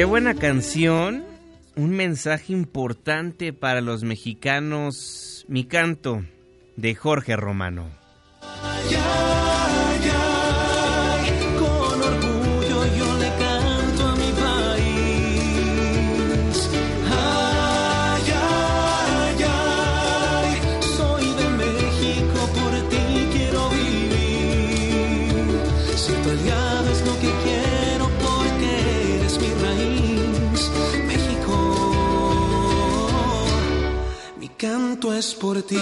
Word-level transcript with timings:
Qué 0.00 0.06
buena 0.06 0.34
canción, 0.34 1.26
un 1.76 1.90
mensaje 1.90 2.54
importante 2.54 3.52
para 3.52 3.82
los 3.82 4.02
mexicanos, 4.02 5.44
mi 5.46 5.64
canto 5.64 6.24
de 6.76 6.94
Jorge 6.94 7.36
Romano. 7.36 7.99
Es 35.20 35.34
por 35.34 35.62
ti. 35.62 35.76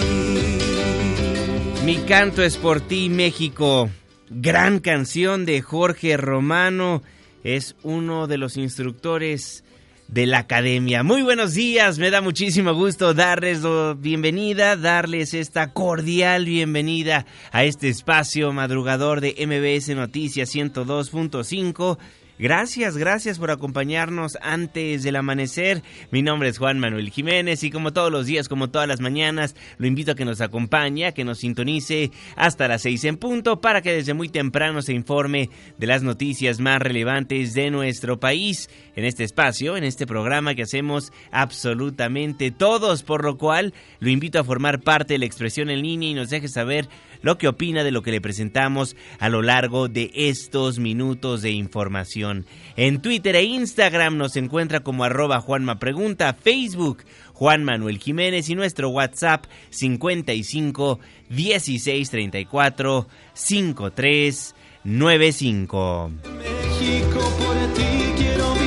Mi 1.85 1.95
canto 1.99 2.43
es 2.43 2.57
por 2.57 2.81
ti, 2.81 3.07
México. 3.07 3.89
Gran 4.29 4.79
canción 4.79 5.45
de 5.45 5.61
Jorge 5.61 6.17
Romano. 6.17 7.01
Es 7.45 7.77
uno 7.83 8.27
de 8.27 8.37
los 8.37 8.57
instructores 8.57 9.63
de 10.09 10.25
la 10.25 10.39
academia. 10.39 11.03
Muy 11.03 11.21
buenos 11.21 11.53
días, 11.53 11.99
me 11.99 12.09
da 12.09 12.19
muchísimo 12.19 12.73
gusto 12.73 13.13
darles 13.13 13.61
la 13.61 13.95
bienvenida, 13.97 14.75
darles 14.75 15.33
esta 15.33 15.71
cordial 15.71 16.43
bienvenida 16.43 17.25
a 17.53 17.63
este 17.63 17.87
espacio 17.87 18.51
madrugador 18.51 19.21
de 19.21 19.35
MBS 19.37 19.95
Noticias 19.95 20.53
102.5. 20.53 21.97
Gracias, 22.41 22.95
gracias 22.95 23.37
por 23.37 23.51
acompañarnos 23.51 24.37
antes 24.41 25.03
del 25.03 25.17
amanecer. 25.17 25.83
Mi 26.09 26.21
nombre 26.21 26.47
es 26.47 26.57
Juan 26.57 26.79
Manuel 26.79 27.09
Jiménez 27.09 27.65
y 27.65 27.69
como 27.69 27.91
todos 27.91 28.13
los 28.13 28.27
días, 28.27 28.47
como 28.47 28.69
todas 28.69 28.87
las 28.87 29.01
mañanas, 29.01 29.57
lo 29.77 29.87
invito 29.87 30.13
a 30.13 30.15
que 30.15 30.23
nos 30.23 30.39
acompañe, 30.39 31.13
que 31.13 31.25
nos 31.25 31.39
sintonice 31.39 32.11
hasta 32.37 32.69
las 32.69 32.83
seis 32.83 33.03
en 33.03 33.17
punto 33.17 33.59
para 33.59 33.81
que 33.81 33.91
desde 33.91 34.13
muy 34.13 34.29
temprano 34.29 34.81
se 34.81 34.93
informe 34.93 35.49
de 35.77 35.87
las 35.87 36.01
noticias 36.01 36.61
más 36.61 36.81
relevantes 36.81 37.53
de 37.53 37.71
nuestro 37.71 38.21
país 38.21 38.69
en 38.95 39.03
este 39.03 39.25
espacio, 39.25 39.75
en 39.75 39.83
este 39.83 40.07
programa 40.07 40.55
que 40.55 40.63
hacemos 40.63 41.11
absolutamente 41.31 42.51
todos, 42.51 43.03
por 43.03 43.25
lo 43.25 43.37
cual 43.37 43.73
lo 43.99 44.09
invito 44.09 44.39
a 44.39 44.45
formar 44.45 44.79
parte 44.79 45.15
de 45.15 45.19
la 45.19 45.25
expresión 45.25 45.69
en 45.69 45.81
línea 45.81 46.09
y 46.11 46.13
nos 46.13 46.29
deje 46.29 46.47
saber 46.47 46.87
lo 47.21 47.37
que 47.37 47.47
opina 47.47 47.83
de 47.83 47.91
lo 47.91 48.01
que 48.01 48.11
le 48.11 48.21
presentamos 48.21 48.95
a 49.19 49.29
lo 49.29 49.41
largo 49.41 49.87
de 49.87 50.11
estos 50.13 50.79
minutos 50.79 51.41
de 51.41 51.51
información. 51.51 52.45
En 52.75 53.01
Twitter 53.01 53.35
e 53.35 53.43
Instagram 53.43 54.17
nos 54.17 54.35
encuentra 54.35 54.81
como 54.81 55.03
arroba 55.03 55.41
Juanma 55.41 55.79
Pregunta, 55.79 56.33
Facebook 56.33 57.03
Juan 57.33 57.63
Manuel 57.63 57.99
Jiménez 57.99 58.49
y 58.49 58.55
nuestro 58.55 58.89
WhatsApp 58.89 59.45
55 59.69 60.99
16 61.29 62.09
34 62.09 63.07
53 63.33 64.55
95. 64.83 66.11
México, 66.37 67.19
por 67.37 67.73
ti 67.73 68.13
quiero. 68.17 68.58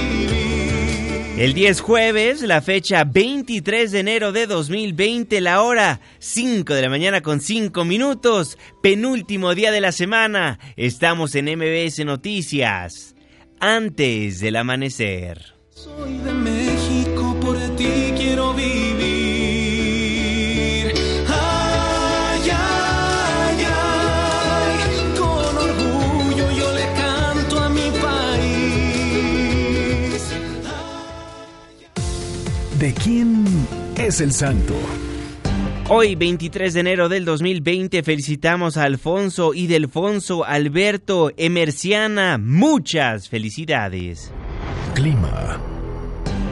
El 1.38 1.54
10 1.54 1.80
jueves, 1.80 2.42
la 2.42 2.60
fecha 2.60 3.04
23 3.04 3.90
de 3.90 4.00
enero 4.00 4.32
de 4.32 4.46
2020, 4.46 5.40
la 5.40 5.62
hora 5.62 6.00
5 6.18 6.74
de 6.74 6.82
la 6.82 6.90
mañana 6.90 7.22
con 7.22 7.40
5 7.40 7.86
minutos, 7.86 8.58
penúltimo 8.82 9.54
día 9.54 9.72
de 9.72 9.80
la 9.80 9.92
semana. 9.92 10.58
Estamos 10.76 11.34
en 11.34 11.46
MBS 11.46 12.04
Noticias, 12.04 13.16
antes 13.60 14.40
del 14.40 14.56
amanecer. 14.56 15.54
Soy 15.70 16.18
de 16.18 16.32
México, 16.34 17.34
por 17.40 17.58
ti 17.76 18.12
quiero 18.14 18.52
vivir. 18.52 18.91
¿De 32.82 32.92
quién 32.94 33.44
es 33.96 34.20
el 34.20 34.32
santo? 34.32 34.74
Hoy, 35.88 36.16
23 36.16 36.74
de 36.74 36.80
enero 36.80 37.08
del 37.08 37.24
2020, 37.24 38.02
felicitamos 38.02 38.76
a 38.76 38.82
Alfonso 38.82 39.54
y 39.54 39.68
Delfonso 39.68 40.44
Alberto 40.44 41.30
Emerciana. 41.36 42.38
Muchas 42.38 43.28
felicidades. 43.28 44.32
Clima. 44.96 45.60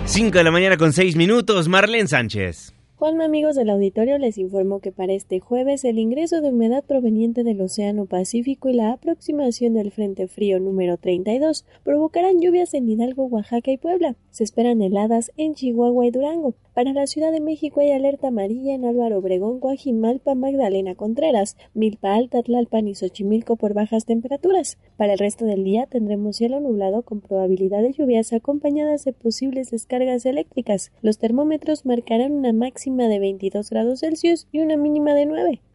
5 0.05 0.39
de 0.39 0.45
la 0.45 0.53
mañana 0.53 0.77
con 0.77 0.93
6 0.93 1.17
minutos, 1.17 1.67
Marlene 1.67 2.07
Sánchez. 2.07 2.75
Juanma, 3.01 3.25
amigos 3.25 3.57
del 3.57 3.71
auditorio, 3.71 4.19
les 4.19 4.37
informo 4.37 4.81
que 4.81 4.93
para 4.93 5.15
este 5.15 5.41
jueves 5.41 5.87
el 5.87 5.99
ingreso 5.99 6.43
de 6.43 6.51
humedad 6.51 6.85
proveniente 6.85 7.45
del 7.45 7.63
Océano 7.63 8.05
Pacífico 8.05 8.69
y 8.69 8.75
la 8.75 8.93
aproximación 8.93 9.73
del 9.73 9.91
Frente 9.91 10.29
Frío 10.29 10.61
número 10.61 10.99
32 10.99 11.65
provocarán 11.83 12.43
lluvias 12.43 12.75
en 12.75 12.91
Hidalgo, 12.91 13.25
Oaxaca 13.25 13.71
y 13.71 13.79
Puebla. 13.79 14.17
Se 14.29 14.45
esperan 14.45 14.83
heladas 14.83 15.33
en 15.39 15.55
Chihuahua 15.55 16.09
y 16.09 16.11
Durango. 16.11 16.55
Para 16.75 16.93
la 16.93 17.07
Ciudad 17.07 17.33
de 17.33 17.41
México 17.41 17.81
hay 17.81 17.91
alerta 17.91 18.29
amarilla 18.29 18.75
en 18.75 18.85
Álvaro 18.85 19.19
Obregón, 19.19 19.61
Guajimalpa, 19.61 20.35
Magdalena 20.35 20.95
Contreras, 20.95 21.57
Milpa 21.75 22.15
Alta, 22.15 22.43
Tlalpan 22.43 22.87
y 22.87 22.95
Xochimilco 22.95 23.57
por 23.57 23.73
bajas 23.73 24.05
temperaturas. 24.05 24.79
Para 24.97 25.15
el 25.15 25.19
resto 25.19 25.47
del 25.47 25.65
día 25.65 25.87
tendremos 25.87 26.37
cielo 26.37 26.61
nublado 26.61 27.03
con 27.03 27.23
probabilidad 27.23 27.83
de 27.83 27.93
lluvias 27.93 28.33
acompañadas 28.33 29.05
de 29.05 29.15
posibles 29.15 29.71
descargas 29.71 30.25
eléctricas. 30.27 30.93
Los 31.03 31.19
termómetros 31.19 31.87
marcarán 31.87 32.33
una 32.33 32.53
máxima 32.53 32.90
de 32.97 33.19
22 33.19 33.71
grados 33.71 34.01
Celsius 34.01 34.47
y 34.53 34.61
una 34.61 34.77
mínima 34.77 35.15
de 35.15 35.27
9. 35.27 35.63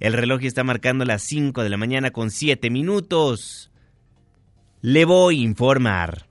El 0.00 0.12
reloj 0.12 0.44
está 0.44 0.64
marcando 0.64 1.04
las 1.04 1.22
5 1.22 1.62
de 1.62 1.70
la 1.70 1.76
mañana 1.76 2.10
con 2.10 2.30
7 2.30 2.70
minutos. 2.70 3.70
Le 4.82 5.04
voy 5.04 5.40
a 5.40 5.42
informar. 5.42 6.26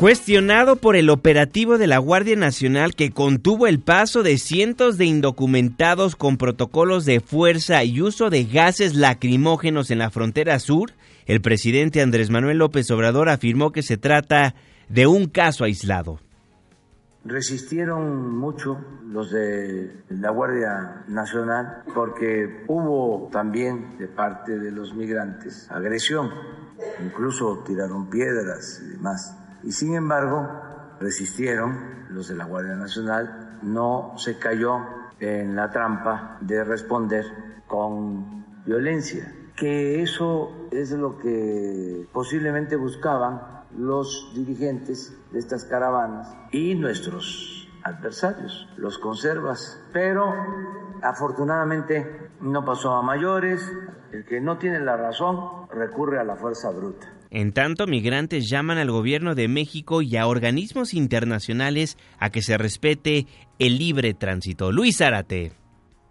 Cuestionado 0.00 0.76
por 0.76 0.96
el 0.96 1.10
operativo 1.10 1.76
de 1.76 1.86
la 1.86 1.98
Guardia 1.98 2.34
Nacional 2.34 2.94
que 2.94 3.10
contuvo 3.10 3.66
el 3.66 3.80
paso 3.80 4.22
de 4.22 4.38
cientos 4.38 4.96
de 4.96 5.04
indocumentados 5.04 6.16
con 6.16 6.38
protocolos 6.38 7.04
de 7.04 7.20
fuerza 7.20 7.84
y 7.84 8.00
uso 8.00 8.30
de 8.30 8.44
gases 8.44 8.94
lacrimógenos 8.94 9.90
en 9.90 9.98
la 9.98 10.08
frontera 10.08 10.58
sur, 10.58 10.92
el 11.26 11.42
presidente 11.42 12.00
Andrés 12.00 12.30
Manuel 12.30 12.56
López 12.56 12.90
Obrador 12.90 13.28
afirmó 13.28 13.72
que 13.72 13.82
se 13.82 13.98
trata 13.98 14.54
de 14.88 15.06
un 15.06 15.26
caso 15.26 15.64
aislado. 15.64 16.18
Resistieron 17.24 18.34
mucho 18.38 18.78
los 19.06 19.30
de 19.30 20.04
la 20.08 20.30
Guardia 20.30 21.04
Nacional 21.08 21.82
porque 21.94 22.64
hubo 22.66 23.28
también 23.30 23.98
de 23.98 24.08
parte 24.08 24.58
de 24.58 24.70
los 24.70 24.94
migrantes 24.94 25.70
agresión, 25.70 26.30
incluso 27.04 27.62
tiraron 27.66 28.08
piedras 28.08 28.80
y 28.82 28.92
demás. 28.92 29.36
Y 29.62 29.72
sin 29.72 29.96
embargo 29.96 30.48
resistieron 30.98 32.06
los 32.08 32.28
de 32.28 32.36
la 32.36 32.46
Guardia 32.46 32.76
Nacional, 32.76 33.58
no 33.62 34.14
se 34.16 34.38
cayó 34.38 34.78
en 35.18 35.54
la 35.54 35.70
trampa 35.70 36.38
de 36.40 36.64
responder 36.64 37.26
con 37.66 38.46
violencia, 38.64 39.30
que 39.56 40.02
eso 40.02 40.68
es 40.70 40.90
lo 40.92 41.18
que 41.18 42.08
posiblemente 42.12 42.76
buscaban 42.76 43.59
los 43.76 44.32
dirigentes 44.34 45.16
de 45.32 45.38
estas 45.38 45.64
caravanas 45.64 46.34
y 46.52 46.74
nuestros 46.74 47.68
adversarios, 47.82 48.68
los 48.76 48.98
conservas, 48.98 49.80
pero 49.92 50.32
afortunadamente 51.02 52.30
no 52.40 52.64
pasó 52.64 52.94
a 52.94 53.02
mayores, 53.02 53.60
el 54.12 54.24
que 54.24 54.40
no 54.40 54.58
tiene 54.58 54.80
la 54.80 54.96
razón 54.96 55.68
recurre 55.72 56.18
a 56.18 56.24
la 56.24 56.36
fuerza 56.36 56.70
bruta. 56.70 57.12
En 57.30 57.52
tanto, 57.52 57.86
migrantes 57.86 58.50
llaman 58.50 58.78
al 58.78 58.90
gobierno 58.90 59.36
de 59.36 59.46
México 59.46 60.02
y 60.02 60.16
a 60.16 60.26
organismos 60.26 60.94
internacionales 60.94 61.96
a 62.18 62.30
que 62.30 62.42
se 62.42 62.58
respete 62.58 63.26
el 63.60 63.78
libre 63.78 64.14
tránsito. 64.14 64.72
Luis 64.72 64.98
Zárate. 64.98 65.59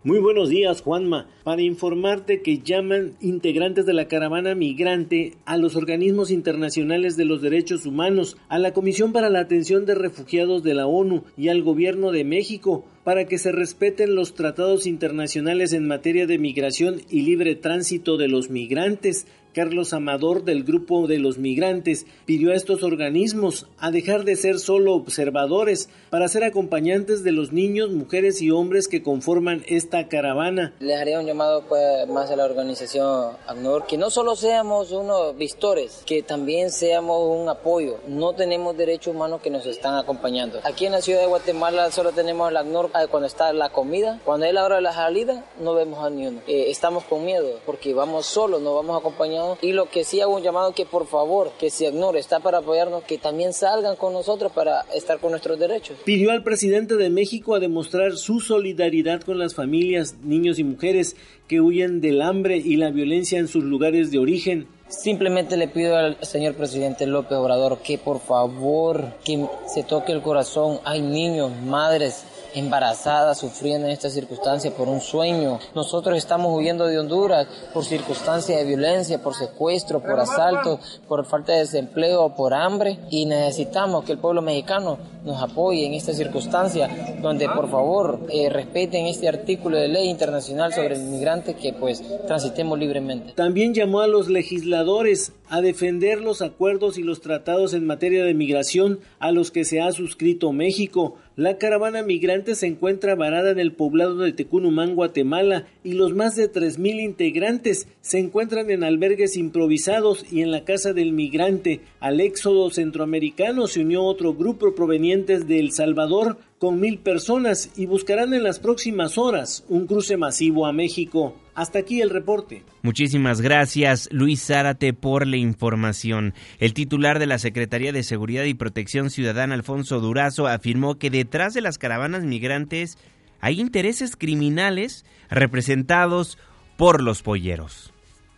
Muy 0.01 0.19
buenos 0.19 0.47
días, 0.47 0.81
Juanma. 0.81 1.27
Para 1.43 1.61
informarte 1.61 2.41
que 2.41 2.59
llaman 2.59 3.17
integrantes 3.19 3.85
de 3.85 3.91
la 3.91 4.07
caravana 4.07 4.55
migrante 4.55 5.33
a 5.43 5.57
los 5.57 5.75
organismos 5.75 6.31
internacionales 6.31 7.17
de 7.17 7.25
los 7.25 7.41
derechos 7.41 7.85
humanos, 7.85 8.37
a 8.47 8.59
la 8.59 8.71
Comisión 8.71 9.11
para 9.11 9.29
la 9.29 9.41
Atención 9.41 9.85
de 9.85 9.95
Refugiados 9.95 10.63
de 10.63 10.73
la 10.73 10.87
ONU 10.87 11.25
y 11.35 11.49
al 11.49 11.63
Gobierno 11.63 12.13
de 12.13 12.23
México 12.23 12.85
para 13.03 13.25
que 13.25 13.37
se 13.37 13.51
respeten 13.51 14.15
los 14.15 14.35
tratados 14.35 14.87
internacionales 14.87 15.73
en 15.73 15.85
materia 15.85 16.27
de 16.27 16.37
migración 16.37 17.01
y 17.09 17.23
libre 17.23 17.55
tránsito 17.55 18.15
de 18.15 18.29
los 18.29 18.49
migrantes, 18.49 19.27
Carlos 19.53 19.93
Amador 19.93 20.43
del 20.43 20.63
Grupo 20.63 21.07
de 21.07 21.17
los 21.17 21.37
Migrantes 21.37 22.05
pidió 22.25 22.51
a 22.51 22.55
estos 22.55 22.83
organismos 22.83 23.67
a 23.79 23.91
dejar 23.91 24.23
de 24.23 24.35
ser 24.35 24.59
solo 24.59 24.93
observadores 24.93 25.89
para 26.09 26.27
ser 26.27 26.43
acompañantes 26.43 27.23
de 27.23 27.31
los 27.31 27.51
niños, 27.51 27.91
mujeres 27.91 28.41
y 28.41 28.51
hombres 28.51 28.87
que 28.87 29.01
conforman 29.01 29.63
esta 29.67 30.07
caravana. 30.07 30.73
Les 30.79 30.99
haría 30.99 31.19
un 31.19 31.25
llamado 31.25 31.63
pues, 31.67 32.07
más 32.07 32.29
a 32.31 32.35
la 32.35 32.45
organización 32.45 33.33
ACNUR 33.47 33.85
que 33.87 33.97
no 33.97 34.09
solo 34.09 34.35
seamos 34.35 34.91
unos 34.91 35.35
vistores, 35.37 36.03
que 36.05 36.21
también 36.21 36.71
seamos 36.71 37.19
un 37.27 37.49
apoyo. 37.49 37.97
No 38.07 38.33
tenemos 38.33 38.77
derechos 38.77 39.15
humanos 39.15 39.41
que 39.41 39.49
nos 39.49 39.65
están 39.65 39.95
acompañando. 39.95 40.59
Aquí 40.63 40.85
en 40.85 40.91
la 40.91 41.01
ciudad 41.01 41.21
de 41.21 41.27
Guatemala 41.27 41.91
solo 41.91 42.11
tenemos 42.11 42.51
la 42.51 42.61
ACNUR 42.61 42.91
cuando 43.09 43.27
está 43.27 43.51
la 43.53 43.69
comida, 43.69 44.19
cuando 44.25 44.45
es 44.45 44.53
la 44.53 44.63
hora 44.63 44.75
de 44.75 44.81
la 44.81 44.93
salida 44.93 45.43
no 45.59 45.73
vemos 45.73 46.03
a 46.03 46.09
ni 46.09 46.27
uno. 46.27 46.41
Eh, 46.47 46.65
estamos 46.69 47.03
con 47.03 47.25
miedo 47.25 47.59
porque 47.65 47.93
vamos 47.93 48.25
solos, 48.25 48.61
no 48.61 48.75
vamos 48.75 48.97
acompañados 48.97 49.48
y 49.61 49.73
lo 49.73 49.89
que 49.89 50.03
sí 50.03 50.21
hago 50.21 50.35
un 50.35 50.43
llamado 50.43 50.73
que 50.73 50.85
por 50.85 51.07
favor, 51.07 51.51
que 51.59 51.69
si 51.69 51.85
ACNUR 51.85 52.17
está 52.17 52.39
para 52.39 52.59
apoyarnos, 52.59 53.03
que 53.03 53.17
también 53.17 53.53
salgan 53.53 53.95
con 53.95 54.13
nosotros 54.13 54.51
para 54.51 54.81
estar 54.93 55.19
con 55.19 55.31
nuestros 55.31 55.59
derechos. 55.59 55.97
Pidió 56.05 56.31
al 56.31 56.43
presidente 56.43 56.95
de 56.95 57.09
México 57.09 57.55
a 57.55 57.59
demostrar 57.59 58.17
su 58.17 58.39
solidaridad 58.39 59.21
con 59.21 59.39
las 59.39 59.55
familias, 59.55 60.15
niños 60.23 60.59
y 60.59 60.63
mujeres 60.63 61.15
que 61.47 61.61
huyen 61.61 62.01
del 62.01 62.21
hambre 62.21 62.57
y 62.57 62.75
la 62.75 62.91
violencia 62.91 63.39
en 63.39 63.47
sus 63.47 63.63
lugares 63.63 64.11
de 64.11 64.19
origen. 64.19 64.67
Simplemente 64.87 65.55
le 65.55 65.67
pido 65.67 65.95
al 65.95 66.17
señor 66.23 66.55
presidente 66.55 67.05
López 67.05 67.37
Obrador 67.37 67.79
que 67.79 67.99
por 67.99 68.19
favor 68.19 69.13
que 69.23 69.45
se 69.67 69.83
toque 69.83 70.11
el 70.11 70.21
corazón. 70.21 70.79
Hay 70.83 71.01
niños, 71.01 71.51
madres, 71.63 72.25
embarazadas 72.53 73.37
sufriendo 73.37 73.87
en 73.87 73.93
esta 73.93 74.09
circunstancia 74.09 74.71
por 74.71 74.87
un 74.87 75.01
sueño. 75.01 75.59
Nosotros 75.75 76.17
estamos 76.17 76.55
huyendo 76.55 76.85
de 76.87 76.99
Honduras 76.99 77.47
por 77.73 77.85
circunstancias 77.85 78.57
de 78.57 78.65
violencia, 78.65 79.21
por 79.21 79.35
secuestro, 79.35 80.01
por 80.01 80.19
asalto, 80.19 80.79
por 81.07 81.25
falta 81.25 81.53
de 81.53 81.59
desempleo, 81.59 82.35
por 82.35 82.53
hambre 82.53 82.99
y 83.09 83.25
necesitamos 83.25 84.05
que 84.05 84.13
el 84.13 84.19
pueblo 84.19 84.41
mexicano 84.41 84.97
nos 85.23 85.41
apoye 85.41 85.85
en 85.85 85.93
esta 85.93 86.13
circunstancia 86.13 86.89
donde 87.21 87.47
por 87.49 87.69
favor 87.69 88.21
eh, 88.29 88.49
respeten 88.49 89.05
este 89.05 89.27
artículo 89.27 89.77
de 89.77 89.87
ley 89.87 90.09
internacional 90.09 90.73
sobre 90.73 90.95
el 90.95 91.01
inmigrante 91.01 91.55
que 91.55 91.73
pues 91.73 92.03
transitemos 92.27 92.79
libremente. 92.79 93.33
También 93.33 93.73
llamó 93.73 94.01
a 94.01 94.07
los 94.07 94.29
legisladores 94.29 95.33
a 95.49 95.61
defender 95.61 96.21
los 96.21 96.41
acuerdos 96.41 96.97
y 96.97 97.03
los 97.03 97.21
tratados 97.21 97.73
en 97.73 97.85
materia 97.85 98.23
de 98.23 98.33
migración 98.33 98.99
a 99.19 99.31
los 99.31 99.51
que 99.51 99.65
se 99.65 99.81
ha 99.81 99.91
suscrito 99.91 100.51
México 100.51 101.15
la 101.39 101.57
caravana 101.57 102.03
migrante 102.03 102.53
se 102.53 102.67
encuentra 102.67 103.15
varada 103.15 103.51
en 103.51 103.59
el 103.59 103.71
poblado 103.71 104.17
de 104.17 104.33
Tecunumán, 104.33 104.93
Guatemala, 104.93 105.67
y 105.85 105.93
los 105.93 106.13
más 106.13 106.35
de 106.35 106.51
3.000 106.51 107.01
integrantes 107.01 107.87
se 108.01 108.19
encuentran 108.19 108.69
en 108.71 108.83
albergues 108.83 109.37
improvisados 109.37 110.25
y 110.33 110.41
en 110.41 110.51
la 110.51 110.65
casa 110.65 110.91
del 110.91 111.13
migrante. 111.13 111.79
Al 112.01 112.19
éxodo 112.19 112.69
centroamericano 112.71 113.67
se 113.67 113.79
unió 113.79 114.03
otro 114.03 114.33
grupo 114.33 114.75
provenientes 114.75 115.47
de 115.47 115.61
El 115.61 115.71
Salvador 115.71 116.39
con 116.57 116.81
mil 116.81 116.99
personas 116.99 117.71
y 117.77 117.85
buscarán 117.85 118.33
en 118.33 118.43
las 118.43 118.59
próximas 118.59 119.17
horas 119.17 119.63
un 119.69 119.87
cruce 119.87 120.17
masivo 120.17 120.65
a 120.65 120.73
México. 120.73 121.35
Hasta 121.59 121.79
aquí 121.79 121.99
el 121.99 122.09
reporte. 122.09 122.63
Muchísimas 122.83 123.41
gracias, 123.41 124.07
Luis 124.13 124.41
Zárate, 124.45 124.93
por 124.93 125.27
la 125.27 125.35
información. 125.35 126.33
El 126.57 126.73
titular 126.73 127.19
de 127.19 127.25
la 127.25 127.37
Secretaría 127.37 127.91
de 127.91 128.03
Seguridad 128.03 128.45
y 128.45 128.53
Protección 128.53 129.09
Ciudadana, 129.09 129.55
Alfonso 129.55 129.99
Durazo, 129.99 130.47
afirmó 130.47 130.97
que 130.97 131.09
detrás 131.09 131.53
de 131.53 131.59
las 131.59 131.77
caravanas 131.77 132.23
migrantes 132.23 132.97
hay 133.41 133.59
intereses 133.59 134.15
criminales 134.15 135.03
representados 135.29 136.37
por 136.77 137.03
los 137.03 137.23
polleros. 137.23 137.91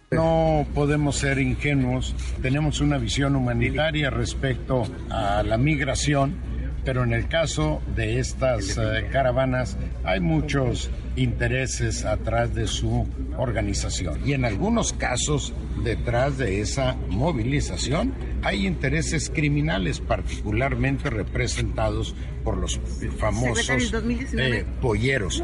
No 0.09 0.65
podemos 0.73 1.17
ser 1.17 1.37
ingenuos, 1.37 2.15
tenemos 2.41 2.81
una 2.81 2.97
visión 2.97 3.35
humanitaria 3.35 4.09
respecto 4.09 4.87
a 5.11 5.43
la 5.43 5.59
migración 5.59 6.37
pero 6.83 7.03
en 7.03 7.13
el 7.13 7.27
caso 7.27 7.81
de 7.95 8.19
estas 8.19 8.77
eh, 8.77 9.07
caravanas 9.11 9.77
hay 10.03 10.19
muchos 10.19 10.89
intereses 11.15 12.05
atrás 12.05 12.53
de 12.53 12.67
su 12.67 13.07
organización. 13.37 14.19
Y 14.25 14.33
en 14.33 14.45
algunos 14.45 14.93
casos 14.93 15.53
detrás 15.83 16.37
de 16.37 16.61
esa 16.61 16.95
movilización 17.09 18.13
hay 18.43 18.65
intereses 18.65 19.29
criminales 19.29 19.99
particularmente 19.99 21.09
representados 21.09 22.15
por 22.43 22.57
los 22.57 22.79
famosos 23.17 23.93
eh, 24.37 24.65
polleros. 24.81 25.43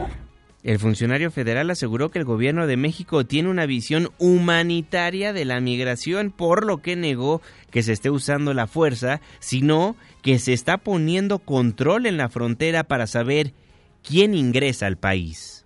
El 0.64 0.80
funcionario 0.80 1.32
federal 1.32 1.70
aseguró 1.70 2.10
que 2.10 2.20
el 2.20 2.26
gobierno 2.26 2.68
de 2.68 2.78
México 2.78 3.26
tiene 3.26 3.50
una 3.50 3.66
visión 3.66 4.10
humanitaria 4.18 5.32
de 5.32 5.46
la 5.46 5.62
migración, 5.62 6.32
por 6.32 6.66
lo 6.66 6.82
que 6.82 6.96
negó 6.96 7.42
que 7.72 7.84
se 7.84 7.94
esté 7.94 8.10
usando 8.10 8.54
la 8.54 8.68
fuerza, 8.68 9.22
sino 9.40 9.96
que 10.22 10.40
se 10.40 10.54
está 10.54 10.78
poniendo 10.78 11.40
control 11.40 12.06
en 12.06 12.18
la 12.18 12.28
frontera 12.30 12.84
para 12.84 13.08
saber 13.08 13.54
quién 14.04 14.34
ingresa 14.34 14.88
al 14.88 14.98
país. 14.98 15.66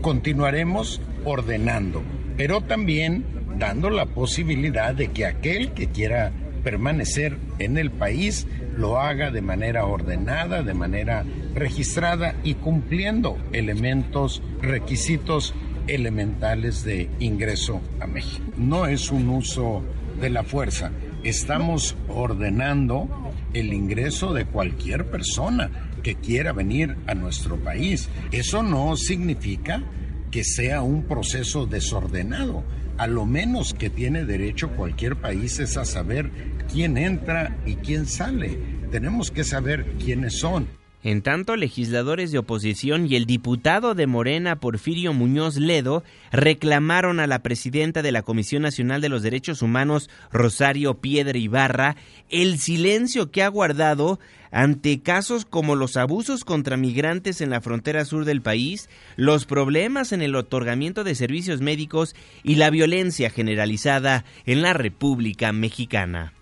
Continuaremos 0.00 1.00
ordenando, 1.24 2.02
pero 2.36 2.60
también 2.60 3.24
dando 3.58 3.90
la 3.90 4.06
posibilidad 4.06 4.94
de 4.94 5.08
que 5.08 5.26
aquel 5.26 5.72
que 5.72 5.88
quiera 5.88 6.32
permanecer 6.68 7.38
en 7.58 7.78
el 7.78 7.90
país 7.90 8.46
lo 8.76 9.00
haga 9.00 9.30
de 9.30 9.40
manera 9.40 9.86
ordenada, 9.86 10.62
de 10.62 10.74
manera 10.74 11.24
registrada 11.54 12.34
y 12.44 12.56
cumpliendo 12.56 13.38
elementos, 13.52 14.42
requisitos 14.60 15.54
elementales 15.86 16.84
de 16.84 17.08
ingreso 17.20 17.80
a 18.00 18.06
México. 18.06 18.44
No 18.58 18.86
es 18.86 19.10
un 19.10 19.30
uso 19.30 19.82
de 20.20 20.28
la 20.28 20.42
fuerza, 20.42 20.90
estamos 21.24 21.96
ordenando 22.06 23.08
el 23.54 23.72
ingreso 23.72 24.34
de 24.34 24.44
cualquier 24.44 25.06
persona 25.06 25.70
que 26.02 26.16
quiera 26.16 26.52
venir 26.52 26.96
a 27.06 27.14
nuestro 27.14 27.56
país. 27.56 28.10
Eso 28.30 28.62
no 28.62 28.94
significa 28.98 29.82
que 30.30 30.44
sea 30.44 30.82
un 30.82 31.04
proceso 31.04 31.64
desordenado. 31.64 32.62
A 32.98 33.06
lo 33.06 33.26
menos 33.26 33.74
que 33.74 33.90
tiene 33.90 34.24
derecho 34.24 34.70
cualquier 34.70 35.14
país 35.14 35.60
es 35.60 35.76
a 35.76 35.84
saber 35.84 36.32
quién 36.72 36.96
entra 36.96 37.56
y 37.64 37.76
quién 37.76 38.06
sale. 38.06 38.58
Tenemos 38.90 39.30
que 39.30 39.44
saber 39.44 39.86
quiénes 40.04 40.40
son. 40.40 40.66
En 41.08 41.22
tanto, 41.22 41.56
legisladores 41.56 42.32
de 42.32 42.38
oposición 42.38 43.10
y 43.10 43.16
el 43.16 43.24
diputado 43.24 43.94
de 43.94 44.06
Morena, 44.06 44.60
Porfirio 44.60 45.14
Muñoz 45.14 45.56
Ledo, 45.56 46.04
reclamaron 46.32 47.18
a 47.18 47.26
la 47.26 47.38
presidenta 47.38 48.02
de 48.02 48.12
la 48.12 48.20
Comisión 48.20 48.60
Nacional 48.60 49.00
de 49.00 49.08
los 49.08 49.22
Derechos 49.22 49.62
Humanos, 49.62 50.10
Rosario 50.30 51.00
Piedra 51.00 51.38
Ibarra, 51.38 51.96
el 52.28 52.58
silencio 52.58 53.30
que 53.30 53.42
ha 53.42 53.48
guardado 53.48 54.20
ante 54.50 55.00
casos 55.00 55.46
como 55.46 55.76
los 55.76 55.96
abusos 55.96 56.44
contra 56.44 56.76
migrantes 56.76 57.40
en 57.40 57.48
la 57.48 57.62
frontera 57.62 58.04
sur 58.04 58.26
del 58.26 58.42
país, 58.42 58.90
los 59.16 59.46
problemas 59.46 60.12
en 60.12 60.20
el 60.20 60.36
otorgamiento 60.36 61.04
de 61.04 61.14
servicios 61.14 61.62
médicos 61.62 62.14
y 62.42 62.56
la 62.56 62.68
violencia 62.68 63.30
generalizada 63.30 64.26
en 64.44 64.60
la 64.60 64.74
República 64.74 65.52
Mexicana. 65.52 66.34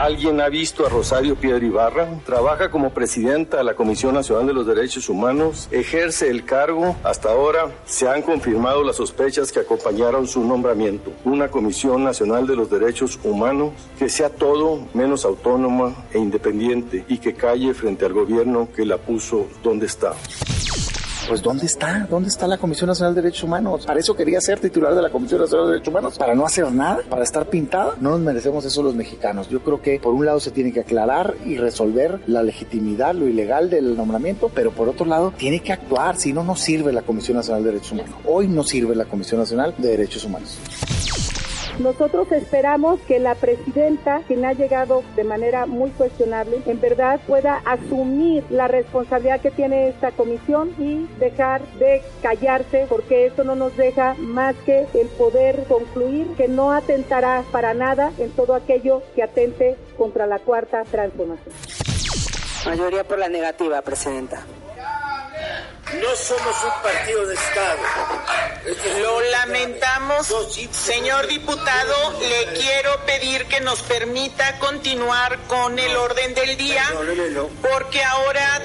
¿Alguien 0.00 0.40
ha 0.40 0.48
visto 0.48 0.86
a 0.86 0.88
Rosario 0.88 1.36
Piedra 1.36 1.62
Ibarra? 1.62 2.08
Trabaja 2.24 2.70
como 2.70 2.88
presidenta 2.88 3.58
de 3.58 3.64
la 3.64 3.74
Comisión 3.74 4.14
Nacional 4.14 4.46
de 4.46 4.54
los 4.54 4.66
Derechos 4.66 5.10
Humanos, 5.10 5.68
ejerce 5.70 6.30
el 6.30 6.46
cargo. 6.46 6.96
Hasta 7.04 7.28
ahora 7.28 7.70
se 7.84 8.08
han 8.08 8.22
confirmado 8.22 8.82
las 8.82 8.96
sospechas 8.96 9.52
que 9.52 9.60
acompañaron 9.60 10.26
su 10.26 10.42
nombramiento. 10.42 11.12
Una 11.26 11.48
Comisión 11.48 12.02
Nacional 12.02 12.46
de 12.46 12.56
los 12.56 12.70
Derechos 12.70 13.20
Humanos 13.22 13.72
que 13.98 14.08
sea 14.08 14.30
todo 14.30 14.88
menos 14.94 15.26
autónoma 15.26 15.94
e 16.14 16.18
independiente 16.18 17.04
y 17.06 17.18
que 17.18 17.34
calle 17.34 17.74
frente 17.74 18.06
al 18.06 18.14
gobierno 18.14 18.68
que 18.74 18.86
la 18.86 18.96
puso 18.96 19.48
donde 19.62 19.84
está 19.84 20.14
pues 21.30 21.42
¿dónde 21.42 21.66
está? 21.66 22.08
¿Dónde 22.10 22.28
está 22.28 22.48
la 22.48 22.58
Comisión 22.58 22.88
Nacional 22.88 23.14
de 23.14 23.22
Derechos 23.22 23.44
Humanos? 23.44 23.86
Para 23.86 24.00
eso 24.00 24.16
quería 24.16 24.40
ser 24.40 24.58
titular 24.58 24.96
de 24.96 25.00
la 25.00 25.10
Comisión 25.10 25.40
Nacional 25.40 25.66
de 25.66 25.72
Derechos 25.74 25.92
Humanos, 25.92 26.18
para 26.18 26.34
no 26.34 26.44
hacer 26.44 26.72
nada, 26.72 27.02
para 27.08 27.22
estar 27.22 27.46
pintada. 27.46 27.94
No 28.00 28.10
nos 28.10 28.18
merecemos 28.18 28.64
eso 28.64 28.82
los 28.82 28.96
mexicanos. 28.96 29.48
Yo 29.48 29.60
creo 29.62 29.80
que 29.80 30.00
por 30.00 30.12
un 30.12 30.26
lado 30.26 30.40
se 30.40 30.50
tiene 30.50 30.72
que 30.72 30.80
aclarar 30.80 31.36
y 31.46 31.56
resolver 31.56 32.20
la 32.26 32.42
legitimidad, 32.42 33.14
lo 33.14 33.28
ilegal 33.28 33.70
del 33.70 33.96
nombramiento, 33.96 34.50
pero 34.52 34.72
por 34.72 34.88
otro 34.88 35.06
lado 35.06 35.32
tiene 35.36 35.60
que 35.60 35.72
actuar, 35.72 36.16
si 36.16 36.32
no, 36.32 36.42
no 36.42 36.56
sirve 36.56 36.92
la 36.92 37.02
Comisión 37.02 37.36
Nacional 37.36 37.62
de 37.62 37.70
Derechos 37.70 37.92
Humanos. 37.92 38.16
Hoy 38.26 38.48
no 38.48 38.64
sirve 38.64 38.96
la 38.96 39.04
Comisión 39.04 39.38
Nacional 39.38 39.72
de 39.78 39.88
Derechos 39.88 40.24
Humanos. 40.24 40.58
Nosotros 41.80 42.30
esperamos 42.30 43.00
que 43.08 43.18
la 43.18 43.34
presidenta, 43.34 44.20
quien 44.26 44.44
ha 44.44 44.52
llegado 44.52 45.02
de 45.16 45.24
manera 45.24 45.64
muy 45.64 45.88
cuestionable, 45.92 46.60
en 46.66 46.78
verdad 46.78 47.18
pueda 47.26 47.62
asumir 47.64 48.44
la 48.50 48.68
responsabilidad 48.68 49.40
que 49.40 49.50
tiene 49.50 49.88
esta 49.88 50.10
comisión 50.12 50.74
y 50.78 51.06
dejar 51.18 51.62
de 51.78 52.02
callarse, 52.20 52.84
porque 52.86 53.24
eso 53.24 53.44
no 53.44 53.54
nos 53.54 53.74
deja 53.78 54.14
más 54.18 54.54
que 54.66 54.88
el 54.92 55.08
poder 55.08 55.64
concluir 55.68 56.26
que 56.36 56.48
no 56.48 56.70
atentará 56.70 57.44
para 57.50 57.72
nada 57.72 58.12
en 58.18 58.30
todo 58.32 58.54
aquello 58.54 59.02
que 59.14 59.22
atente 59.22 59.76
contra 59.96 60.26
la 60.26 60.38
cuarta 60.38 60.84
transformación. 60.84 61.54
Mayoría 62.66 63.04
por 63.04 63.18
la 63.18 63.30
negativa, 63.30 63.80
presidenta. 63.80 64.44
No 65.98 66.14
somos 66.14 66.54
un 66.62 66.82
partido 66.82 67.26
de 67.26 67.34
Estado. 67.34 67.78
Lo 69.00 69.20
lamentamos, 69.22 70.32
señor 70.70 71.26
diputado. 71.26 72.20
Le 72.20 72.52
quiero 72.58 73.04
pedir 73.06 73.46
que 73.46 73.60
nos 73.60 73.82
permita 73.82 74.58
continuar 74.60 75.38
con 75.48 75.78
el 75.78 75.96
orden 75.96 76.34
del 76.34 76.56
día, 76.56 76.84
porque 77.60 78.04
ahora 78.04 78.62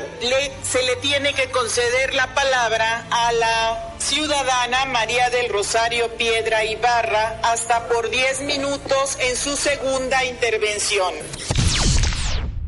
se 0.61 0.83
le 0.83 0.95
tiene 0.97 1.33
que 1.33 1.49
conceder 1.49 2.13
la 2.13 2.33
palabra 2.35 3.07
a 3.09 3.31
la 3.31 3.95
ciudadana 3.97 4.85
María 4.85 5.29
del 5.31 5.49
Rosario 5.49 6.09
Piedra 6.17 6.63
Ibarra 6.63 7.39
hasta 7.43 7.87
por 7.87 8.11
10 8.11 8.41
minutos 8.41 9.17
en 9.19 9.35
su 9.35 9.55
segunda 9.55 10.23
intervención. 10.25 11.13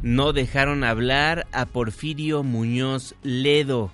No 0.02 0.34
dejaron 0.34 0.84
hablar 0.84 1.46
a 1.52 1.66
Porfirio 1.66 2.42
Muñoz 2.42 3.14
Ledo 3.22 3.92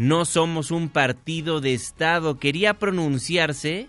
no 0.00 0.24
somos 0.24 0.70
un 0.70 0.88
partido 0.88 1.60
de 1.60 1.74
Estado. 1.74 2.38
Quería 2.38 2.72
pronunciarse 2.72 3.86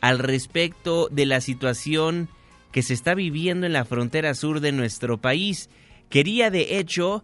al 0.00 0.18
respecto 0.18 1.06
de 1.12 1.26
la 1.26 1.40
situación 1.40 2.28
que 2.72 2.82
se 2.82 2.92
está 2.92 3.14
viviendo 3.14 3.64
en 3.64 3.72
la 3.72 3.84
frontera 3.84 4.34
sur 4.34 4.58
de 4.58 4.72
nuestro 4.72 5.18
país. 5.18 5.70
Quería, 6.10 6.50
de 6.50 6.80
hecho, 6.80 7.22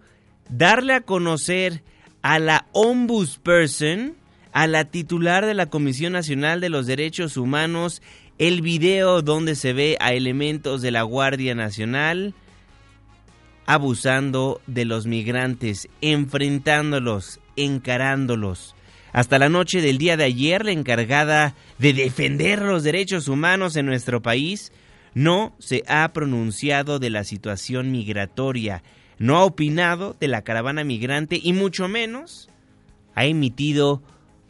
darle 0.49 0.93
a 0.93 1.01
conocer 1.01 1.83
a 2.23 2.39
la 2.39 2.69
ombudsperson, 2.71 4.15
a 4.53 4.69
la 4.69 4.85
titular 4.85 5.45
de 5.45 5.55
la 5.55 5.67
Comisión 5.67 6.13
Nacional 6.13 6.61
de 6.61 6.69
los 6.69 6.87
Derechos 6.87 7.37
Humanos, 7.37 8.01
el 8.39 8.63
video 8.63 9.23
donde 9.23 9.57
se 9.57 9.73
ve 9.73 9.97
a 9.99 10.13
elementos 10.13 10.83
de 10.83 10.93
la 10.93 11.03
Guardia 11.03 11.57
Nacional 11.57 12.35
abusando 13.73 14.61
de 14.67 14.85
los 14.85 15.07
migrantes, 15.07 15.89
enfrentándolos, 16.01 17.39
encarándolos. 17.55 18.75
Hasta 19.13 19.39
la 19.39 19.49
noche 19.49 19.81
del 19.81 19.97
día 19.97 20.17
de 20.17 20.25
ayer, 20.25 20.65
la 20.65 20.73
encargada 20.73 21.55
de 21.79 21.93
defender 21.93 22.63
los 22.63 22.83
derechos 22.83 23.29
humanos 23.29 23.77
en 23.77 23.87
nuestro 23.87 24.23
país 24.23 24.73
no 25.15 25.55
se 25.61 25.85
ha 25.87 26.13
pronunciado 26.13 26.99
de 26.99 27.11
la 27.11 27.23
situación 27.23 27.93
migratoria, 27.93 28.83
no 29.19 29.37
ha 29.37 29.45
opinado 29.45 30.17
de 30.19 30.27
la 30.27 30.43
caravana 30.43 30.83
migrante 30.83 31.39
y 31.41 31.53
mucho 31.53 31.87
menos 31.87 32.49
ha 33.15 33.27
emitido 33.27 34.03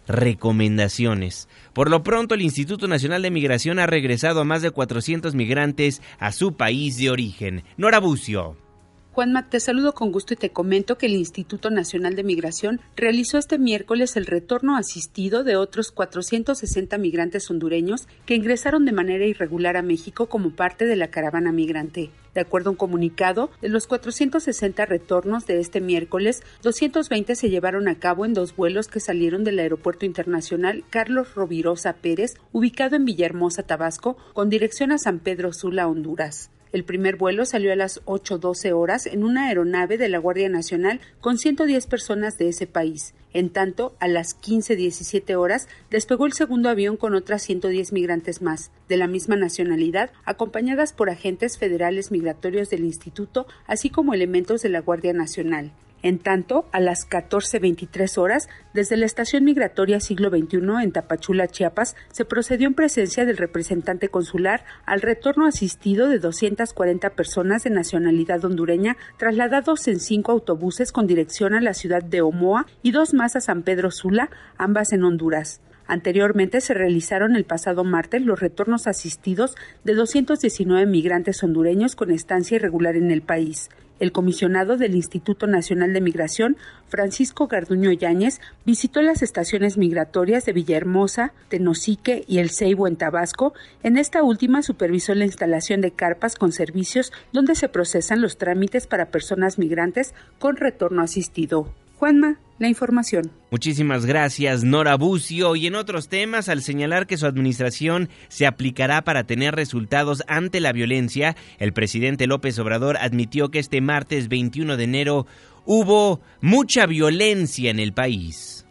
recomendaciones. 0.08 1.46
Por 1.74 1.90
lo 1.90 2.02
pronto, 2.02 2.34
el 2.34 2.40
Instituto 2.40 2.88
Nacional 2.88 3.20
de 3.20 3.30
Migración 3.30 3.80
ha 3.80 3.86
regresado 3.86 4.40
a 4.40 4.44
más 4.44 4.62
de 4.62 4.70
400 4.70 5.34
migrantes 5.34 6.00
a 6.18 6.32
su 6.32 6.54
país 6.54 6.96
de 6.96 7.10
origen. 7.10 7.64
Nora 7.76 8.00
Bucio. 8.00 8.69
Juanma, 9.12 9.48
te 9.48 9.58
saludo 9.58 9.92
con 9.92 10.12
gusto 10.12 10.34
y 10.34 10.36
te 10.36 10.50
comento 10.50 10.96
que 10.96 11.06
el 11.06 11.14
Instituto 11.14 11.68
Nacional 11.68 12.14
de 12.14 12.22
Migración 12.22 12.80
realizó 12.94 13.38
este 13.38 13.58
miércoles 13.58 14.16
el 14.16 14.24
retorno 14.24 14.76
asistido 14.76 15.42
de 15.42 15.56
otros 15.56 15.90
460 15.90 16.96
migrantes 16.96 17.50
hondureños 17.50 18.06
que 18.24 18.36
ingresaron 18.36 18.84
de 18.84 18.92
manera 18.92 19.26
irregular 19.26 19.76
a 19.76 19.82
México 19.82 20.28
como 20.28 20.50
parte 20.50 20.86
de 20.86 20.94
la 20.94 21.08
caravana 21.08 21.50
migrante. 21.50 22.10
De 22.34 22.40
acuerdo 22.40 22.70
a 22.70 22.70
un 22.70 22.76
comunicado, 22.76 23.50
de 23.60 23.68
los 23.68 23.88
460 23.88 24.86
retornos 24.86 25.44
de 25.44 25.58
este 25.58 25.80
miércoles, 25.80 26.44
220 26.62 27.34
se 27.34 27.50
llevaron 27.50 27.88
a 27.88 27.98
cabo 27.98 28.24
en 28.24 28.32
dos 28.32 28.54
vuelos 28.54 28.86
que 28.86 29.00
salieron 29.00 29.42
del 29.42 29.58
Aeropuerto 29.58 30.06
Internacional 30.06 30.84
Carlos 30.88 31.34
Rovirosa 31.34 31.94
Pérez, 31.94 32.34
ubicado 32.52 32.94
en 32.94 33.06
Villahermosa, 33.06 33.64
Tabasco, 33.64 34.16
con 34.34 34.50
dirección 34.50 34.92
a 34.92 34.98
San 34.98 35.18
Pedro 35.18 35.52
Sula, 35.52 35.88
Honduras. 35.88 36.50
El 36.72 36.84
primer 36.84 37.16
vuelo 37.16 37.44
salió 37.44 37.72
a 37.72 37.76
las 37.76 38.04
8.12 38.04 38.72
horas 38.72 39.06
en 39.06 39.24
una 39.24 39.46
aeronave 39.48 39.98
de 39.98 40.08
la 40.08 40.18
Guardia 40.18 40.48
Nacional 40.48 41.00
con 41.20 41.36
110 41.36 41.86
personas 41.88 42.38
de 42.38 42.48
ese 42.48 42.68
país. 42.68 43.12
En 43.32 43.50
tanto, 43.50 43.96
a 43.98 44.06
las 44.06 44.40
15.17 44.40 45.34
horas 45.34 45.68
despegó 45.90 46.26
el 46.26 46.32
segundo 46.32 46.68
avión 46.68 46.96
con 46.96 47.14
otras 47.14 47.42
110 47.42 47.92
migrantes 47.92 48.40
más, 48.40 48.70
de 48.88 48.96
la 48.96 49.08
misma 49.08 49.34
nacionalidad, 49.34 50.10
acompañadas 50.24 50.92
por 50.92 51.10
agentes 51.10 51.58
federales 51.58 52.12
migratorios 52.12 52.70
del 52.70 52.84
Instituto, 52.84 53.46
así 53.66 53.90
como 53.90 54.14
elementos 54.14 54.62
de 54.62 54.68
la 54.68 54.80
Guardia 54.80 55.12
Nacional. 55.12 55.72
En 56.02 56.19
tanto, 56.19 56.66
a 56.73 56.80
las 56.80 57.09
14.23 57.09 58.16
horas, 58.16 58.49
desde 58.73 58.97
la 58.97 59.04
estación 59.04 59.45
migratoria 59.45 60.00
siglo 60.00 60.30
XXI 60.30 60.59
en 60.83 60.92
Tapachula, 60.92 61.47
Chiapas, 61.47 61.95
se 62.11 62.25
procedió 62.25 62.69
en 62.69 62.75
presencia 62.75 63.26
del 63.26 63.37
representante 63.37 64.09
consular 64.09 64.64
al 64.87 65.02
retorno 65.02 65.47
asistido 65.47 66.09
de 66.09 66.19
240 66.19 67.11
personas 67.11 67.64
de 67.64 67.71
nacionalidad 67.71 68.45
hondureña 68.45 68.97
trasladados 69.19 69.87
en 69.88 70.00
cinco 70.00 70.33
autobuses 70.33 70.90
con 70.90 71.07
dirección 71.07 71.54
a 71.54 71.61
la 71.61 71.75
ciudad 71.75 72.02
de 72.02 72.23
Omoa 72.23 72.66
y 72.83 72.92
dos 72.92 73.12
más 73.12 73.37
a 73.37 73.40
San 73.40 73.62
Pedro 73.62 73.90
Sula, 73.90 74.30
ambas 74.57 74.92
en 74.92 75.04
Honduras. 75.04 75.61
Anteriormente 75.87 76.61
se 76.61 76.73
realizaron 76.73 77.35
el 77.35 77.45
pasado 77.45 77.83
martes 77.83 78.23
los 78.23 78.38
retornos 78.38 78.87
asistidos 78.87 79.57
de 79.83 79.95
219 79.95 80.87
migrantes 80.87 81.42
hondureños 81.42 81.97
con 81.97 82.12
estancia 82.12 82.54
irregular 82.54 82.95
en 82.95 83.11
el 83.11 83.23
país. 83.23 83.69
El 84.00 84.12
comisionado 84.12 84.78
del 84.78 84.97
Instituto 84.97 85.47
Nacional 85.47 85.92
de 85.92 86.00
Migración, 86.00 86.57
Francisco 86.88 87.47
Garduño 87.47 87.92
Yáñez, 87.92 88.40
visitó 88.64 89.02
las 89.02 89.23
estaciones 89.23 89.76
migratorias 89.76 90.47
de 90.47 90.54
Villahermosa, 90.54 91.33
Tenosique 91.50 92.25
y 92.26 92.38
El 92.38 92.50
Ceibo 92.50 92.88
en 92.88 92.97
Tabasco. 92.97 93.52
En 93.83 93.99
esta 93.99 94.23
última 94.23 94.62
supervisó 94.62 95.14
la 95.14 95.26
instalación 95.26 95.83
de 95.83 95.92
carpas 95.92 96.37
con 96.37 96.50
servicios 96.50 97.12
donde 97.33 97.54
se 97.54 97.69
procesan 97.69 98.23
los 98.23 98.38
trámites 98.38 98.87
para 98.87 99.11
personas 99.11 99.59
migrantes 99.59 100.14
con 100.38 100.57
retorno 100.57 101.02
asistido. 101.02 101.69
Juanma, 102.00 102.38
la 102.59 102.66
información. 102.66 103.30
Muchísimas 103.50 104.07
gracias, 104.07 104.64
Nora 104.64 104.95
Bucio. 104.95 105.54
Y 105.54 105.66
en 105.66 105.75
otros 105.75 106.09
temas, 106.09 106.49
al 106.49 106.62
señalar 106.62 107.07
que 107.07 107.19
su 107.19 107.26
administración 107.26 108.09
se 108.28 108.47
aplicará 108.47 109.02
para 109.02 109.25
tener 109.25 109.54
resultados 109.54 110.23
ante 110.26 110.61
la 110.61 110.73
violencia, 110.73 111.37
el 111.59 111.75
presidente 111.75 112.26
López 112.26 112.59
Obrador 112.59 112.97
admitió 112.97 113.50
que 113.50 113.59
este 113.59 113.83
martes 113.83 114.30
21 114.30 114.78
de 114.78 114.85
enero 114.85 115.26
hubo 115.66 116.23
mucha 116.40 116.87
violencia 116.87 117.71
en 117.71 117.78
el 117.78 117.92
país. 117.92 118.66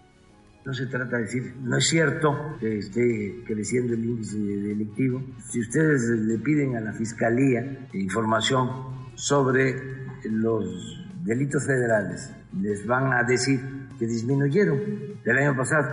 No 0.65 0.73
se 0.73 0.87
trata 0.87 1.17
de 1.17 1.23
decir, 1.25 1.53
no 1.61 1.77
es 1.77 1.87
cierto 1.87 2.35
que 2.59 2.79
esté 2.79 3.43
creciendo 3.45 3.93
el 3.93 4.05
índice 4.05 4.39
delictivo. 4.39 5.21
Si 5.51 5.59
ustedes 5.59 6.01
le 6.01 6.39
piden 6.39 6.77
a 6.77 6.81
la 6.81 6.93
Fiscalía 6.93 7.87
información 7.93 8.71
sobre 9.13 9.75
los 10.23 10.65
delitos 11.23 11.67
federales 11.67 12.33
les 12.59 12.85
van 12.85 13.13
a 13.13 13.23
decir 13.23 13.59
que 13.97 14.05
disminuyeron 14.05 14.79
del 15.23 15.37
año 15.37 15.55
pasado. 15.55 15.87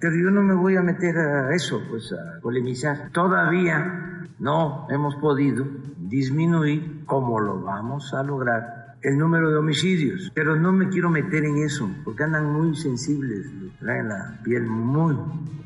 Pero 0.00 0.16
yo 0.16 0.30
no 0.30 0.42
me 0.42 0.54
voy 0.54 0.76
a 0.76 0.82
meter 0.82 1.16
a 1.16 1.54
eso, 1.54 1.82
pues 1.88 2.12
a 2.12 2.40
polemizar. 2.40 3.10
Todavía 3.10 4.26
no 4.38 4.86
hemos 4.90 5.16
podido 5.16 5.66
disminuir 5.96 7.04
como 7.06 7.40
lo 7.40 7.62
vamos 7.62 8.12
a 8.12 8.22
lograr 8.22 8.96
el 9.02 9.18
número 9.18 9.50
de 9.50 9.56
homicidios. 9.56 10.30
Pero 10.34 10.56
no 10.56 10.72
me 10.72 10.88
quiero 10.88 11.10
meter 11.10 11.44
en 11.44 11.58
eso, 11.58 11.88
porque 12.04 12.24
andan 12.24 12.52
muy 12.52 12.74
sensibles, 12.74 13.46
traen 13.78 14.08
la 14.08 14.40
piel 14.42 14.64
muy 14.64 15.16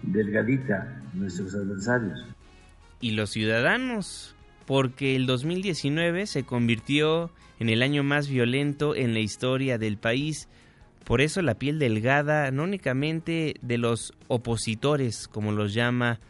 delgadita 0.03 1.01
nuestros 1.15 1.55
adversarios. 1.55 2.25
Y 3.01 3.13
los 3.13 3.31
ciudadanos, 3.31 4.35
porque 4.69 5.17
el 5.17 5.25
2019 5.25 6.27
se 6.27 6.43
convirtió 6.45 7.31
en 7.59 7.71
el 7.71 7.81
año 7.81 8.03
más 8.03 8.29
violento 8.29 8.95
en 8.95 9.15
la 9.15 9.21
historia 9.21 9.79
del 9.79 9.97
país. 9.97 10.47
Por 11.05 11.23
eso 11.23 11.41
la 11.41 11.55
piel 11.55 11.79
delgada, 11.79 12.51
no 12.51 12.65
únicamente 12.65 13.55
de 13.63 13.79
los 13.79 14.13
opositores, 14.27 15.27
como 15.27 15.53
los 15.53 15.73
llama 15.73 16.21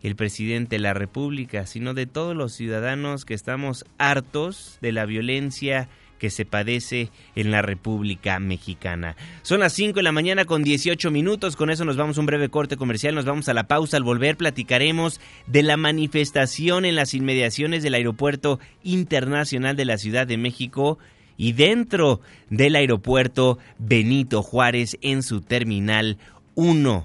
el 0.00 0.16
presidente 0.16 0.76
de 0.76 0.80
la 0.80 0.94
República, 0.94 1.66
sino 1.66 1.92
de 1.92 2.06
todos 2.06 2.34
los 2.34 2.54
ciudadanos 2.54 3.26
que 3.26 3.34
estamos 3.34 3.84
hartos 3.98 4.78
de 4.80 4.92
la 4.92 5.04
violencia 5.04 5.90
que 6.22 6.30
se 6.30 6.44
padece 6.44 7.10
en 7.34 7.50
la 7.50 7.62
República 7.62 8.38
Mexicana. 8.38 9.16
Son 9.42 9.58
las 9.58 9.72
5 9.72 9.96
de 9.96 10.04
la 10.04 10.12
mañana 10.12 10.44
con 10.44 10.62
18 10.62 11.10
minutos, 11.10 11.56
con 11.56 11.68
eso 11.68 11.84
nos 11.84 11.96
vamos 11.96 12.16
a 12.16 12.20
un 12.20 12.26
breve 12.26 12.48
corte 12.48 12.76
comercial, 12.76 13.16
nos 13.16 13.24
vamos 13.24 13.48
a 13.48 13.54
la 13.54 13.66
pausa, 13.66 13.96
al 13.96 14.04
volver 14.04 14.36
platicaremos 14.36 15.20
de 15.48 15.64
la 15.64 15.76
manifestación 15.76 16.84
en 16.84 16.94
las 16.94 17.14
inmediaciones 17.14 17.82
del 17.82 17.94
Aeropuerto 17.94 18.60
Internacional 18.84 19.74
de 19.74 19.84
la 19.84 19.98
Ciudad 19.98 20.24
de 20.24 20.36
México 20.36 21.00
y 21.36 21.54
dentro 21.54 22.20
del 22.50 22.76
aeropuerto 22.76 23.58
Benito 23.80 24.44
Juárez 24.44 24.98
en 25.00 25.24
su 25.24 25.40
terminal 25.40 26.18
1 26.54 27.04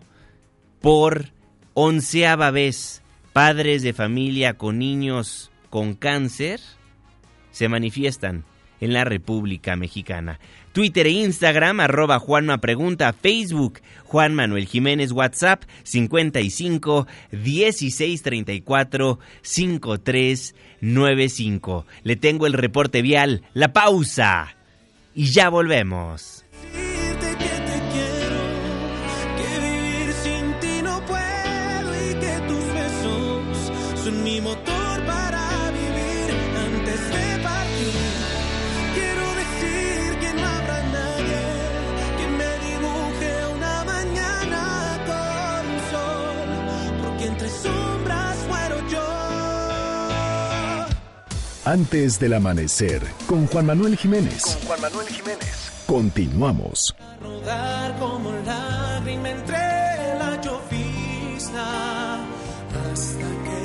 por 0.79 1.31
onceava 1.74 2.51
vez. 2.51 3.01
Padres 3.33 3.81
de 3.81 3.93
familia 3.93 4.59
con 4.59 4.77
niños 4.77 5.50
con 5.71 5.95
cáncer 5.95 6.59
se 7.50 7.67
manifiestan 7.67 8.43
en 8.79 8.93
la 8.93 9.03
República 9.03 9.75
Mexicana. 9.75 10.39
Twitter 10.72 11.07
e 11.07 11.12
Instagram, 11.12 11.79
arroba 11.79 12.19
Juanma 12.19 12.60
Pregunta, 12.60 13.12
Facebook, 13.13 13.79
Juan 14.03 14.36
Manuel 14.36 14.67
Jiménez, 14.67 15.12
WhatsApp, 15.12 15.63
55 15.84 17.07
16 17.31 18.22
34 18.22 19.19
53 19.41 20.55
95. 20.81 21.86
Le 22.03 22.15
tengo 22.15 22.46
el 22.46 22.53
reporte 22.53 23.01
vial, 23.01 23.41
la 23.53 23.74
pausa 23.74 24.55
y 25.15 25.25
ya 25.31 25.50
volvemos. 25.50 26.37
Antes 51.67 52.17
del 52.17 52.33
amanecer, 52.33 53.01
con 53.27 53.45
Juan 53.47 53.65
Manuel 53.65 53.97
Jiménez. 53.97 54.41
Con 54.41 54.67
Juan 54.67 54.79
Manuel 54.79 55.07
Jiménez. 55.09 55.69
Continuamos. 55.86 56.95
Rodar 57.21 58.00
como 58.00 58.31
lágrima 58.45 59.31
entre 59.31 59.57
la 60.17 60.39
llovizna 60.41 62.23
hasta 62.93 63.27
que 63.43 63.60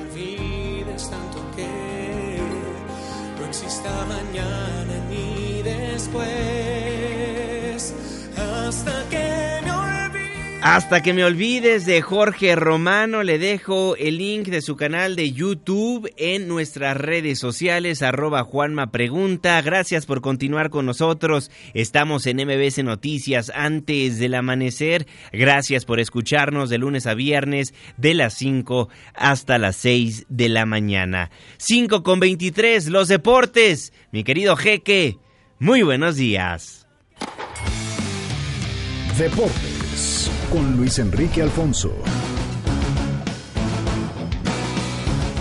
olvides 0.00 1.10
tanto 1.10 1.38
que 1.56 2.38
no 3.40 3.46
exista 3.46 3.90
mañana 4.06 4.94
ni 5.10 5.60
después 5.62 6.24
hasta 8.36 8.92
que 8.92 9.03
hasta 10.64 11.02
que 11.02 11.12
me 11.12 11.26
olvides 11.26 11.84
de 11.84 12.00
Jorge 12.00 12.56
Romano, 12.56 13.22
le 13.22 13.38
dejo 13.38 13.96
el 13.96 14.16
link 14.16 14.46
de 14.46 14.62
su 14.62 14.76
canal 14.76 15.14
de 15.14 15.30
YouTube 15.30 16.10
en 16.16 16.48
nuestras 16.48 16.96
redes 16.96 17.38
sociales, 17.38 18.00
arroba 18.00 18.44
Juanma 18.44 18.90
Pregunta. 18.90 19.60
Gracias 19.60 20.06
por 20.06 20.22
continuar 20.22 20.70
con 20.70 20.86
nosotros. 20.86 21.50
Estamos 21.74 22.26
en 22.26 22.38
MBC 22.38 22.78
Noticias 22.82 23.52
antes 23.54 24.18
del 24.18 24.32
amanecer. 24.32 25.06
Gracias 25.34 25.84
por 25.84 26.00
escucharnos 26.00 26.70
de 26.70 26.78
lunes 26.78 27.06
a 27.06 27.12
viernes 27.12 27.74
de 27.98 28.14
las 28.14 28.32
5 28.32 28.88
hasta 29.12 29.58
las 29.58 29.76
6 29.76 30.24
de 30.30 30.48
la 30.48 30.64
mañana. 30.64 31.30
5 31.58 32.02
con 32.02 32.20
23, 32.20 32.88
los 32.88 33.08
deportes. 33.08 33.92
Mi 34.12 34.24
querido 34.24 34.56
Jeque, 34.56 35.18
muy 35.58 35.82
buenos 35.82 36.16
días. 36.16 36.86
Deportes 39.18 39.73
Luis 40.62 41.00
Enrique 41.00 41.42
Alfonso. 41.42 41.90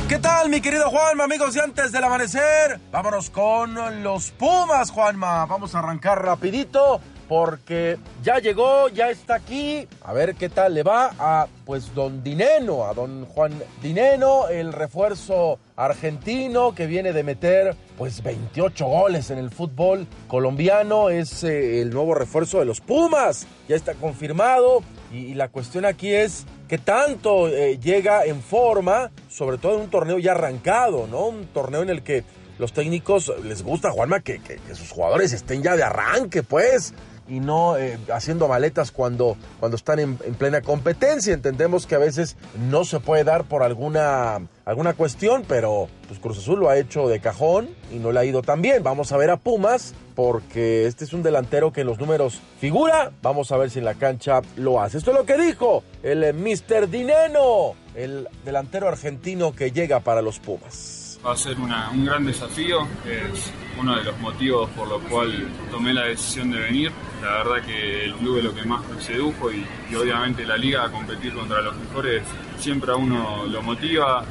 ¿Qué 0.10 0.17
tal, 0.17 0.49
mi 0.49 0.60
querido 0.60 0.89
Juanma, 0.89 1.26
amigos? 1.26 1.56
Y 1.56 1.60
antes 1.60 1.91
del 1.91 2.04
amanecer, 2.04 2.80
vámonos 2.91 3.30
con 3.30 4.04
los 4.04 4.32
Pumas, 4.32 4.89
Juanma. 4.89 5.45
Vamos 5.45 5.76
a 5.76 5.80
arrancar 5.80 6.23
rapidito 6.23 6.99
porque 7.27 7.97
ya 8.23 8.39
llegó, 8.39 8.89
ya 8.89 9.09
está 9.09 9.36
aquí. 9.36 9.88
A 10.01 10.13
ver 10.13 10.36
qué 10.36 10.49
tal 10.49 10.73
le 10.73 10.83
va 10.83 11.12
a 11.17 11.47
pues 11.65 11.93
don 11.93 12.23
Dineno, 12.23 12.86
a 12.86 12.93
don 12.93 13.25
Juan 13.25 13.53
Dineno, 13.81 14.47
el 14.49 14.73
refuerzo 14.73 15.59
argentino 15.75 16.75
que 16.75 16.86
viene 16.86 17.13
de 17.13 17.23
meter 17.23 17.75
pues 17.97 18.21
28 18.21 18.86
goles 18.86 19.31
en 19.31 19.38
el 19.38 19.49
fútbol 19.49 20.07
colombiano, 20.27 21.09
es 21.09 21.43
eh, 21.43 21.81
el 21.81 21.91
nuevo 21.91 22.13
refuerzo 22.13 22.59
de 22.59 22.65
los 22.65 22.81
Pumas, 22.81 23.47
ya 23.67 23.75
está 23.75 23.93
confirmado 23.95 24.83
y, 25.12 25.33
la 25.36 25.47
cuestión 25.47 25.86
aquí 25.86 26.13
es 26.13 26.45
que 26.67 26.77
tanto 26.77 27.47
eh, 27.47 27.79
llega 27.79 28.25
en 28.25 28.41
forma, 28.41 29.12
sobre 29.29 29.57
todo 29.57 29.75
en 29.75 29.81
un 29.81 29.89
torneo 29.89 30.19
ya 30.19 30.31
arrancado, 30.31 31.07
¿no? 31.07 31.27
Un 31.27 31.45
torneo 31.47 31.83
en 31.83 31.89
el 31.89 32.03
que 32.03 32.23
los 32.57 32.73
técnicos 32.73 33.31
les 33.43 33.63
gusta, 33.63 33.91
Juanma, 33.91 34.19
que, 34.21 34.39
que 34.39 34.59
sus 34.75 34.91
jugadores 34.91 35.33
estén 35.33 35.63
ya 35.63 35.75
de 35.75 35.83
arranque, 35.83 36.43
pues 36.43 36.93
y 37.27 37.39
no 37.39 37.77
eh, 37.77 37.97
haciendo 38.13 38.47
maletas 38.47 38.91
cuando, 38.91 39.38
cuando 39.59 39.75
están 39.75 39.99
en, 39.99 40.17
plena 40.17 40.62
competencia. 40.62 41.33
Entendemos 41.33 41.88
que 41.88 41.95
a 41.95 41.99
veces 41.99 42.36
no 42.69 42.86
se 42.86 42.99
puede 42.99 43.23
dar 43.23 43.45
por 43.45 43.63
alguna, 43.63 44.41
alguna 44.65 44.93
cuestión, 44.93 45.43
pero 45.47 45.88
pues 46.07 46.19
Cruz 46.19 46.38
Azul 46.38 46.59
lo 46.59 46.69
ha 46.69 46.77
hecho 46.77 47.07
de 47.07 47.19
cajón 47.19 47.69
y 47.91 47.97
no 47.97 48.12
le 48.12 48.19
ha 48.19 48.25
ido 48.25 48.41
tan 48.41 48.62
bien. 48.62 48.83
Vamos 48.83 49.12
a 49.12 49.17
ver 49.17 49.29
a 49.29 49.38
Pumas 49.38 49.93
porque 50.15 50.86
este 50.86 51.05
es 51.05 51.13
un 51.13 51.23
delantero 51.23 51.71
que 51.71 51.81
en 51.81 51.88
los 51.88 51.99
números 51.99 52.39
figura. 52.59 53.12
Vamos 53.21 53.51
a 53.51 53.57
ver 53.57 53.69
si 53.69 53.79
en 53.79 53.86
la 53.86 53.95
cancha 53.95 54.41
lo 54.55 54.81
hace. 54.81 54.97
Esto 54.97 55.12
es 55.12 55.17
lo 55.17 55.25
que 55.25 55.38
dijo 55.38 55.83
el 56.03 56.23
eh, 56.23 56.33
Mr. 56.33 56.89
Dineno, 56.89 57.73
el 57.95 58.27
delantero 58.45 58.88
argentino 58.88 59.53
que 59.53 59.71
llega 59.71 59.99
para 60.01 60.21
los 60.21 60.39
Pumas. 60.39 61.02
Va 61.25 61.31
a 61.31 61.38
ser 61.38 61.55
un 61.57 62.05
gran 62.05 62.25
desafío, 62.25 62.86
es 63.05 63.49
uno 63.79 63.95
de 63.95 64.03
los 64.03 64.19
motivos 64.19 64.69
por 64.71 64.89
los 64.89 65.01
cual 65.03 65.31
tomé 65.71 65.93
la 65.93 66.03
decisión 66.05 66.51
de 66.51 66.59
venir. 66.59 66.91
La 67.21 67.43
verdad 67.43 67.65
que 67.65 68.03
el 68.03 68.13
club 68.15 68.39
es 68.39 68.43
lo 68.43 68.53
que 68.53 68.63
más 68.63 68.86
me 68.89 69.01
sedujo 69.01 69.49
y, 69.49 69.65
obviamente 69.95 70.45
la 70.45 70.57
liga 70.57 70.83
a 70.83 70.91
competir 70.91 71.33
contra 71.33 71.62
los 71.62 71.77
mejores 71.77 72.23
siempre 72.59 72.91
a 72.91 72.95
uno 72.95 73.45
lo 73.45 73.62
motiva, 73.62 74.25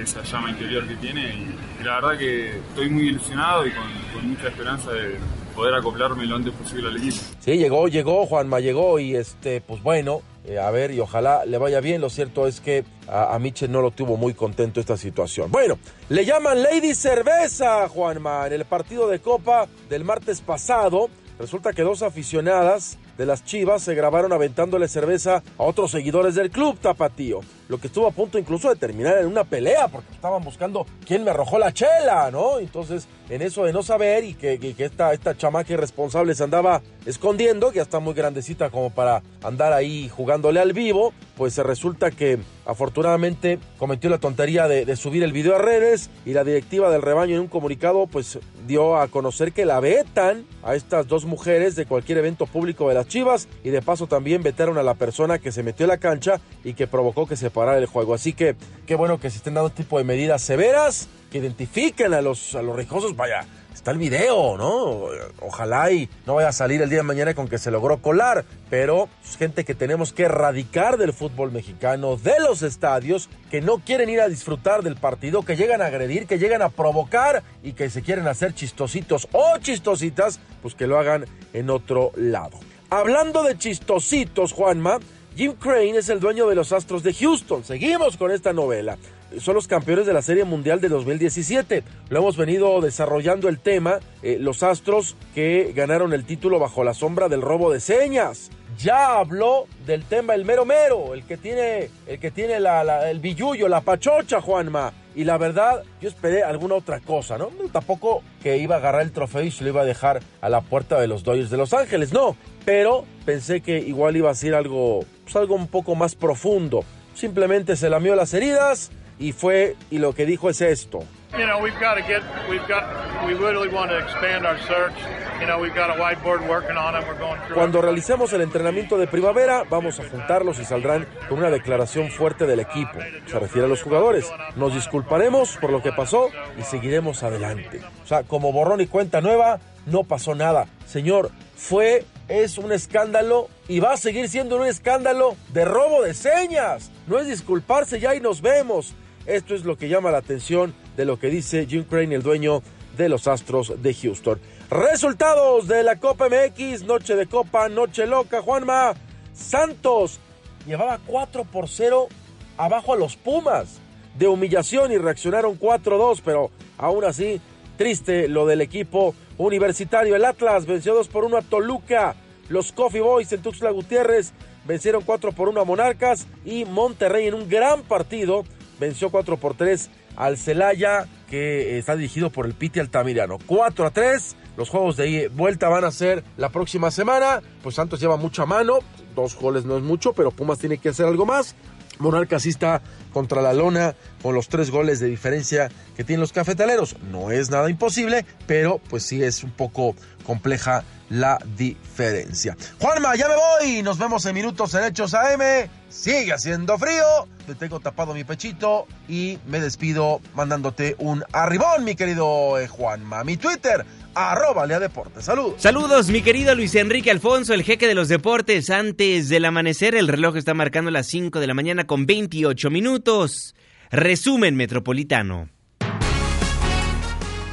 esa 0.00 0.22
llama 0.22 0.50
interior 0.50 0.86
que 0.86 0.94
tiene 0.96 1.34
y, 1.34 1.82
la 1.84 2.00
verdad 2.00 2.18
que 2.18 2.58
estoy 2.58 2.88
muy 2.88 3.08
ilusionado 3.08 3.66
y 3.66 3.72
con, 3.72 4.28
mucha 4.28 4.46
esperanza 4.46 4.92
de 4.92 5.16
poder 5.56 5.74
acoplarme 5.74 6.24
lo 6.26 6.36
antes 6.36 6.52
posible 6.54 6.88
al 6.88 6.96
equipo. 6.96 7.16
Sí, 7.40 7.56
llegó, 7.56 7.88
llegó, 7.88 8.24
Juanma 8.26 8.60
llegó 8.60 9.00
y 9.00 9.16
este, 9.16 9.60
pues 9.60 9.82
bueno, 9.82 10.22
eh, 10.44 10.58
a 10.58 10.70
ver 10.70 10.90
y 10.90 11.00
ojalá 11.00 11.44
le 11.44 11.58
vaya 11.58 11.80
bien. 11.80 12.00
Lo 12.00 12.10
cierto 12.10 12.46
es 12.46 12.60
que 12.60 12.84
a, 13.08 13.34
a 13.34 13.38
Michel 13.38 13.70
no 13.70 13.80
lo 13.80 13.90
tuvo 13.90 14.16
muy 14.16 14.34
contento 14.34 14.80
esta 14.80 14.96
situación. 14.96 15.50
Bueno, 15.50 15.78
le 16.08 16.24
llaman 16.24 16.62
Lady 16.62 16.94
Cerveza, 16.94 17.88
Juanma, 17.88 18.46
en 18.46 18.54
el 18.54 18.64
partido 18.64 19.08
de 19.08 19.20
Copa 19.20 19.66
del 19.88 20.04
martes 20.04 20.40
pasado. 20.40 21.08
Resulta 21.38 21.72
que 21.72 21.82
dos 21.82 22.02
aficionadas 22.02 22.98
de 23.18 23.26
las 23.26 23.44
Chivas 23.44 23.82
se 23.82 23.94
grabaron 23.94 24.32
aventándole 24.32 24.88
cerveza 24.88 25.42
a 25.58 25.62
otros 25.62 25.90
seguidores 25.90 26.34
del 26.34 26.50
club 26.50 26.78
tapatío, 26.78 27.40
lo 27.72 27.80
que 27.80 27.86
estuvo 27.86 28.06
a 28.06 28.10
punto 28.10 28.38
incluso 28.38 28.68
de 28.68 28.76
terminar 28.76 29.16
en 29.16 29.26
una 29.26 29.44
pelea 29.44 29.88
porque 29.88 30.12
estaban 30.12 30.44
buscando 30.44 30.86
quién 31.06 31.24
me 31.24 31.30
arrojó 31.30 31.58
la 31.58 31.72
chela, 31.72 32.30
¿no? 32.30 32.58
Entonces, 32.58 33.08
en 33.30 33.40
eso 33.40 33.64
de 33.64 33.72
no 33.72 33.82
saber 33.82 34.24
y 34.24 34.34
que, 34.34 34.58
que 34.58 34.84
esta, 34.84 35.14
esta 35.14 35.34
chamaca 35.34 35.72
irresponsable 35.72 36.34
se 36.34 36.44
andaba 36.44 36.82
escondiendo, 37.06 37.70
que 37.70 37.76
ya 37.76 37.82
está 37.82 37.98
muy 37.98 38.12
grandecita 38.12 38.68
como 38.68 38.90
para 38.90 39.22
andar 39.42 39.72
ahí 39.72 40.10
jugándole 40.10 40.60
al 40.60 40.74
vivo, 40.74 41.14
pues 41.36 41.54
se 41.54 41.62
resulta 41.62 42.10
que 42.10 42.38
afortunadamente 42.66 43.58
cometió 43.78 44.10
la 44.10 44.18
tontería 44.18 44.68
de, 44.68 44.96
subir 44.96 45.22
el 45.22 45.32
video 45.32 45.56
a 45.56 45.58
redes 45.58 46.10
y 46.24 46.32
la 46.32 46.44
directiva 46.44 46.90
del 46.90 47.02
rebaño 47.02 47.34
en 47.34 47.40
un 47.40 47.48
comunicado 47.48 48.06
pues 48.06 48.38
dio 48.66 48.96
a 48.96 49.08
conocer 49.08 49.52
que 49.52 49.64
la 49.64 49.80
vetan 49.80 50.44
a 50.62 50.74
estas 50.74 51.08
dos 51.08 51.24
mujeres 51.24 51.74
de 51.74 51.86
cualquier 51.86 52.18
evento 52.18 52.46
público 52.46 52.88
de 52.88 52.94
las 52.94 53.08
Chivas 53.08 53.48
y 53.64 53.70
de 53.70 53.82
paso 53.82 54.06
también 54.06 54.42
vetaron 54.42 54.78
a 54.78 54.82
la 54.82 54.94
persona 54.94 55.38
que 55.38 55.50
se 55.50 55.62
metió 55.62 55.86
a 55.86 55.88
la 55.88 55.98
cancha 55.98 56.40
y 56.62 56.74
que 56.74 56.86
provocó 56.86 57.26
que 57.26 57.36
se 57.36 57.50
parara 57.50 57.61
el 57.70 57.86
juego. 57.86 58.14
Así 58.14 58.32
que 58.32 58.56
qué 58.86 58.94
bueno 58.94 59.18
que 59.18 59.30
se 59.30 59.38
estén 59.38 59.54
dando 59.54 59.68
este 59.68 59.84
tipo 59.84 59.98
de 59.98 60.04
medidas 60.04 60.42
severas 60.42 61.08
que 61.30 61.38
identifiquen 61.38 62.14
a 62.14 62.20
los, 62.20 62.54
a 62.54 62.62
los 62.62 62.76
rijosos, 62.76 63.16
vaya, 63.16 63.46
está 63.72 63.90
el 63.90 63.98
video, 63.98 64.56
¿no? 64.56 65.08
Ojalá 65.40 65.90
y 65.90 66.08
no 66.26 66.34
vaya 66.34 66.48
a 66.48 66.52
salir 66.52 66.82
el 66.82 66.88
día 66.88 66.98
de 66.98 67.04
mañana 67.04 67.34
con 67.34 67.48
que 67.48 67.58
se 67.58 67.70
logró 67.70 68.00
colar, 68.00 68.44
pero 68.70 69.08
es 69.24 69.36
gente 69.36 69.64
que 69.64 69.74
tenemos 69.74 70.12
que 70.12 70.24
erradicar 70.24 70.98
del 70.98 71.12
fútbol 71.12 71.50
mexicano, 71.50 72.16
de 72.16 72.38
los 72.38 72.62
estadios, 72.62 73.28
que 73.50 73.60
no 73.60 73.78
quieren 73.78 74.08
ir 74.08 74.20
a 74.20 74.28
disfrutar 74.28 74.82
del 74.82 74.96
partido, 74.96 75.42
que 75.42 75.56
llegan 75.56 75.82
a 75.82 75.86
agredir, 75.86 76.26
que 76.26 76.38
llegan 76.38 76.62
a 76.62 76.68
provocar 76.68 77.42
y 77.62 77.72
que 77.72 77.90
se 77.90 78.02
quieren 78.02 78.28
hacer 78.28 78.54
chistositos 78.54 79.26
o 79.32 79.58
chistositas, 79.58 80.38
pues 80.60 80.74
que 80.74 80.86
lo 80.86 80.98
hagan 80.98 81.24
en 81.52 81.70
otro 81.70 82.12
lado. 82.14 82.58
Hablando 82.90 83.42
de 83.42 83.56
chistositos, 83.56 84.52
Juanma, 84.52 84.98
Jim 85.36 85.54
Crane 85.58 85.96
es 85.96 86.08
el 86.08 86.20
dueño 86.20 86.46
de 86.48 86.54
los 86.54 86.72
Astros 86.72 87.02
de 87.02 87.14
Houston. 87.14 87.64
Seguimos 87.64 88.16
con 88.16 88.30
esta 88.30 88.52
novela 88.52 88.98
son 89.40 89.54
los 89.54 89.68
campeones 89.68 90.06
de 90.06 90.12
la 90.12 90.22
Serie 90.22 90.44
Mundial 90.44 90.80
de 90.80 90.88
2017. 90.88 91.84
Lo 92.08 92.18
hemos 92.18 92.36
venido 92.36 92.80
desarrollando 92.80 93.48
el 93.48 93.58
tema, 93.58 94.00
eh, 94.22 94.36
los 94.40 94.62
Astros 94.62 95.16
que 95.34 95.72
ganaron 95.74 96.12
el 96.12 96.24
título 96.24 96.58
bajo 96.58 96.84
la 96.84 96.94
sombra 96.94 97.28
del 97.28 97.42
robo 97.42 97.72
de 97.72 97.80
señas. 97.80 98.50
Ya 98.78 99.18
habló 99.18 99.66
del 99.86 100.04
tema 100.04 100.34
el 100.34 100.44
mero 100.44 100.64
mero, 100.64 101.12
el 101.12 101.24
que 101.24 101.36
tiene, 101.36 101.90
el 102.06 102.18
que 102.18 102.30
tiene 102.30 102.58
la, 102.58 103.10
el 103.10 103.20
billullo, 103.20 103.68
la 103.68 103.82
pachocha, 103.82 104.40
Juanma. 104.40 104.92
Y 105.14 105.24
la 105.24 105.36
verdad, 105.36 105.82
yo 106.00 106.08
esperé 106.08 106.42
alguna 106.42 106.76
otra 106.76 107.00
cosa, 107.00 107.36
¿no? 107.36 107.50
Tampoco 107.70 108.22
que 108.42 108.56
iba 108.56 108.76
a 108.76 108.78
agarrar 108.78 109.02
el 109.02 109.12
trofeo 109.12 109.42
y 109.42 109.50
se 109.50 109.62
lo 109.62 109.70
iba 109.70 109.82
a 109.82 109.84
dejar 109.84 110.20
a 110.40 110.48
la 110.48 110.62
puerta 110.62 110.98
de 110.98 111.06
los 111.06 111.22
Dodgers 111.22 111.50
de 111.50 111.58
Los 111.58 111.74
Ángeles, 111.74 112.14
no. 112.14 112.34
Pero 112.64 113.04
pensé 113.26 113.60
que 113.60 113.78
igual 113.78 114.16
iba 114.16 114.30
a 114.30 114.34
ser 114.34 114.54
algo, 114.54 115.04
pues 115.24 115.36
algo 115.36 115.54
un 115.54 115.68
poco 115.68 115.94
más 115.94 116.14
profundo. 116.14 116.84
Simplemente 117.14 117.76
se 117.76 117.90
lamió 117.90 118.14
las 118.14 118.34
heridas, 118.34 118.90
y 119.22 119.32
fue 119.32 119.76
y 119.90 119.98
lo 119.98 120.14
que 120.14 120.26
dijo 120.26 120.50
es 120.50 120.60
esto. 120.60 121.00
You 121.38 121.46
know, 121.46 121.62
we've 121.62 121.78
got 121.80 121.94
to 121.94 122.02
get, 122.02 122.22
we've 122.50 122.66
got, 122.68 122.84
we 123.26 123.32
really 123.32 123.68
want 123.68 123.90
to 123.90 123.98
expand 123.98 124.44
our 124.44 124.58
search. 124.66 124.92
You 125.40 125.46
know, 125.46 125.58
we've 125.58 125.74
got 125.74 125.88
a 125.88 125.94
whiteboard 125.94 126.46
working 126.46 126.76
on 126.76 126.94
it. 126.94 127.08
We're 127.08 127.18
going 127.18 127.40
through. 127.46 127.54
Cuando 127.54 127.80
realicemos 127.80 128.34
el 128.34 128.42
entrenamiento 128.42 128.98
de 128.98 129.06
primavera, 129.06 129.64
vamos 129.70 129.98
a 129.98 130.08
juntarlos 130.10 130.58
y 130.58 130.66
saldrán 130.66 131.06
con 131.30 131.38
una 131.38 131.48
declaración 131.48 132.10
fuerte 132.10 132.46
del 132.46 132.60
equipo. 132.60 132.98
Se 133.26 133.38
refiere 133.38 133.64
a 133.64 133.68
los 133.68 133.82
jugadores. 133.82 134.30
Nos 134.56 134.74
disculparemos 134.74 135.56
por 135.56 135.70
lo 135.70 135.82
que 135.82 135.92
pasó 135.92 136.28
y 136.58 136.62
seguiremos 136.64 137.22
adelante. 137.22 137.80
O 138.04 138.06
sea, 138.06 138.24
como 138.24 138.52
borrón 138.52 138.82
y 138.82 138.86
cuenta 138.86 139.22
nueva, 139.22 139.58
no 139.86 140.04
pasó 140.04 140.34
nada. 140.34 140.66
Señor, 140.86 141.30
fue, 141.56 142.04
es 142.32 142.56
un 142.56 142.72
escándalo 142.72 143.50
y 143.68 143.80
va 143.80 143.92
a 143.92 143.96
seguir 143.98 144.26
siendo 144.26 144.56
un 144.56 144.66
escándalo 144.66 145.36
de 145.52 145.66
robo 145.66 146.02
de 146.02 146.14
señas. 146.14 146.90
No 147.06 147.18
es 147.18 147.26
disculparse 147.26 148.00
ya 148.00 148.14
y 148.14 148.20
nos 148.20 148.40
vemos. 148.40 148.94
Esto 149.26 149.54
es 149.54 149.64
lo 149.64 149.76
que 149.76 149.90
llama 149.90 150.10
la 150.10 150.18
atención 150.18 150.74
de 150.96 151.04
lo 151.04 151.18
que 151.18 151.26
dice 151.26 151.66
Jim 151.66 151.84
Crane, 151.84 152.14
el 152.14 152.22
dueño 152.22 152.62
de 152.96 153.10
los 153.10 153.28
Astros 153.28 153.82
de 153.82 153.92
Houston. 153.92 154.40
Resultados 154.70 155.68
de 155.68 155.82
la 155.82 155.96
Copa 155.96 156.28
MX, 156.30 156.84
noche 156.84 157.16
de 157.16 157.26
Copa, 157.26 157.68
noche 157.68 158.06
loca, 158.06 158.40
Juanma. 158.40 158.94
Santos 159.34 160.18
llevaba 160.66 161.00
4 161.06 161.44
por 161.44 161.68
0 161.68 162.08
abajo 162.56 162.94
a 162.94 162.96
los 162.96 163.14
Pumas 163.14 163.78
de 164.18 164.26
humillación 164.26 164.90
y 164.90 164.96
reaccionaron 164.96 165.60
4-2, 165.60 166.22
pero 166.24 166.50
aún 166.78 167.04
así 167.04 167.42
triste 167.76 168.26
lo 168.26 168.46
del 168.46 168.62
equipo 168.62 169.14
universitario. 169.36 170.16
El 170.16 170.24
Atlas 170.24 170.64
venció 170.64 170.94
2 170.94 171.08
por 171.08 171.24
1 171.24 171.36
a 171.36 171.42
Toluca. 171.42 172.16
Los 172.52 172.70
Coffee 172.70 173.00
Boys 173.00 173.32
en 173.32 173.40
Tuxtla 173.40 173.70
Gutiérrez 173.70 174.34
vencieron 174.66 175.02
4 175.04 175.32
por 175.32 175.48
1 175.48 175.62
a 175.62 175.64
Monarcas 175.64 176.26
y 176.44 176.66
Monterrey 176.66 177.26
en 177.26 177.32
un 177.32 177.48
gran 177.48 177.80
partido 177.80 178.44
venció 178.78 179.08
4 179.08 179.38
por 179.38 179.54
3 179.54 179.88
al 180.16 180.36
Celaya, 180.36 181.06
que 181.30 181.78
está 181.78 181.96
dirigido 181.96 182.28
por 182.28 182.44
el 182.44 182.52
Piti 182.52 182.78
Altamirano. 182.78 183.38
4 183.46 183.86
a 183.86 183.90
3. 183.90 184.36
Los 184.58 184.68
juegos 184.68 184.98
de 184.98 185.28
vuelta 185.28 185.70
van 185.70 185.84
a 185.84 185.90
ser 185.90 186.24
la 186.36 186.50
próxima 186.50 186.90
semana. 186.90 187.40
Pues 187.62 187.76
Santos 187.76 188.00
lleva 188.00 188.18
mucha 188.18 188.44
mano. 188.44 188.80
Dos 189.16 189.34
goles 189.34 189.64
no 189.64 189.78
es 189.78 189.82
mucho, 189.82 190.12
pero 190.12 190.30
Pumas 190.30 190.58
tiene 190.58 190.76
que 190.76 190.90
hacer 190.90 191.06
algo 191.06 191.24
más. 191.24 191.56
Monarcas 191.98 192.42
sí 192.42 192.50
está 192.50 192.82
contra 193.12 193.40
la 193.40 193.52
lona 193.52 193.94
con 194.22 194.34
los 194.34 194.48
tres 194.48 194.70
goles 194.70 194.98
de 195.00 195.06
diferencia 195.06 195.70
que 195.96 196.04
tienen 196.04 196.20
los 196.20 196.32
cafetaleros. 196.32 196.96
No 197.10 197.30
es 197.30 197.50
nada 197.50 197.70
imposible, 197.70 198.26
pero 198.46 198.80
pues 198.90 199.04
sí 199.04 199.22
es 199.22 199.44
un 199.44 199.50
poco 199.52 199.94
compleja 200.22 200.84
la 201.12 201.38
diferencia. 201.56 202.56
Juanma, 202.78 203.14
ya 203.16 203.28
me 203.28 203.34
voy. 203.34 203.82
Nos 203.82 203.98
vemos 203.98 204.24
en 204.24 204.34
minutos 204.34 204.74
en 204.74 204.84
Hechos 204.84 205.12
AM. 205.12 205.68
Sigue 205.90 206.32
haciendo 206.32 206.78
frío. 206.78 207.04
Te 207.46 207.54
tengo 207.54 207.80
tapado 207.80 208.14
mi 208.14 208.24
pechito 208.24 208.86
y 209.08 209.38
me 209.46 209.60
despido 209.60 210.20
mandándote 210.34 210.96
un 210.98 211.22
arribón, 211.32 211.84
mi 211.84 211.94
querido 211.94 212.58
eh, 212.58 212.66
Juanma. 212.66 213.24
Mi 213.24 213.36
Twitter, 213.36 213.84
arroba 214.14 214.64
Lea 214.64 214.80
Deportes. 214.80 215.26
Saludos. 215.26 215.60
Saludos, 215.60 216.08
mi 216.08 216.22
querido 216.22 216.54
Luis 216.54 216.74
Enrique 216.76 217.10
Alfonso, 217.10 217.52
el 217.52 217.62
jeque 217.62 217.86
de 217.86 217.94
los 217.94 218.08
deportes. 218.08 218.70
Antes 218.70 219.28
del 219.28 219.44
amanecer, 219.44 219.94
el 219.94 220.08
reloj 220.08 220.36
está 220.36 220.54
marcando 220.54 220.90
las 220.90 221.06
5 221.08 221.40
de 221.40 221.46
la 221.46 221.54
mañana 221.54 221.84
con 221.84 222.06
28 222.06 222.70
minutos. 222.70 223.54
Resumen 223.90 224.56
metropolitano. 224.56 225.50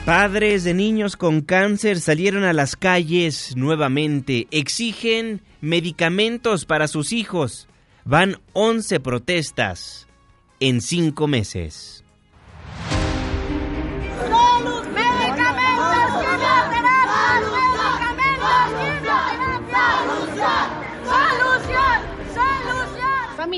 Padres 0.09 0.63
de 0.63 0.73
niños 0.73 1.15
con 1.15 1.41
cáncer 1.41 1.99
salieron 1.99 2.43
a 2.43 2.51
las 2.51 2.75
calles 2.75 3.55
nuevamente. 3.55 4.47
Exigen 4.49 5.43
medicamentos 5.61 6.65
para 6.65 6.87
sus 6.87 7.13
hijos. 7.13 7.67
Van 8.05 8.41
11 8.53 9.01
protestas 9.01 10.07
en 10.59 10.81
5 10.81 11.27
meses. 11.27 12.03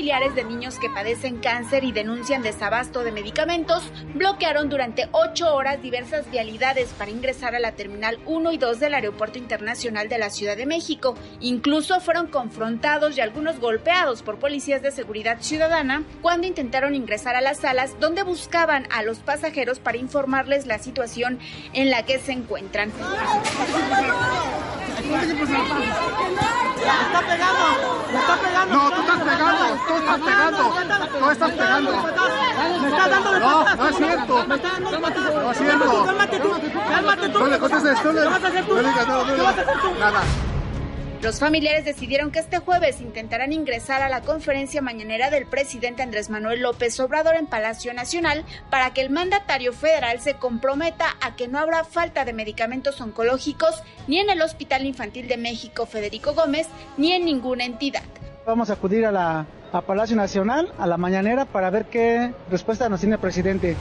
Familiares 0.02 0.34
de 0.34 0.42
niños 0.42 0.80
que 0.80 0.90
padecen 0.90 1.36
cáncer 1.36 1.84
y 1.84 1.92
denuncian 1.92 2.42
desabasto 2.42 3.04
de 3.04 3.12
medicamentos 3.12 3.84
bloquearon 4.14 4.68
durante 4.68 5.08
ocho 5.12 5.54
horas 5.54 5.80
diversas 5.80 6.28
vialidades 6.28 6.88
para 6.98 7.12
ingresar 7.12 7.54
a 7.54 7.60
la 7.60 7.76
Terminal 7.76 8.18
1 8.26 8.50
y 8.50 8.58
2 8.58 8.80
del 8.80 8.94
Aeropuerto 8.94 9.38
Internacional 9.38 10.08
de 10.08 10.18
la 10.18 10.30
Ciudad 10.30 10.56
de 10.56 10.66
México. 10.66 11.16
Incluso 11.38 12.00
fueron 12.00 12.26
confrontados 12.26 13.16
y 13.16 13.20
algunos 13.20 13.60
golpeados 13.60 14.24
por 14.24 14.40
policías 14.40 14.82
de 14.82 14.90
seguridad 14.90 15.40
ciudadana 15.40 16.02
cuando 16.20 16.48
intentaron 16.48 16.96
ingresar 16.96 17.36
a 17.36 17.40
las 17.40 17.60
salas 17.60 17.94
donde 18.00 18.24
buscaban 18.24 18.88
a 18.90 19.04
los 19.04 19.20
pasajeros 19.20 19.78
para 19.78 19.98
informarles 19.98 20.66
la 20.66 20.80
situación 20.80 21.38
en 21.74 21.90
la 21.90 22.04
que 22.04 22.18
se 22.18 22.32
encuentran. 22.32 22.90
está 27.12 27.20
pegando! 27.20 27.92
está 28.18 28.36
pegando! 28.42 28.74
¡No, 28.74 28.90
tú 28.90 29.00
estás 29.00 29.22
pegando! 29.22 29.91
¡Tú 29.92 29.98
estás 29.98 30.20
pegando! 30.20 30.74
¡Tú 31.18 31.30
estás 31.30 31.50
pegando! 31.52 31.92
¡Me 32.80 32.88
estás 32.88 33.10
dando 33.10 33.32
de 33.32 33.40
No, 33.40 33.76
no 33.76 33.88
es 33.88 33.96
cierto. 33.96 34.46
¡Me 34.46 34.54
estás 34.54 34.72
dando 34.72 34.90
de 34.90 34.98
patadas! 34.98 35.34
¡No 35.34 35.52
es 35.52 35.58
cierto! 35.58 36.04
¡Cálmate 36.04 36.40
tú! 36.40 36.50
¡Cálmate 36.88 37.28
tú! 37.28 37.38
¡No 37.38 37.46
le 37.46 37.58
contestes! 37.58 37.98
¿Qué 38.00 38.08
vas 38.08 38.44
a 38.44 38.46
hacer 38.48 38.64
tú? 38.64 38.74
¿Qué 38.74 38.82
vas 39.42 39.58
a 39.58 39.60
hacer 39.60 39.80
tú? 39.80 39.98
Nada. 39.98 40.22
Los 41.22 41.38
familiares 41.38 41.84
decidieron 41.84 42.32
que 42.32 42.40
este 42.40 42.58
jueves 42.58 43.00
intentarán 43.00 43.52
ingresar 43.52 44.02
a 44.02 44.08
la 44.08 44.22
conferencia 44.22 44.82
mañanera 44.82 45.30
del 45.30 45.46
presidente 45.46 46.02
Andrés 46.02 46.30
Manuel 46.30 46.62
López 46.62 46.98
Obrador 46.98 47.36
en 47.36 47.46
Palacio 47.46 47.94
Nacional 47.94 48.44
para 48.70 48.92
que 48.92 49.02
el 49.02 49.10
mandatario 49.10 49.72
federal 49.72 50.20
se 50.20 50.34
comprometa 50.34 51.16
a 51.20 51.36
que 51.36 51.46
no 51.46 51.60
habrá 51.60 51.84
falta 51.84 52.24
de 52.24 52.32
medicamentos 52.32 53.00
oncológicos 53.00 53.84
ni 54.08 54.18
en 54.18 54.30
el 54.30 54.42
Hospital 54.42 54.84
Infantil 54.84 55.28
de 55.28 55.36
México 55.36 55.86
Federico 55.86 56.32
Gómez 56.32 56.66
ni 56.96 57.12
en 57.12 57.24
ninguna 57.24 57.66
entidad. 57.66 58.02
Vamos 58.44 58.70
a 58.70 58.72
acudir 58.72 59.06
a 59.06 59.12
la 59.12 59.46
a 59.72 59.80
Palacio 59.80 60.16
Nacional 60.16 60.72
a 60.78 60.86
la 60.86 60.96
mañanera 60.96 61.44
para 61.44 61.70
ver 61.70 61.86
qué 61.86 62.34
respuesta 62.50 62.88
nos 62.88 63.00
tiene 63.00 63.14
el 63.14 63.20
presidente. 63.20 63.76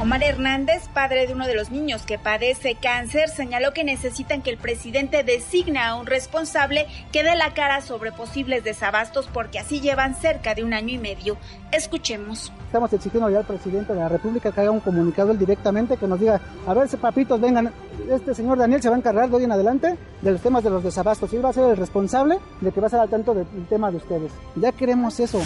Omar 0.00 0.22
Hernández, 0.22 0.88
padre 0.94 1.26
de 1.26 1.34
uno 1.34 1.46
de 1.46 1.54
los 1.54 1.70
niños 1.70 2.06
que 2.06 2.18
padece 2.18 2.74
cáncer, 2.74 3.28
señaló 3.28 3.74
que 3.74 3.84
necesitan 3.84 4.40
que 4.40 4.48
el 4.48 4.56
presidente 4.56 5.22
designe 5.24 5.78
a 5.78 5.94
un 5.94 6.06
responsable 6.06 6.86
que 7.12 7.22
dé 7.22 7.36
la 7.36 7.52
cara 7.52 7.82
sobre 7.82 8.10
posibles 8.10 8.64
desabastos 8.64 9.28
porque 9.30 9.58
así 9.58 9.82
llevan 9.82 10.14
cerca 10.14 10.54
de 10.54 10.64
un 10.64 10.72
año 10.72 10.94
y 10.94 10.96
medio. 10.96 11.36
Escuchemos. 11.70 12.50
Estamos 12.64 12.90
exigiendo 12.94 13.26
al 13.26 13.44
presidente 13.44 13.92
de 13.92 13.98
la 13.98 14.08
República 14.08 14.50
que 14.50 14.60
haga 14.62 14.70
un 14.70 14.80
comunicado 14.80 15.32
él 15.32 15.38
directamente, 15.38 15.98
que 15.98 16.06
nos 16.06 16.18
diga, 16.18 16.40
a 16.66 16.72
ver, 16.72 16.88
papitos, 16.98 17.38
vengan, 17.38 17.70
este 18.10 18.34
señor 18.34 18.56
Daniel 18.56 18.80
se 18.80 18.88
va 18.88 18.94
a 18.94 18.98
encargar 18.98 19.28
de 19.28 19.36
hoy 19.36 19.44
en 19.44 19.52
adelante 19.52 19.98
de 20.22 20.32
los 20.32 20.40
temas 20.40 20.64
de 20.64 20.70
los 20.70 20.82
desabastos 20.82 21.30
y 21.34 21.36
él 21.36 21.44
va 21.44 21.50
a 21.50 21.52
ser 21.52 21.68
el 21.68 21.76
responsable 21.76 22.38
de 22.62 22.72
que 22.72 22.80
va 22.80 22.86
a 22.86 22.90
ser 22.90 23.00
al 23.00 23.10
tanto 23.10 23.34
del 23.34 23.46
tema 23.68 23.90
de 23.90 23.98
ustedes. 23.98 24.32
Ya 24.56 24.72
queremos 24.72 25.20
eso. 25.20 25.42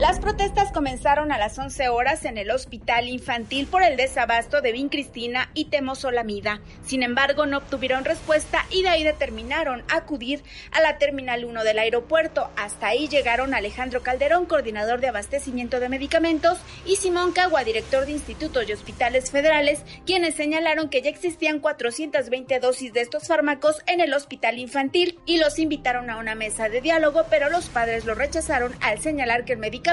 Las 0.00 0.18
protestas 0.18 0.72
comenzaron 0.72 1.30
a 1.30 1.36
las 1.36 1.58
11 1.58 1.90
horas 1.90 2.24
en 2.24 2.38
el 2.38 2.50
hospital 2.50 3.06
infantil 3.06 3.66
por 3.66 3.82
el 3.82 3.98
desabasto 3.98 4.62
de 4.62 4.72
Vin 4.72 4.88
Cristina 4.88 5.50
y 5.52 5.66
Temosolamida. 5.66 6.62
Sin 6.82 7.02
embargo, 7.02 7.44
no 7.44 7.58
obtuvieron 7.58 8.06
respuesta 8.06 8.64
y 8.70 8.80
de 8.80 8.88
ahí 8.88 9.04
determinaron 9.04 9.84
acudir 9.90 10.42
a 10.72 10.80
la 10.80 10.96
Terminal 10.96 11.44
1 11.44 11.64
del 11.64 11.78
aeropuerto. 11.78 12.48
Hasta 12.56 12.86
ahí 12.86 13.08
llegaron 13.08 13.52
Alejandro 13.52 14.02
Calderón, 14.02 14.46
coordinador 14.46 15.02
de 15.02 15.08
abastecimiento 15.08 15.80
de 15.80 15.90
medicamentos, 15.90 16.56
y 16.86 16.96
Simón 16.96 17.32
Cagua, 17.32 17.64
director 17.64 18.06
de 18.06 18.12
institutos 18.12 18.66
y 18.66 18.72
hospitales 18.72 19.30
federales, 19.30 19.84
quienes 20.06 20.34
señalaron 20.34 20.88
que 20.88 21.02
ya 21.02 21.10
existían 21.10 21.60
420 21.60 22.58
dosis 22.58 22.94
de 22.94 23.02
estos 23.02 23.28
fármacos 23.28 23.82
en 23.86 24.00
el 24.00 24.14
hospital 24.14 24.58
infantil 24.58 25.18
y 25.26 25.36
los 25.36 25.58
invitaron 25.58 26.08
a 26.08 26.16
una 26.16 26.34
mesa 26.34 26.70
de 26.70 26.80
diálogo, 26.80 27.26
pero 27.28 27.50
los 27.50 27.68
padres 27.68 28.06
lo 28.06 28.14
rechazaron 28.14 28.74
al 28.80 28.98
señalar 28.98 29.44
que 29.44 29.52
el 29.52 29.58
medicamento 29.58 29.89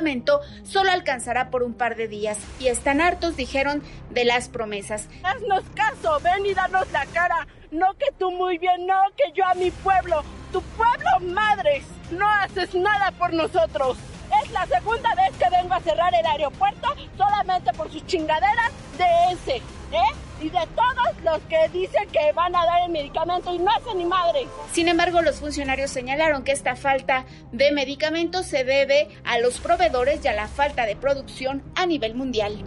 solo 0.63 0.91
alcanzará 0.91 1.49
por 1.49 1.63
un 1.63 1.73
par 1.73 1.95
de 1.95 2.07
días 2.07 2.37
y 2.59 2.67
están 2.67 3.01
hartos, 3.01 3.35
dijeron, 3.35 3.81
de 4.11 4.25
las 4.25 4.49
promesas. 4.49 5.07
Haznos 5.23 5.63
caso, 5.75 6.19
ven 6.23 6.45
y 6.45 6.53
danos 6.53 6.91
la 6.91 7.05
cara. 7.07 7.47
No 7.71 7.93
que 7.95 8.07
tú 8.17 8.31
muy 8.31 8.57
bien, 8.57 8.85
no 8.85 8.95
que 9.15 9.31
yo 9.33 9.43
a 9.45 9.53
mi 9.55 9.71
pueblo. 9.71 10.23
Tu 10.51 10.61
pueblo, 10.61 11.33
madres, 11.33 11.83
no 12.11 12.27
haces 12.29 12.73
nada 12.73 13.11
por 13.11 13.33
nosotros. 13.33 13.97
Es 14.43 14.51
la 14.51 14.65
segunda 14.67 15.15
vez 15.15 15.35
que 15.37 15.49
vengo 15.49 15.73
a 15.73 15.81
cerrar 15.81 16.13
el 16.13 16.25
aeropuerto 16.25 16.87
solamente 17.15 17.71
por 17.73 17.91
sus 17.91 18.05
chingaderas 18.05 18.71
de 18.97 19.05
ese, 19.33 19.55
¿eh? 19.57 20.41
Y 20.41 20.49
de 20.49 20.59
todos 20.75 21.23
los 21.23 21.39
que 21.49 21.67
dicen 21.71 22.07
que 22.11 22.31
van 22.33 22.55
a 22.55 22.65
dar 22.65 22.83
el 22.85 22.91
medicamento 22.91 23.53
y 23.53 23.57
no 23.57 23.71
hacen 23.71 23.97
ni 23.97 24.05
madre. 24.05 24.47
Sin 24.71 24.87
embargo, 24.87 25.21
los 25.21 25.37
funcionarios 25.37 25.89
señalaron 25.89 26.43
que 26.43 26.51
esta 26.51 26.75
falta 26.75 27.25
de 27.51 27.71
medicamentos 27.71 28.45
se 28.45 28.63
debe 28.63 29.07
a 29.23 29.39
los 29.39 29.59
proveedores 29.59 30.23
y 30.23 30.27
a 30.27 30.33
la 30.33 30.47
falta 30.47 30.85
de 30.85 30.95
producción 30.95 31.63
a 31.75 31.85
nivel 31.85 32.13
mundial. 32.13 32.63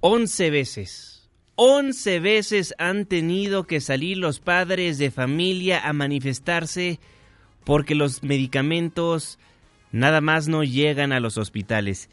11 0.00 0.50
veces. 0.50 1.28
11 1.56 2.20
veces 2.20 2.74
han 2.78 3.06
tenido 3.06 3.66
que 3.66 3.80
salir 3.80 4.18
los 4.18 4.40
padres 4.40 4.98
de 4.98 5.10
familia 5.10 5.80
a 5.80 5.92
manifestarse 5.92 7.00
porque 7.66 7.96
los 7.96 8.22
medicamentos 8.22 9.40
nada 9.90 10.20
más 10.20 10.48
no 10.48 10.62
llegan 10.62 11.12
a 11.12 11.18
los 11.18 11.36
hospitales. 11.36 12.08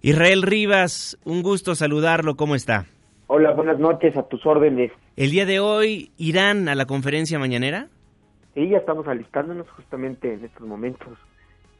Israel 0.00 0.42
Rivas, 0.42 1.18
un 1.24 1.42
gusto 1.42 1.74
saludarlo, 1.74 2.36
¿cómo 2.36 2.54
está? 2.54 2.86
Hola, 3.26 3.50
buenas 3.50 3.80
noches, 3.80 4.16
a 4.16 4.22
tus 4.28 4.46
órdenes. 4.46 4.92
¿El 5.16 5.32
día 5.32 5.44
de 5.44 5.58
hoy 5.58 6.12
irán 6.16 6.68
a 6.68 6.76
la 6.76 6.86
conferencia 6.86 7.40
mañanera? 7.40 7.88
Sí, 8.54 8.68
ya 8.68 8.78
estamos 8.78 9.08
alistándonos 9.08 9.68
justamente 9.70 10.32
en 10.32 10.44
estos 10.44 10.64
momentos. 10.64 11.18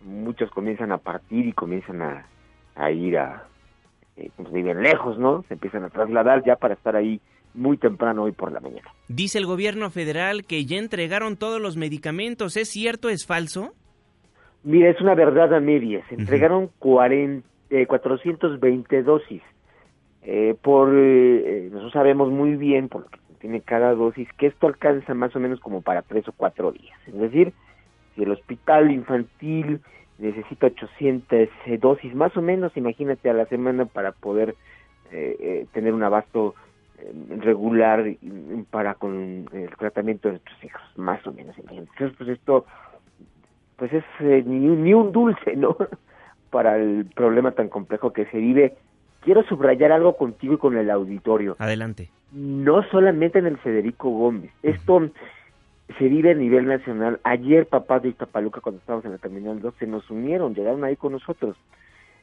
Muchos 0.03 0.51
comienzan 0.51 0.91
a 0.91 0.99
partir 0.99 1.47
y 1.47 1.53
comienzan 1.53 2.03
a, 2.03 2.91
ir 2.91 3.19
a, 3.19 3.45
eh, 4.17 4.31
pues 4.37 4.51
viven 4.51 4.83
lejos, 4.83 5.17
¿no? 5.17 5.45
Se 5.47 5.55
empiezan 5.55 5.85
a 5.85 5.91
trasladar 5.91 6.43
ya 6.45 6.57
para 6.57 6.75
estar 6.75 6.97
ahí 6.97 7.21
muy 7.57 7.77
temprano 7.77 8.25
hoy 8.25 8.33
por 8.33 8.53
la 8.53 8.61
mañana. 8.61 8.91
Dice 9.09 9.39
el 9.39 9.47
gobierno 9.47 9.91
federal 9.91 10.45
que 10.45 10.65
ya 10.65 10.79
entregaron 10.79 11.37
todos 11.37 11.61
los 11.61 11.77
medicamentos. 11.77 12.57
¿Es 12.57 12.69
cierto? 12.69 13.09
¿Es 13.09 13.27
falso? 13.27 13.73
Mira, 14.63 14.91
es 14.91 15.01
una 15.01 15.15
verdad 15.15 15.55
a 15.55 15.61
medias. 15.61 16.05
Entregaron 16.11 16.71
40, 16.79 17.47
420 17.87 18.97
eh, 18.97 19.03
dosis. 19.03 19.43
Eh, 20.23 20.57
por 20.61 20.93
eh, 20.93 21.69
nosotros 21.71 21.93
sabemos 21.93 22.31
muy 22.31 22.57
bien, 22.57 22.89
por 22.89 23.03
lo 23.03 23.09
que 23.09 23.19
tiene 23.41 23.61
cada 23.61 23.95
dosis, 23.95 24.29
que 24.37 24.49
esto 24.49 24.67
alcanza 24.67 25.15
más 25.15 25.35
o 25.37 25.41
menos 25.41 25.61
como 25.61 25.83
para 25.83 26.03
tres 26.03 26.27
o 26.29 26.33
cuatro 26.33 26.73
días. 26.73 26.99
Es 27.07 27.15
decir, 27.15 27.53
si 28.15 28.25
el 28.25 28.33
hospital 28.33 28.91
infantil 28.91 29.81
necesita 30.19 30.67
800 30.67 31.49
dosis, 31.79 32.15
más 32.15 32.37
o 32.37 32.43
menos, 32.43 32.77
imagínate 32.77 33.31
a 33.31 33.35
la 33.35 33.47
semana 33.47 33.85
para 33.85 34.13
poder 34.13 34.57
tener 35.73 35.95
un 35.95 36.03
abasto 36.03 36.57
eh, 36.57 36.66
regular 37.39 38.05
para 38.71 38.95
con 38.95 39.49
el 39.53 39.71
tratamiento 39.79 40.29
de 40.29 40.35
nuestros 40.35 40.65
hijos, 40.65 40.83
más 40.97 41.25
o 41.27 41.33
menos. 41.33 41.57
Entonces, 41.59 42.13
pues 42.17 42.31
esto, 42.31 42.67
pues 43.77 43.93
es 43.93 44.05
eh, 44.21 44.43
ni, 44.47 44.59
ni 44.59 44.95
un 44.95 45.13
dulce, 45.13 45.57
¿no? 45.57 45.77
para 46.51 46.77
el 46.77 47.07
problema 47.15 47.53
tan 47.53 47.69
complejo 47.69 48.13
que 48.13 48.27
se 48.27 48.39
vive. 48.39 48.75
Quiero 49.21 49.43
subrayar 49.45 49.93
algo 49.93 50.17
contigo 50.17 50.55
y 50.55 50.59
con 50.59 50.77
el 50.77 50.91
auditorio. 50.91 51.57
Adelante. 51.59 52.11
No 52.33 52.83
solamente 52.85 53.39
en 53.39 53.47
el 53.47 53.59
Federico 53.59 54.09
Gómez. 54.11 54.51
Esto 54.63 55.11
se 55.99 56.09
vive 56.09 56.31
a 56.31 56.35
nivel 56.35 56.67
nacional. 56.67 57.21
Ayer, 57.25 57.67
papás 57.67 58.03
de 58.03 58.11
Iztapaluca, 58.11 58.61
cuando 58.61 58.81
estábamos 58.81 59.05
en 59.05 59.13
la 59.13 59.19
Terminal 59.19 59.61
2, 59.61 59.75
se 59.79 59.87
nos 59.87 60.09
unieron, 60.11 60.55
llegaron 60.55 60.85
ahí 60.85 60.97
con 60.97 61.13
nosotros. 61.13 61.57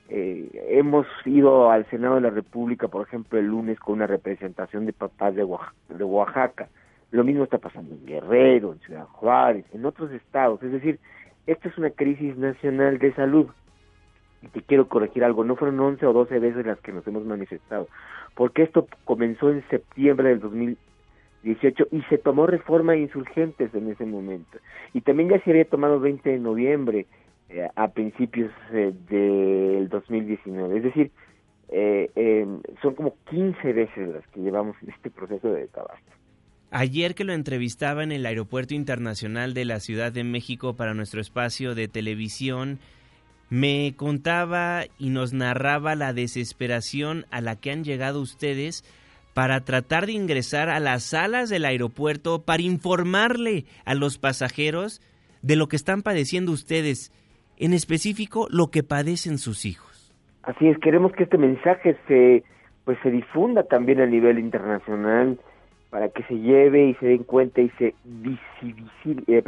Eh, 0.09 0.49
hemos 0.69 1.07
ido 1.25 1.71
al 1.71 1.89
Senado 1.89 2.15
de 2.15 2.21
la 2.21 2.29
República, 2.29 2.87
por 2.87 3.07
ejemplo, 3.07 3.39
el 3.39 3.47
lunes 3.47 3.79
con 3.79 3.95
una 3.95 4.07
representación 4.07 4.85
de 4.85 4.93
papás 4.93 5.35
de 5.35 5.43
Oaxaca. 5.43 6.69
Lo 7.11 7.23
mismo 7.23 7.43
está 7.43 7.57
pasando 7.57 7.93
en 7.95 8.05
Guerrero, 8.05 8.73
en 8.73 8.79
Ciudad 8.79 9.05
Juárez, 9.05 9.65
en 9.73 9.85
otros 9.85 10.11
estados. 10.11 10.61
Es 10.63 10.71
decir, 10.71 10.99
esta 11.45 11.69
es 11.69 11.77
una 11.77 11.89
crisis 11.89 12.37
nacional 12.37 12.99
de 12.99 13.13
salud. 13.13 13.47
Y 14.41 14.47
te 14.47 14.61
quiero 14.61 14.89
corregir 14.89 15.23
algo, 15.23 15.43
no 15.43 15.55
fueron 15.55 15.79
11 15.79 16.05
o 16.05 16.13
12 16.13 16.39
veces 16.39 16.65
las 16.65 16.79
que 16.79 16.91
nos 16.91 17.07
hemos 17.07 17.23
manifestado, 17.23 17.87
porque 18.35 18.63
esto 18.63 18.87
comenzó 19.05 19.49
en 19.49 19.63
septiembre 19.69 20.29
del 20.29 20.41
2018 20.41 21.87
y 21.91 22.01
se 22.03 22.17
tomó 22.17 22.45
reforma 22.45 22.95
insurgentes 22.97 23.73
en 23.73 23.89
ese 23.89 24.05
momento. 24.05 24.57
Y 24.93 25.01
también 25.01 25.29
ya 25.29 25.39
se 25.41 25.51
había 25.51 25.65
tomado 25.65 25.99
20 25.99 26.29
de 26.29 26.39
noviembre 26.39 27.05
a 27.75 27.87
principios 27.89 28.51
eh, 28.71 28.93
del 29.09 29.89
2019. 29.89 30.77
Es 30.77 30.83
decir, 30.83 31.11
eh, 31.69 32.11
em, 32.15 32.61
son 32.81 32.95
como 32.95 33.15
15 33.29 33.73
veces 33.73 34.09
las 34.09 34.27
que 34.27 34.41
llevamos 34.41 34.75
en 34.83 34.89
este 34.89 35.09
proceso 35.09 35.49
de 35.49 35.61
desabasto. 35.61 36.11
Ayer 36.71 37.13
que 37.13 37.23
lo 37.23 37.33
entrevistaba 37.33 38.03
en 38.03 38.11
el 38.11 38.25
Aeropuerto 38.25 38.73
Internacional 38.73 39.53
de 39.53 39.65
la 39.65 39.79
Ciudad 39.79 40.11
de 40.11 40.23
México 40.23 40.75
para 40.75 40.93
nuestro 40.93 41.21
espacio 41.21 41.75
de 41.75 41.87
televisión, 41.87 42.79
me 43.49 43.93
contaba 43.95 44.85
y 44.97 45.09
nos 45.09 45.33
narraba 45.33 45.95
la 45.95 46.13
desesperación 46.13 47.25
a 47.29 47.41
la 47.41 47.55
que 47.55 47.71
han 47.71 47.83
llegado 47.83 48.21
ustedes 48.21 48.83
para 49.33 49.61
tratar 49.61 50.05
de 50.07 50.13
ingresar 50.13 50.69
a 50.69 50.79
las 50.79 51.03
salas 51.03 51.49
del 51.49 51.65
aeropuerto 51.65 52.41
para 52.41 52.63
informarle 52.63 53.65
a 53.85 53.93
los 53.93 54.17
pasajeros 54.17 55.01
de 55.43 55.55
lo 55.55 55.67
que 55.67 55.75
están 55.75 56.01
padeciendo 56.01 56.51
ustedes 56.51 57.11
en 57.63 57.71
específico 57.71 58.47
lo 58.49 58.67
que 58.67 58.83
padecen 58.83 59.37
sus 59.37 59.65
hijos. 59.65 60.13
Así 60.43 60.67
es, 60.67 60.77
queremos 60.79 61.13
que 61.13 61.23
este 61.23 61.37
mensaje 61.37 61.95
se 62.09 62.43
pues 62.83 62.97
se 63.01 63.09
difunda 63.09 63.63
también 63.63 64.01
a 64.01 64.05
nivel 64.05 64.37
internacional 64.37 65.39
para 65.89 66.09
que 66.09 66.23
se 66.23 66.37
lleve 66.37 66.87
y 66.87 66.93
se 66.95 67.05
den 67.05 67.23
cuenta 67.23 67.61
y 67.61 67.69
se 67.77 67.95
visibilice, 68.03 69.23
eh, 69.27 69.41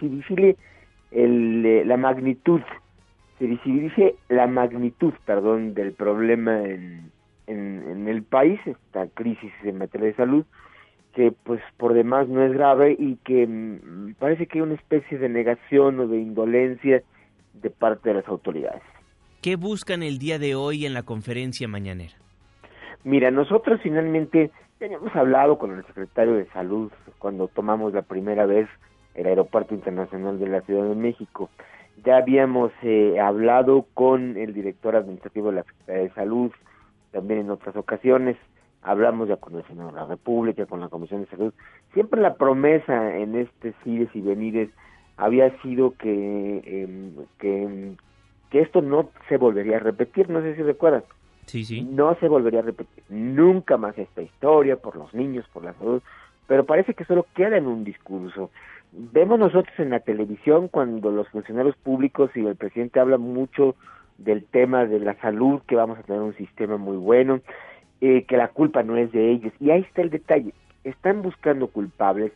se, 0.00 0.56
el, 1.12 1.64
eh, 1.64 1.84
la 1.84 1.96
magnitud, 1.96 2.60
se 3.38 3.46
visibilice 3.46 4.16
la 4.28 4.48
magnitud, 4.48 5.12
perdón, 5.24 5.74
del 5.74 5.92
problema 5.92 6.64
en, 6.64 7.12
en, 7.46 7.84
en 7.88 8.08
el 8.08 8.24
país, 8.24 8.58
esta 8.66 9.06
crisis 9.14 9.52
en 9.62 9.78
materia 9.78 10.08
de 10.08 10.14
salud, 10.14 10.44
que 11.14 11.32
pues 11.32 11.60
por 11.76 11.94
demás 11.94 12.28
no 12.28 12.44
es 12.44 12.52
grave 12.52 12.96
y 12.98 13.16
que 13.16 13.46
mm, 13.46 14.14
parece 14.18 14.46
que 14.46 14.58
hay 14.58 14.62
una 14.62 14.74
especie 14.74 15.18
de 15.18 15.28
negación 15.28 16.00
o 16.00 16.06
de 16.06 16.18
indolencia 16.18 17.02
de 17.54 17.70
parte 17.70 18.10
de 18.10 18.16
las 18.16 18.28
autoridades. 18.28 18.82
¿Qué 19.42 19.56
buscan 19.56 20.02
el 20.02 20.18
día 20.18 20.38
de 20.38 20.54
hoy 20.54 20.86
en 20.86 20.94
la 20.94 21.02
conferencia 21.02 21.66
mañanera? 21.66 22.14
Mira, 23.04 23.30
nosotros 23.30 23.80
finalmente 23.82 24.50
teníamos 24.78 25.14
hablado 25.16 25.58
con 25.58 25.76
el 25.76 25.84
secretario 25.86 26.34
de 26.34 26.46
Salud 26.50 26.92
cuando 27.18 27.48
tomamos 27.48 27.92
la 27.92 28.02
primera 28.02 28.46
vez 28.46 28.68
el 29.14 29.26
Aeropuerto 29.26 29.74
Internacional 29.74 30.38
de 30.38 30.48
la 30.48 30.60
Ciudad 30.62 30.88
de 30.88 30.94
México. 30.94 31.50
Ya 32.04 32.18
habíamos 32.18 32.70
eh, 32.82 33.18
hablado 33.20 33.86
con 33.94 34.36
el 34.36 34.54
director 34.54 34.96
administrativo 34.96 35.50
de 35.50 35.56
la 35.56 35.62
Secretaría 35.64 36.02
de 36.02 36.14
Salud, 36.14 36.52
también 37.10 37.40
en 37.40 37.50
otras 37.50 37.76
ocasiones 37.76 38.36
hablamos 38.82 39.28
ya 39.28 39.36
con 39.36 39.56
el 39.56 39.66
Senado 39.66 39.90
de 39.90 39.96
la 39.96 40.06
República, 40.06 40.66
con 40.66 40.80
la 40.80 40.88
Comisión 40.88 41.22
de 41.22 41.26
Salud, 41.28 41.52
siempre 41.92 42.20
la 42.20 42.34
promesa 42.34 43.16
en 43.16 43.36
este 43.36 43.74
CIDES 43.84 44.14
y 44.14 44.20
venires 44.20 44.70
había 45.16 45.50
sido 45.60 45.94
que, 45.98 46.62
em, 46.64 47.12
que 47.38 47.96
que 48.50 48.60
esto 48.60 48.82
no 48.82 49.10
se 49.28 49.36
volvería 49.36 49.76
a 49.76 49.80
repetir, 49.80 50.28
no 50.28 50.42
sé 50.42 50.56
si 50.56 50.62
recuerdan. 50.62 51.04
Sí, 51.46 51.64
sí. 51.64 51.82
No 51.82 52.14
se 52.16 52.28
volvería 52.28 52.60
a 52.60 52.64
repetir 52.64 53.04
nunca 53.08 53.76
más 53.76 53.96
esta 53.96 54.22
historia 54.22 54.76
por 54.76 54.96
los 54.96 55.14
niños, 55.14 55.46
por 55.52 55.64
la 55.64 55.72
salud, 55.74 56.02
pero 56.46 56.66
parece 56.66 56.94
que 56.94 57.04
solo 57.04 57.26
queda 57.34 57.56
en 57.56 57.66
un 57.66 57.84
discurso. 57.84 58.50
Vemos 58.92 59.38
nosotros 59.38 59.72
en 59.78 59.90
la 59.90 60.00
televisión 60.00 60.68
cuando 60.68 61.10
los 61.10 61.28
funcionarios 61.28 61.76
públicos 61.76 62.30
y 62.34 62.44
el 62.44 62.56
presidente 62.56 63.00
hablan 63.00 63.20
mucho 63.20 63.76
del 64.18 64.44
tema 64.44 64.84
de 64.84 64.98
la 64.98 65.14
salud, 65.20 65.62
que 65.66 65.76
vamos 65.76 65.98
a 65.98 66.02
tener 66.02 66.20
un 66.20 66.36
sistema 66.36 66.76
muy 66.76 66.96
bueno, 66.96 67.40
eh, 68.00 68.24
que 68.24 68.36
la 68.36 68.48
culpa 68.48 68.82
no 68.82 68.96
es 68.96 69.12
de 69.12 69.30
ellos. 69.30 69.52
Y 69.60 69.70
ahí 69.70 69.82
está 69.82 70.02
el 70.02 70.10
detalle, 70.10 70.52
están 70.84 71.22
buscando 71.22 71.68
culpables, 71.68 72.32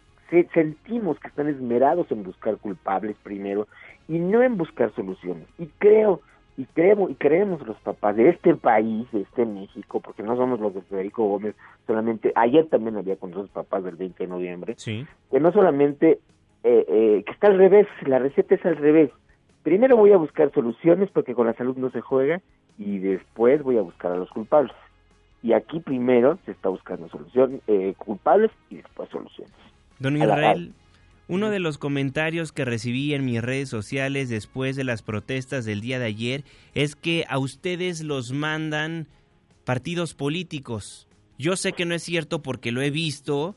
sentimos 0.53 1.18
que 1.20 1.29
están 1.29 1.48
esmerados 1.48 2.11
en 2.11 2.24
buscar 2.24 2.57
culpables 2.57 3.16
primero 3.22 3.68
y 4.09 4.18
no 4.18 4.42
en 4.42 4.57
buscar 4.57 4.92
soluciones. 4.94 5.46
Y 5.59 5.66
creo 5.79 6.20
y 6.57 6.66
creemos 6.66 7.11
y 7.11 7.14
creemos 7.14 7.66
los 7.66 7.77
papás 7.79 8.16
de 8.16 8.29
este 8.29 8.55
país, 8.55 9.11
de 9.12 9.22
este 9.22 9.44
México, 9.44 10.00
porque 10.00 10.22
no 10.22 10.37
somos 10.37 10.61
los 10.61 10.74
de 10.74 10.83
Federico 10.83 11.27
Gómez, 11.27 11.57
solamente 11.87 12.33
ayer 12.37 12.66
también 12.66 12.96
había 12.96 13.16
con 13.16 13.33
los 13.33 13.48
papás 13.50 13.83
del 13.85 13.96
20 13.96 14.22
de 14.22 14.29
noviembre, 14.29 14.77
que 14.77 15.40
no 15.40 15.53
solamente 15.53 16.20
eh, 16.62 16.85
eh, 16.88 17.22
que 17.27 17.33
está 17.33 17.48
al 17.48 17.59
revés, 17.59 17.87
la 18.07 18.18
receta 18.18 18.55
es 18.55 18.64
al 18.64 18.77
revés. 18.77 19.11
Primero 19.62 19.96
voy 19.96 20.12
a 20.12 20.16
buscar 20.16 20.53
soluciones 20.53 21.11
porque 21.11 21.35
con 21.35 21.46
la 21.46 21.55
salud 21.55 21.77
no 21.77 21.90
se 21.90 22.00
juega 22.00 22.40
y 22.79 22.98
después 22.98 23.62
voy 23.62 23.79
a 23.79 23.83
buscar 23.83 24.12
a 24.12 24.16
los 24.16 24.31
culpables. 24.31 24.72
Y 25.45 25.53
aquí 25.53 25.79
primero 25.79 26.39
se 26.47 26.53
está 26.53 26.71
buscando 26.71 27.07
soluciones, 27.11 27.61
eh, 27.67 27.93
culpables 27.99 28.51
y 28.71 28.77
después 28.77 29.11
soluciones. 29.11 29.53
Don 29.99 30.17
Israel, 30.17 30.73
uno 31.29 31.51
de 31.51 31.59
los 31.59 31.77
comentarios 31.77 32.51
que 32.51 32.65
recibí 32.65 33.13
en 33.13 33.27
mis 33.27 33.43
redes 33.43 33.69
sociales 33.69 34.31
después 34.31 34.75
de 34.75 34.85
las 34.85 35.03
protestas 35.03 35.67
del 35.67 35.83
día 35.83 35.99
de 35.99 36.07
ayer 36.07 36.45
es 36.73 36.97
que 36.97 37.27
a 37.29 37.39
ustedes 37.39 38.03
los 38.03 38.33
mandan 38.33 39.07
partidos 39.67 40.15
políticos. 40.15 41.09
Yo 41.39 41.57
sé 41.57 41.75
que 41.75 41.85
no 41.85 41.95
es 41.95 42.03
cierto 42.03 42.41
porque 42.41 42.73
lo 42.73 42.81
he 42.81 42.91
visto, 42.91 43.55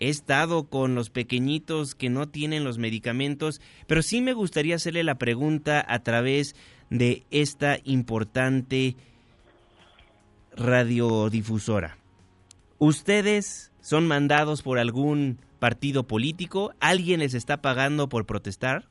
he 0.00 0.10
estado 0.10 0.64
con 0.64 0.94
los 0.94 1.08
pequeñitos 1.08 1.94
que 1.94 2.10
no 2.10 2.28
tienen 2.28 2.62
los 2.62 2.76
medicamentos, 2.76 3.62
pero 3.86 4.02
sí 4.02 4.20
me 4.20 4.34
gustaría 4.34 4.74
hacerle 4.74 5.02
la 5.02 5.14
pregunta 5.14 5.82
a 5.88 6.00
través 6.00 6.54
de 6.90 7.22
esta 7.30 7.78
importante 7.84 8.96
radiodifusora. 10.56 11.96
¿Ustedes 12.78 13.72
son 13.80 14.08
mandados 14.08 14.62
por 14.62 14.78
algún 14.78 15.38
partido 15.58 16.04
político? 16.04 16.72
¿Alguien 16.80 17.20
les 17.20 17.34
está 17.34 17.62
pagando 17.62 18.08
por 18.08 18.26
protestar? 18.26 18.84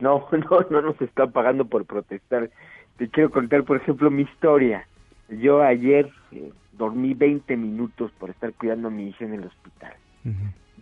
No, 0.00 0.26
no, 0.32 0.60
no 0.70 0.82
nos 0.82 1.00
está 1.00 1.26
pagando 1.26 1.64
por 1.66 1.84
protestar. 1.84 2.50
Te 2.96 3.08
quiero 3.08 3.30
contar, 3.30 3.64
por 3.64 3.76
ejemplo, 3.76 4.10
mi 4.10 4.22
historia. 4.22 4.86
Yo 5.28 5.62
ayer 5.62 6.10
eh, 6.32 6.52
dormí 6.72 7.14
20 7.14 7.56
minutos 7.56 8.10
por 8.18 8.30
estar 8.30 8.52
cuidando 8.54 8.88
a 8.88 8.90
mi 8.90 9.08
hija 9.08 9.24
en 9.24 9.34
el 9.34 9.44
hospital. 9.44 9.94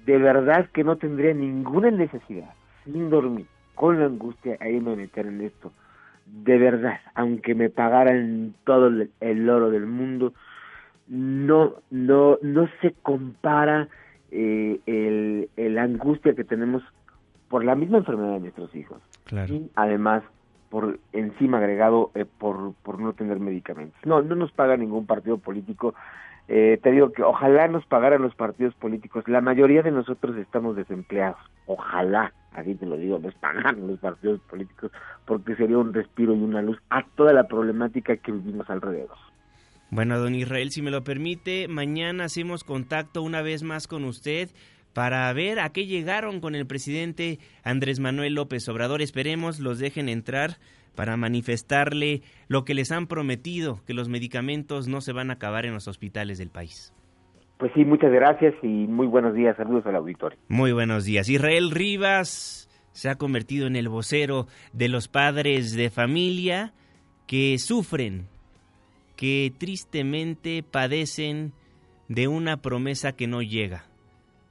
De 0.07 0.19
verdad 0.19 0.69
que 0.73 0.83
no 0.83 0.97
tendría 0.97 1.35
ninguna 1.35 1.91
necesidad, 1.91 2.55
sin 2.85 3.11
dormir, 3.11 3.47
con 3.75 3.99
la 4.01 4.07
angustia, 4.07 4.57
a 4.61 4.69
irme 4.69 4.93
a 4.93 4.97
meter 4.97 5.27
en 5.27 5.41
esto. 5.43 5.73
De 6.27 6.59
verdad, 6.59 7.01
aunque 7.15 7.55
me 7.55 7.71
pagaran 7.71 8.55
todo 8.65 8.91
el 9.21 9.51
oro 9.51 9.71
del 9.71 9.87
mundo, 9.87 10.33
no, 11.09 11.75
no, 11.91 12.39
no 12.43 12.69
se 12.81 12.93
compara 13.03 13.89
eh, 14.31 14.81
el, 14.87 15.49
el, 15.57 15.79
angustia 15.79 16.35
que 16.35 16.45
tenemos 16.45 16.83
por 17.49 17.65
la 17.65 17.75
misma 17.75 17.99
enfermedad 17.99 18.35
de 18.35 18.41
nuestros 18.41 18.75
hijos. 18.75 19.01
Y 19.49 19.71
además, 19.77 20.25
por 20.69 20.99
encima 21.13 21.59
agregado, 21.59 22.11
eh, 22.15 22.25
por, 22.25 22.75
por 22.83 23.01
no 23.01 23.13
tener 23.13 23.39
medicamentos. 23.39 23.99
No, 24.05 24.23
no 24.23 24.35
nos 24.35 24.51
paga 24.53 24.77
ningún 24.77 25.07
partido 25.07 25.39
político. 25.39 25.95
Eh, 26.49 26.79
te 26.83 26.93
digo 26.93 27.11
que 27.13 27.23
ojalá 27.23 27.67
nos 27.69 27.85
pagaran 27.87 28.23
los 28.23 28.35
partidos 28.35 28.75
políticos. 28.75 29.25
La 29.27 29.41
mayoría 29.41 29.83
de 29.83 29.91
nosotros 29.91 30.37
estamos 30.37 30.77
desempleados. 30.77 31.39
Ojalá, 31.67 32.33
así 32.53 32.75
te 32.77 32.87
lo 32.87 32.97
digo, 32.97 33.19
nos 33.19 33.35
pagaran 33.35 33.87
los 33.87 33.99
partidos 33.99 34.41
políticos 34.43 34.93
porque 35.27 35.57
sería 35.57 35.79
un 35.79 35.93
respiro 35.93 36.35
y 36.35 36.43
una 36.43 36.63
luz 36.63 36.79
a 36.91 37.05
toda 37.17 37.33
la 37.33 37.49
problemática 37.49 38.17
que 38.17 38.33
vivimos 38.33 38.71
alrededor. 38.71 39.17
Bueno, 39.91 40.19
don 40.19 40.35
Israel, 40.35 40.71
si 40.71 40.83
me 40.83 40.91
lo 40.91 41.03
permite, 41.05 41.69
mañana 41.69 42.25
hacemos 42.25 42.65
contacto 42.65 43.23
una 43.23 43.43
vez 43.43 43.63
más 43.63 43.87
con 43.87 44.05
usted 44.05 44.51
para 44.93 45.33
ver 45.33 45.61
a 45.61 45.71
qué 45.71 45.87
llegaron 45.87 46.41
con 46.41 46.55
el 46.55 46.67
presidente 46.67 47.39
Andrés 47.63 48.01
Manuel 48.01 48.35
López 48.35 48.69
Obrador. 48.69 49.03
Esperemos 49.03 49.61
los 49.61 49.79
dejen 49.79 50.09
entrar 50.09 50.57
para 50.97 51.17
manifestarle 51.17 52.23
lo 52.49 52.65
que 52.65 52.75
les 52.75 52.91
han 52.91 53.07
prometido, 53.07 53.81
que 53.87 53.95
los 53.95 54.09
medicamentos 54.09 54.89
no 54.89 55.01
se 55.01 55.13
van 55.13 55.31
a 55.31 55.35
acabar 55.35 55.67
en 55.67 55.75
los 55.75 55.87
hospitales 55.87 56.39
del 56.39 56.51
país. 56.51 56.93
Pues 57.59 57.71
sí, 57.75 57.85
muchas 57.85 58.11
gracias 58.11 58.55
y 58.63 58.67
muy 58.67 59.07
buenos 59.07 59.35
días. 59.35 59.57
Saludos 59.57 59.87
al 59.87 59.97
auditorio. 59.97 60.39
Muy 60.49 60.73
buenos 60.73 61.05
días. 61.05 61.29
Israel 61.29 61.71
Rivas 61.71 62.69
se 62.93 63.09
ha 63.09 63.17
convertido 63.17 63.67
en 63.67 63.77
el 63.77 63.89
vocero 63.89 64.47
de 64.73 64.89
los 64.89 65.07
padres 65.07 65.77
de 65.77 65.91
familia 65.91 66.73
que 67.27 67.59
sufren 67.59 68.27
que 69.17 69.53
tristemente 69.57 70.63
padecen 70.63 71.53
de 72.09 72.29
una 72.29 72.59
promesa 72.59 73.13
que 73.13 73.27
no 73.27 73.43
llega. 73.43 73.85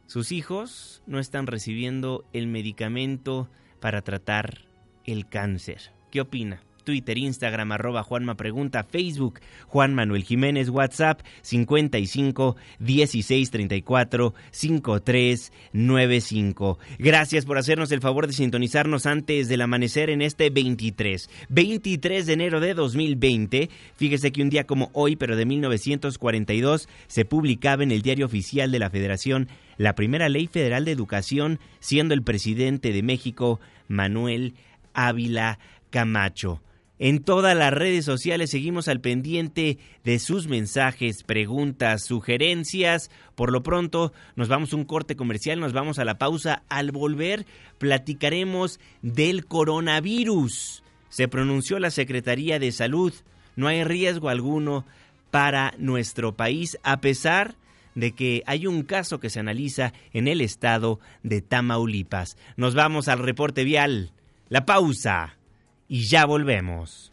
Sus 0.08 0.32
hijos 0.32 1.04
no 1.06 1.20
están 1.20 1.48
recibiendo 1.48 2.26
el 2.34 2.48
medicamento 2.48 3.50
para 3.80 4.02
tratar 4.02 4.66
el 5.06 5.28
cáncer. 5.28 5.95
¿Qué 6.16 6.22
opina? 6.22 6.62
Twitter, 6.86 7.18
Instagram, 7.18 7.74
arroba 7.74 8.02
Juanma 8.02 8.36
Pregunta, 8.36 8.86
Facebook, 8.86 9.42
Juan 9.68 9.94
Manuel 9.94 10.24
Jiménez, 10.24 10.70
WhatsApp 10.70 11.20
55 11.42 12.56
16 12.80 13.52
34 13.52 14.34
53 14.50 15.52
95. 15.74 16.80
Gracias 17.00 17.46
por 17.46 17.58
hacernos 17.58 17.92
el 17.92 18.00
favor 18.00 18.28
de 18.28 18.32
sintonizarnos 18.32 19.08
antes 19.08 19.50
del 19.50 19.60
amanecer 19.60 20.10
en 20.10 20.22
este 20.22 20.50
23. 20.52 21.30
23 21.50 22.26
de 22.26 22.32
enero 22.32 22.62
de 22.62 22.76
2020. 22.76 23.70
Fíjese 23.98 24.32
que 24.32 24.42
un 24.42 24.50
día 24.50 24.64
como 24.64 24.90
hoy, 24.94 25.18
pero 25.18 25.36
de 25.36 25.46
1942, 25.46 26.88
se 27.08 27.26
publicaba 27.26 27.84
en 27.84 27.92
el 27.92 28.04
Diario 28.04 28.26
Oficial 28.26 28.72
de 28.72 28.80
la 28.80 28.90
Federación 28.90 29.50
la 29.76 29.96
primera 29.96 30.30
ley 30.30 30.48
federal 30.48 30.86
de 30.86 30.92
educación, 30.92 31.60
siendo 31.82 32.14
el 32.14 32.24
presidente 32.24 32.94
de 32.94 33.04
México 33.04 33.60
Manuel 33.90 34.54
Ávila 34.96 35.60
Camacho. 35.96 36.62
En 37.00 37.24
todas 37.24 37.56
las 37.56 37.72
redes 37.72 38.04
sociales 38.04 38.50
seguimos 38.50 38.90
al 38.90 39.00
pendiente 39.00 39.78
de 40.04 40.20
sus 40.20 40.50
mensajes, 40.50 41.24
preguntas, 41.24 42.04
sugerencias. 42.04 43.10
Por 43.34 43.54
lo 43.54 43.64
pronto 43.64 44.12
nos 44.36 44.50
vamos 44.50 44.74
a 44.74 44.76
un 44.76 44.84
corte 44.84 45.16
comercial, 45.16 45.62
nos 45.62 45.72
vamos 45.72 45.98
a 45.98 46.04
la 46.04 46.18
pausa. 46.18 46.64
Al 46.68 46.92
volver 46.92 47.46
platicaremos 47.78 48.82
del 49.04 49.46
coronavirus. 49.46 50.84
Se 51.08 51.30
pronunció 51.30 51.80
la 51.80 51.92
Secretaría 51.92 52.60
de 52.60 52.74
Salud. 52.74 53.14
No 53.56 53.70
hay 53.70 53.86
riesgo 53.86 54.28
alguno 54.28 54.84
para 55.32 55.76
nuestro 55.78 56.36
país 56.36 56.78
a 56.84 57.00
pesar 57.00 57.56
de 57.94 58.12
que 58.12 58.44
hay 58.48 58.68
un 58.68 58.84
caso 58.84 59.22
que 59.22 59.30
se 59.30 59.40
analiza 59.40 59.94
en 60.12 60.28
el 60.28 60.42
estado 60.42 61.00
de 61.24 61.42
Tamaulipas. 61.42 62.36
Nos 62.58 62.76
vamos 62.76 63.08
al 63.08 63.20
reporte 63.20 63.64
vial. 63.64 64.12
La 64.50 64.66
pausa 64.66 65.38
y 65.88 66.06
ya 66.06 66.26
volvemos. 66.26 67.12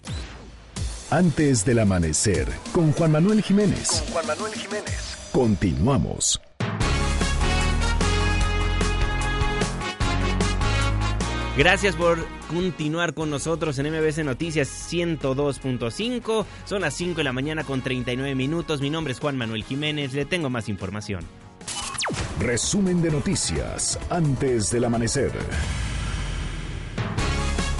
Antes 1.10 1.64
del 1.64 1.80
amanecer, 1.80 2.48
con 2.72 2.92
Juan 2.92 3.12
Manuel 3.12 3.42
Jiménez. 3.42 3.88
Con 3.88 4.12
Juan 4.12 4.26
Manuel 4.26 4.54
Jiménez. 4.54 5.18
Continuamos. 5.32 6.40
Gracias 11.56 11.96
por 11.96 12.26
continuar 12.48 13.12
con 13.12 13.28
nosotros 13.28 13.78
en 13.78 13.92
MBC 13.92 14.24
Noticias 14.24 14.68
102.5. 14.90 16.46
Son 16.64 16.80
las 16.80 16.94
5 16.94 17.18
de 17.18 17.24
la 17.24 17.34
mañana 17.34 17.62
con 17.64 17.82
39 17.82 18.34
minutos. 18.34 18.80
Mi 18.80 18.88
nombre 18.88 19.12
es 19.12 19.20
Juan 19.20 19.36
Manuel 19.36 19.62
Jiménez. 19.64 20.14
Le 20.14 20.24
tengo 20.24 20.48
más 20.48 20.70
información. 20.70 21.26
Resumen 22.40 23.02
de 23.02 23.10
noticias 23.10 23.98
antes 24.08 24.70
del 24.70 24.84
amanecer. 24.84 25.32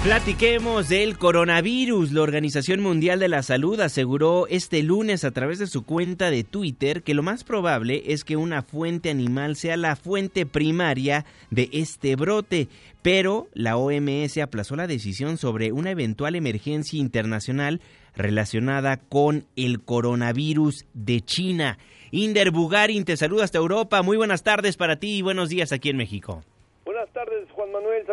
Platiquemos 0.03 0.89
del 0.89 1.17
coronavirus. 1.17 2.11
La 2.11 2.23
Organización 2.23 2.81
Mundial 2.81 3.19
de 3.19 3.29
la 3.29 3.41
Salud 3.41 3.79
aseguró 3.79 4.47
este 4.47 4.83
lunes 4.83 5.23
a 5.23 5.31
través 5.31 5.59
de 5.59 5.67
su 5.67 5.85
cuenta 5.85 6.29
de 6.29 6.43
Twitter 6.43 7.03
que 7.03 7.13
lo 7.13 7.23
más 7.23 7.45
probable 7.45 8.03
es 8.07 8.25
que 8.25 8.35
una 8.35 8.63
fuente 8.63 9.09
animal 9.09 9.55
sea 9.55 9.77
la 9.77 9.95
fuente 9.95 10.45
primaria 10.45 11.23
de 11.51 11.69
este 11.71 12.17
brote, 12.17 12.67
pero 13.01 13.47
la 13.53 13.77
OMS 13.77 14.39
aplazó 14.39 14.75
la 14.75 14.87
decisión 14.87 15.37
sobre 15.37 15.71
una 15.71 15.91
eventual 15.91 16.35
emergencia 16.35 16.99
internacional 16.99 17.79
relacionada 18.13 18.97
con 18.97 19.45
el 19.55 19.79
coronavirus 19.79 20.85
de 20.93 21.21
China. 21.21 21.77
Inder 22.11 22.51
Bugarin 22.51 23.05
te 23.05 23.15
saluda 23.15 23.45
hasta 23.45 23.57
Europa. 23.57 24.01
Muy 24.01 24.17
buenas 24.17 24.43
tardes 24.43 24.75
para 24.75 24.97
ti 24.97 25.19
y 25.19 25.21
buenos 25.21 25.47
días 25.47 25.71
aquí 25.71 25.87
en 25.87 25.95
México. 25.95 26.43
Buenas 26.83 27.09
tardes, 27.13 27.49
Juan 27.51 27.71
Manuel, 27.71 28.05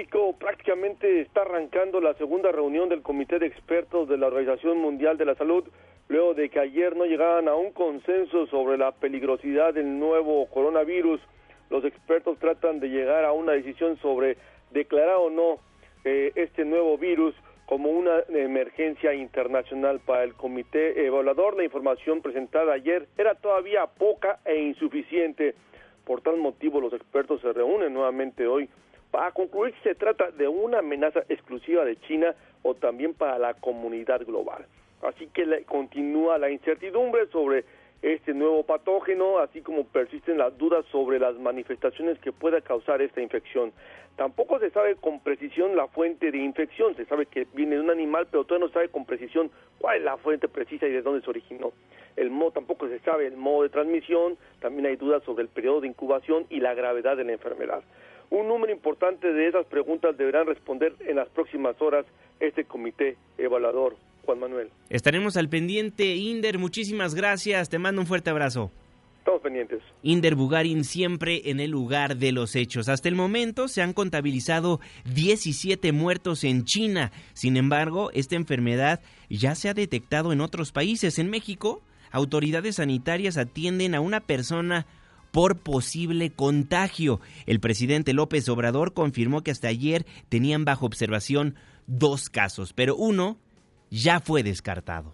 México. 0.00 0.34
Prácticamente 0.38 1.20
está 1.20 1.42
arrancando 1.42 2.00
la 2.00 2.14
segunda 2.14 2.50
reunión 2.50 2.88
del 2.88 3.02
Comité 3.02 3.38
de 3.38 3.46
Expertos 3.46 4.08
de 4.08 4.16
la 4.16 4.28
Organización 4.28 4.78
Mundial 4.78 5.18
de 5.18 5.26
la 5.26 5.34
Salud, 5.34 5.64
luego 6.08 6.32
de 6.32 6.48
que 6.48 6.58
ayer 6.58 6.96
no 6.96 7.04
llegaran 7.04 7.48
a 7.48 7.54
un 7.54 7.72
consenso 7.72 8.46
sobre 8.46 8.78
la 8.78 8.92
peligrosidad 8.92 9.74
del 9.74 9.98
nuevo 9.98 10.46
coronavirus. 10.46 11.20
Los 11.68 11.84
expertos 11.84 12.38
tratan 12.38 12.80
de 12.80 12.88
llegar 12.88 13.26
a 13.26 13.32
una 13.32 13.52
decisión 13.52 13.98
sobre 13.98 14.38
declarar 14.70 15.16
o 15.16 15.28
no 15.28 15.58
eh, 16.04 16.32
este 16.34 16.64
nuevo 16.64 16.96
virus 16.96 17.34
como 17.66 17.90
una 17.90 18.20
emergencia 18.30 19.12
internacional 19.12 20.00
para 20.00 20.24
el 20.24 20.32
comité 20.32 21.04
evaluador. 21.04 21.58
La 21.58 21.64
información 21.64 22.22
presentada 22.22 22.72
ayer 22.72 23.06
era 23.18 23.34
todavía 23.34 23.86
poca 23.86 24.40
e 24.46 24.62
insuficiente. 24.62 25.54
Por 26.06 26.22
tal 26.22 26.38
motivo, 26.38 26.80
los 26.80 26.94
expertos 26.94 27.42
se 27.42 27.52
reúnen 27.52 27.92
nuevamente 27.92 28.46
hoy 28.46 28.70
para 29.10 29.32
concluir 29.32 29.74
si 29.76 29.90
se 29.90 29.94
trata 29.94 30.30
de 30.30 30.48
una 30.48 30.78
amenaza 30.78 31.20
exclusiva 31.28 31.84
de 31.84 31.96
China 32.00 32.34
o 32.62 32.74
también 32.74 33.14
para 33.14 33.38
la 33.38 33.54
comunidad 33.54 34.24
global. 34.24 34.66
Así 35.02 35.26
que 35.28 35.64
continúa 35.64 36.38
la 36.38 36.50
incertidumbre 36.50 37.26
sobre 37.28 37.64
este 38.02 38.32
nuevo 38.32 38.62
patógeno, 38.62 39.38
así 39.38 39.60
como 39.60 39.84
persisten 39.84 40.38
las 40.38 40.56
dudas 40.56 40.84
sobre 40.86 41.18
las 41.18 41.36
manifestaciones 41.38 42.18
que 42.20 42.32
pueda 42.32 42.60
causar 42.60 43.02
esta 43.02 43.20
infección. 43.20 43.72
Tampoco 44.16 44.58
se 44.58 44.70
sabe 44.70 44.96
con 44.96 45.20
precisión 45.20 45.76
la 45.76 45.86
fuente 45.88 46.30
de 46.30 46.38
infección, 46.38 46.94
se 46.96 47.04
sabe 47.06 47.26
que 47.26 47.46
viene 47.54 47.76
de 47.76 47.82
un 47.82 47.90
animal, 47.90 48.26
pero 48.30 48.44
todavía 48.44 48.66
no 48.66 48.72
sabe 48.72 48.88
con 48.88 49.04
precisión 49.04 49.50
cuál 49.78 49.98
es 49.98 50.04
la 50.04 50.16
fuente 50.16 50.48
precisa 50.48 50.86
y 50.86 50.92
de 50.92 51.02
dónde 51.02 51.22
se 51.22 51.30
originó. 51.30 51.72
El 52.16 52.30
modo 52.30 52.52
tampoco 52.52 52.88
se 52.88 52.98
sabe 53.00 53.26
el 53.26 53.36
modo 53.36 53.62
de 53.62 53.68
transmisión, 53.70 54.36
también 54.60 54.86
hay 54.86 54.96
dudas 54.96 55.22
sobre 55.24 55.42
el 55.42 55.48
periodo 55.48 55.82
de 55.82 55.88
incubación 55.88 56.46
y 56.50 56.60
la 56.60 56.74
gravedad 56.74 57.16
de 57.16 57.24
la 57.24 57.32
enfermedad. 57.32 57.82
Un 58.30 58.46
número 58.46 58.72
importante 58.72 59.32
de 59.32 59.48
esas 59.48 59.66
preguntas 59.66 60.16
deberán 60.16 60.46
responder 60.46 60.94
en 61.00 61.16
las 61.16 61.28
próximas 61.28 61.74
horas 61.82 62.06
este 62.38 62.64
comité 62.64 63.16
evaluador 63.36 63.96
Juan 64.24 64.38
Manuel. 64.38 64.70
Estaremos 64.88 65.36
al 65.36 65.48
pendiente, 65.48 66.14
Inder, 66.14 66.58
muchísimas 66.58 67.16
gracias, 67.16 67.68
te 67.68 67.80
mando 67.80 68.00
un 68.00 68.06
fuerte 68.06 68.30
abrazo. 68.30 68.70
Estamos 69.18 69.42
pendientes. 69.42 69.82
Inder 70.02 70.36
Bugarin 70.36 70.84
siempre 70.84 71.50
en 71.50 71.58
el 71.58 71.72
lugar 71.72 72.16
de 72.16 72.30
los 72.30 72.54
hechos. 72.54 72.88
Hasta 72.88 73.08
el 73.08 73.16
momento 73.16 73.66
se 73.66 73.82
han 73.82 73.92
contabilizado 73.92 74.80
17 75.12 75.92
muertos 75.92 76.44
en 76.44 76.64
China. 76.64 77.10
Sin 77.34 77.56
embargo, 77.56 78.10
esta 78.14 78.36
enfermedad 78.36 79.00
ya 79.28 79.54
se 79.56 79.68
ha 79.68 79.74
detectado 79.74 80.32
en 80.32 80.40
otros 80.40 80.72
países. 80.72 81.18
En 81.18 81.28
México, 81.28 81.82
autoridades 82.12 82.76
sanitarias 82.76 83.36
atienden 83.36 83.94
a 83.94 84.00
una 84.00 84.20
persona 84.20 84.86
por 85.30 85.56
posible 85.56 86.30
contagio. 86.30 87.20
El 87.46 87.60
presidente 87.60 88.12
López 88.12 88.48
Obrador 88.48 88.92
confirmó 88.92 89.42
que 89.42 89.50
hasta 89.50 89.68
ayer 89.68 90.06
tenían 90.28 90.64
bajo 90.64 90.86
observación 90.86 91.54
dos 91.86 92.30
casos, 92.30 92.72
pero 92.72 92.96
uno 92.96 93.36
ya 93.90 94.20
fue 94.20 94.42
descartado. 94.42 95.12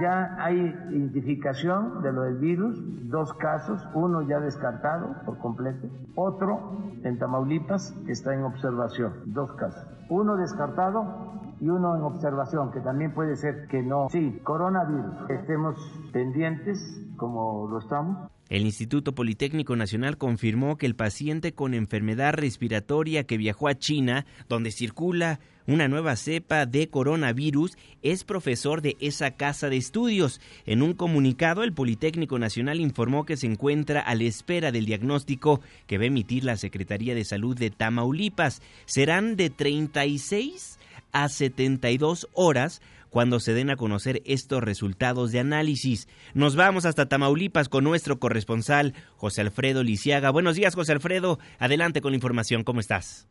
Ya 0.00 0.36
hay 0.38 0.56
identificación 0.90 2.02
de 2.02 2.12
lo 2.12 2.22
del 2.22 2.36
virus, 2.36 2.78
dos 3.08 3.32
casos, 3.34 3.82
uno 3.94 4.22
ya 4.22 4.38
descartado 4.38 5.16
por 5.24 5.38
completo, 5.38 5.88
otro 6.14 6.78
en 7.02 7.18
Tamaulipas 7.18 7.92
que 8.06 8.12
está 8.12 8.34
en 8.34 8.44
observación, 8.44 9.12
dos 9.26 9.52
casos. 9.54 9.82
Uno 10.08 10.36
descartado 10.36 11.40
y 11.60 11.68
uno 11.68 11.96
en 11.96 12.02
observación, 12.02 12.70
que 12.70 12.80
también 12.80 13.12
puede 13.12 13.36
ser 13.36 13.66
que 13.68 13.82
no. 13.82 14.08
Sí, 14.10 14.40
coronavirus. 14.44 15.28
Estemos 15.28 15.76
pendientes 16.12 17.00
como 17.16 17.68
lo 17.68 17.78
estamos. 17.78 18.30
El 18.50 18.64
Instituto 18.64 19.14
Politécnico 19.14 19.76
Nacional 19.76 20.18
confirmó 20.18 20.76
que 20.76 20.86
el 20.86 20.96
paciente 20.96 21.52
con 21.52 21.72
enfermedad 21.72 22.34
respiratoria 22.34 23.22
que 23.22 23.38
viajó 23.38 23.68
a 23.68 23.78
China, 23.78 24.26
donde 24.48 24.72
circula 24.72 25.38
una 25.68 25.86
nueva 25.86 26.16
cepa 26.16 26.66
de 26.66 26.88
coronavirus, 26.88 27.78
es 28.02 28.24
profesor 28.24 28.82
de 28.82 28.96
esa 28.98 29.30
casa 29.36 29.68
de 29.68 29.76
estudios. 29.76 30.40
En 30.66 30.82
un 30.82 30.94
comunicado, 30.94 31.62
el 31.62 31.72
Politécnico 31.72 32.40
Nacional 32.40 32.80
informó 32.80 33.24
que 33.24 33.36
se 33.36 33.46
encuentra 33.46 34.00
a 34.00 34.16
la 34.16 34.24
espera 34.24 34.72
del 34.72 34.84
diagnóstico 34.84 35.60
que 35.86 35.98
va 35.98 36.04
a 36.04 36.08
emitir 36.08 36.42
la 36.42 36.56
Secretaría 36.56 37.14
de 37.14 37.24
Salud 37.24 37.56
de 37.56 37.70
Tamaulipas. 37.70 38.62
Serán 38.84 39.36
de 39.36 39.50
36 39.50 40.80
a 41.12 41.28
72 41.28 42.28
horas 42.32 42.82
cuando 43.10 43.40
se 43.40 43.52
den 43.52 43.70
a 43.70 43.76
conocer 43.76 44.22
estos 44.24 44.62
resultados 44.62 45.32
de 45.32 45.40
análisis. 45.40 46.08
Nos 46.32 46.56
vamos 46.56 46.86
hasta 46.86 47.08
Tamaulipas 47.08 47.68
con 47.68 47.84
nuestro 47.84 48.18
corresponsal 48.18 48.94
José 49.16 49.42
Alfredo 49.42 49.82
Lisiaga. 49.82 50.30
Buenos 50.30 50.56
días, 50.56 50.74
José 50.74 50.92
Alfredo. 50.92 51.38
Adelante 51.58 52.00
con 52.00 52.12
la 52.12 52.16
información. 52.16 52.64
¿Cómo 52.64 52.80
estás? 52.80 53.28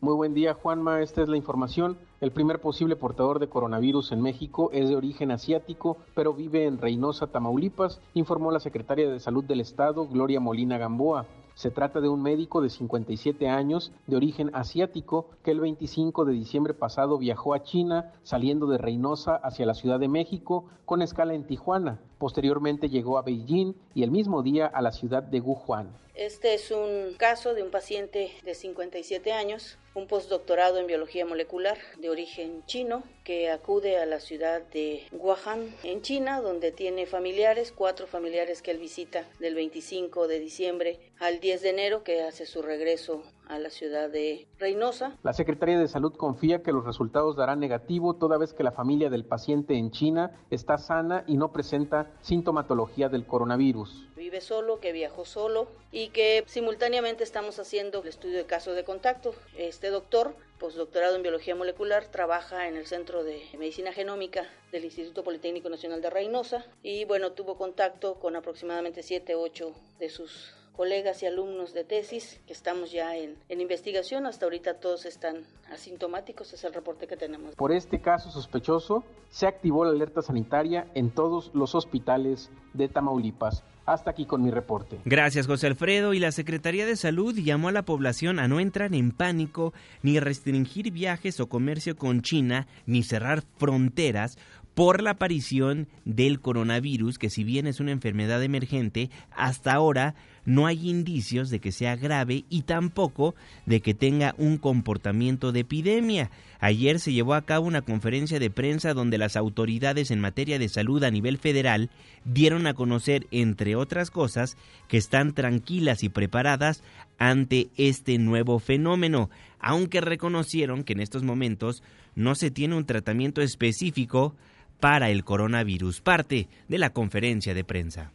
Muy 0.00 0.14
buen 0.14 0.32
día, 0.32 0.54
Juanma. 0.54 1.02
Esta 1.02 1.22
es 1.22 1.28
la 1.28 1.36
información. 1.36 1.98
El 2.20 2.30
primer 2.30 2.60
posible 2.60 2.94
portador 2.94 3.40
de 3.40 3.48
coronavirus 3.48 4.12
en 4.12 4.22
México 4.22 4.70
es 4.72 4.88
de 4.88 4.94
origen 4.94 5.32
asiático, 5.32 5.96
pero 6.14 6.32
vive 6.34 6.66
en 6.66 6.78
Reynosa, 6.78 7.26
Tamaulipas, 7.26 8.00
informó 8.14 8.52
la 8.52 8.60
secretaria 8.60 9.10
de 9.10 9.18
Salud 9.18 9.42
del 9.42 9.60
Estado, 9.60 10.06
Gloria 10.06 10.38
Molina 10.38 10.78
Gamboa. 10.78 11.26
Se 11.58 11.72
trata 11.72 12.00
de 12.00 12.08
un 12.08 12.22
médico 12.22 12.60
de 12.60 12.70
57 12.70 13.48
años 13.48 13.90
de 14.06 14.14
origen 14.14 14.54
asiático 14.54 15.26
que 15.42 15.50
el 15.50 15.58
25 15.58 16.24
de 16.24 16.32
diciembre 16.32 16.72
pasado 16.72 17.18
viajó 17.18 17.52
a 17.52 17.64
China 17.64 18.12
saliendo 18.22 18.68
de 18.68 18.78
Reynosa 18.78 19.34
hacia 19.34 19.66
la 19.66 19.74
Ciudad 19.74 19.98
de 19.98 20.06
México 20.06 20.66
con 20.84 21.02
escala 21.02 21.34
en 21.34 21.48
Tijuana. 21.48 21.98
Posteriormente 22.18 22.88
llegó 22.88 23.16
a 23.16 23.22
Beijing 23.22 23.74
y 23.94 24.02
el 24.02 24.10
mismo 24.10 24.42
día 24.42 24.66
a 24.66 24.82
la 24.82 24.92
ciudad 24.92 25.22
de 25.22 25.40
Wuhan. 25.40 25.96
Este 26.18 26.54
es 26.54 26.72
un 26.72 27.14
caso 27.16 27.54
de 27.54 27.62
un 27.62 27.70
paciente 27.70 28.32
de 28.42 28.56
57 28.56 29.32
años, 29.32 29.78
un 29.94 30.08
postdoctorado 30.08 30.78
en 30.78 30.88
biología 30.88 31.24
molecular 31.24 31.78
de 31.96 32.10
origen 32.10 32.64
chino, 32.66 33.04
que 33.22 33.52
acude 33.52 33.98
a 33.98 34.04
la 34.04 34.18
ciudad 34.18 34.62
de 34.62 35.06
Wuhan, 35.12 35.72
en 35.84 36.02
China, 36.02 36.40
donde 36.40 36.72
tiene 36.72 37.06
familiares, 37.06 37.70
cuatro 37.70 38.08
familiares 38.08 38.62
que 38.62 38.72
él 38.72 38.78
visita 38.78 39.28
del 39.38 39.54
25 39.54 40.26
de 40.26 40.40
diciembre 40.40 40.98
al 41.20 41.38
10 41.38 41.62
de 41.62 41.70
enero, 41.70 42.02
que 42.02 42.22
hace 42.22 42.46
su 42.46 42.62
regreso 42.62 43.22
a 43.48 43.58
la 43.58 43.70
ciudad 43.70 44.10
de 44.10 44.46
Reynosa. 44.58 45.16
La 45.22 45.32
Secretaría 45.32 45.78
de 45.78 45.88
Salud 45.88 46.14
confía 46.14 46.62
que 46.62 46.72
los 46.72 46.84
resultados 46.84 47.36
darán 47.36 47.60
negativo 47.60 48.14
toda 48.14 48.38
vez 48.38 48.52
que 48.52 48.62
la 48.62 48.72
familia 48.72 49.10
del 49.10 49.24
paciente 49.24 49.74
en 49.74 49.90
China 49.90 50.30
está 50.50 50.78
sana 50.78 51.24
y 51.26 51.36
no 51.36 51.52
presenta 51.52 52.10
sintomatología 52.20 53.08
del 53.08 53.26
coronavirus. 53.26 54.06
Vive 54.16 54.40
solo, 54.40 54.80
que 54.80 54.92
viajó 54.92 55.24
solo 55.24 55.68
y 55.92 56.08
que 56.08 56.44
simultáneamente 56.46 57.24
estamos 57.24 57.58
haciendo 57.58 58.02
el 58.02 58.08
estudio 58.08 58.38
de 58.38 58.46
caso 58.46 58.72
de 58.72 58.84
contacto. 58.84 59.34
Este 59.56 59.88
doctor, 59.88 60.34
postdoctorado 60.58 61.16
en 61.16 61.22
biología 61.22 61.54
molecular, 61.54 62.06
trabaja 62.06 62.68
en 62.68 62.76
el 62.76 62.86
Centro 62.86 63.24
de 63.24 63.42
Medicina 63.58 63.92
Genómica 63.92 64.46
del 64.72 64.84
Instituto 64.84 65.24
Politécnico 65.24 65.68
Nacional 65.68 66.02
de 66.02 66.10
Reynosa 66.10 66.66
y 66.82 67.04
bueno, 67.04 67.32
tuvo 67.32 67.56
contacto 67.56 68.16
con 68.16 68.36
aproximadamente 68.36 69.02
7, 69.02 69.34
8 69.34 69.72
de 69.98 70.10
sus 70.10 70.57
colegas 70.78 71.24
y 71.24 71.26
alumnos 71.26 71.74
de 71.74 71.82
tesis 71.82 72.40
que 72.46 72.52
estamos 72.52 72.92
ya 72.92 73.16
en, 73.16 73.34
en, 73.48 73.60
investigación. 73.60 74.26
Hasta 74.26 74.46
ahorita 74.46 74.74
todos 74.74 75.06
están 75.06 75.42
asintomáticos, 75.72 76.52
es 76.52 76.62
el 76.62 76.72
reporte 76.72 77.08
que 77.08 77.16
tenemos. 77.16 77.56
Por 77.56 77.72
este 77.72 78.00
caso 78.00 78.30
sospechoso, 78.30 79.02
se 79.28 79.48
activó 79.48 79.84
la 79.84 79.90
alerta 79.90 80.22
sanitaria 80.22 80.86
en 80.94 81.10
todos 81.10 81.50
los 81.52 81.74
hospitales 81.74 82.52
de 82.74 82.86
Tamaulipas. 82.86 83.64
Hasta 83.86 84.10
aquí 84.10 84.24
con 84.24 84.42
mi 84.42 84.52
reporte. 84.52 85.00
Gracias, 85.04 85.48
José 85.48 85.66
Alfredo. 85.66 86.14
Y 86.14 86.20
la 86.20 86.30
Secretaría 86.30 86.86
de 86.86 86.94
Salud 86.94 87.34
llamó 87.34 87.68
a 87.68 87.72
la 87.72 87.82
población 87.82 88.38
a 88.38 88.46
no 88.46 88.60
entrar 88.60 88.94
en 88.94 89.10
pánico, 89.10 89.72
ni 90.02 90.20
restringir 90.20 90.92
viajes 90.92 91.40
o 91.40 91.48
comercio 91.48 91.96
con 91.96 92.22
China, 92.22 92.68
ni 92.86 93.02
cerrar 93.02 93.42
fronteras 93.56 94.38
por 94.78 95.02
la 95.02 95.10
aparición 95.10 95.88
del 96.04 96.40
coronavirus, 96.40 97.18
que 97.18 97.30
si 97.30 97.42
bien 97.42 97.66
es 97.66 97.80
una 97.80 97.90
enfermedad 97.90 98.40
emergente, 98.44 99.10
hasta 99.32 99.72
ahora 99.72 100.14
no 100.48 100.66
hay 100.66 100.88
indicios 100.88 101.50
de 101.50 101.60
que 101.60 101.72
sea 101.72 101.94
grave 101.94 102.46
y 102.48 102.62
tampoco 102.62 103.34
de 103.66 103.82
que 103.82 103.92
tenga 103.92 104.34
un 104.38 104.56
comportamiento 104.56 105.52
de 105.52 105.60
epidemia. 105.60 106.30
Ayer 106.58 107.00
se 107.00 107.12
llevó 107.12 107.34
a 107.34 107.42
cabo 107.42 107.66
una 107.66 107.82
conferencia 107.82 108.38
de 108.38 108.48
prensa 108.48 108.94
donde 108.94 109.18
las 109.18 109.36
autoridades 109.36 110.10
en 110.10 110.20
materia 110.20 110.58
de 110.58 110.70
salud 110.70 111.04
a 111.04 111.10
nivel 111.10 111.36
federal 111.36 111.90
dieron 112.24 112.66
a 112.66 112.72
conocer, 112.72 113.26
entre 113.30 113.76
otras 113.76 114.10
cosas, 114.10 114.56
que 114.88 114.96
están 114.96 115.34
tranquilas 115.34 116.02
y 116.02 116.08
preparadas 116.08 116.82
ante 117.18 117.68
este 117.76 118.16
nuevo 118.16 118.58
fenómeno, 118.58 119.28
aunque 119.60 120.00
reconocieron 120.00 120.82
que 120.82 120.94
en 120.94 121.00
estos 121.00 121.24
momentos 121.24 121.82
no 122.14 122.34
se 122.34 122.50
tiene 122.50 122.74
un 122.74 122.86
tratamiento 122.86 123.42
específico 123.42 124.34
para 124.80 125.10
el 125.10 125.24
coronavirus, 125.24 126.00
parte 126.00 126.48
de 126.68 126.78
la 126.78 126.88
conferencia 126.88 127.52
de 127.52 127.64
prensa 127.64 128.12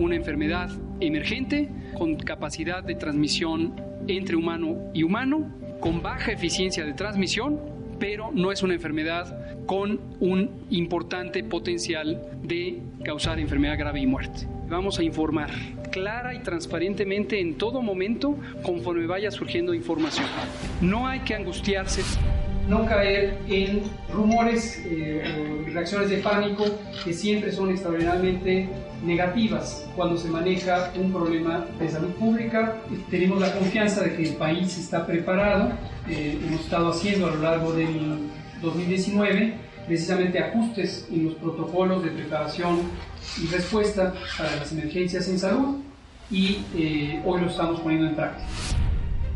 una 0.00 0.16
enfermedad 0.16 0.70
emergente 0.98 1.68
con 1.96 2.16
capacidad 2.16 2.82
de 2.82 2.94
transmisión 2.94 3.74
entre 4.08 4.34
humano 4.34 4.90
y 4.94 5.02
humano, 5.02 5.52
con 5.78 6.02
baja 6.02 6.32
eficiencia 6.32 6.84
de 6.84 6.94
transmisión, 6.94 7.60
pero 7.98 8.30
no 8.32 8.50
es 8.50 8.62
una 8.62 8.74
enfermedad 8.74 9.66
con 9.66 10.00
un 10.20 10.50
importante 10.70 11.44
potencial 11.44 12.20
de 12.42 12.80
causar 13.04 13.38
enfermedad 13.38 13.78
grave 13.78 14.00
y 14.00 14.06
muerte. 14.06 14.48
Vamos 14.68 14.98
a 14.98 15.02
informar 15.02 15.50
clara 15.90 16.34
y 16.34 16.38
transparentemente 16.38 17.40
en 17.40 17.58
todo 17.58 17.82
momento 17.82 18.36
conforme 18.62 19.06
vaya 19.06 19.30
surgiendo 19.30 19.74
información. 19.74 20.26
No 20.80 21.06
hay 21.06 21.20
que 21.20 21.34
angustiarse 21.34 22.02
no 22.70 22.86
caer 22.86 23.36
en 23.48 23.82
rumores 24.12 24.80
eh, 24.86 25.66
o 25.66 25.68
reacciones 25.70 26.08
de 26.08 26.18
pánico 26.18 26.64
que 27.04 27.12
siempre 27.12 27.50
son 27.52 27.70
extraordinariamente 27.70 28.68
negativas 29.04 29.86
cuando 29.96 30.16
se 30.16 30.28
maneja 30.28 30.92
un 30.96 31.12
problema 31.12 31.66
de 31.78 31.88
salud 31.88 32.10
pública. 32.10 32.76
Tenemos 33.10 33.40
la 33.40 33.52
confianza 33.52 34.02
de 34.02 34.14
que 34.14 34.22
el 34.22 34.34
país 34.36 34.78
está 34.78 35.04
preparado. 35.04 35.72
Eh, 36.08 36.38
hemos 36.46 36.60
estado 36.60 36.90
haciendo 36.90 37.26
a 37.26 37.30
lo 37.30 37.42
largo 37.42 37.72
del 37.72 38.18
2019 38.62 39.70
precisamente 39.86 40.38
ajustes 40.38 41.08
en 41.10 41.24
los 41.24 41.34
protocolos 41.34 42.04
de 42.04 42.10
preparación 42.10 42.82
y 43.42 43.46
respuesta 43.48 44.14
para 44.38 44.54
las 44.54 44.70
emergencias 44.70 45.28
en 45.28 45.38
salud 45.38 45.78
y 46.30 46.58
eh, 46.76 47.20
hoy 47.24 47.40
lo 47.40 47.48
estamos 47.48 47.80
poniendo 47.80 48.06
en 48.06 48.14
práctica. 48.14 48.46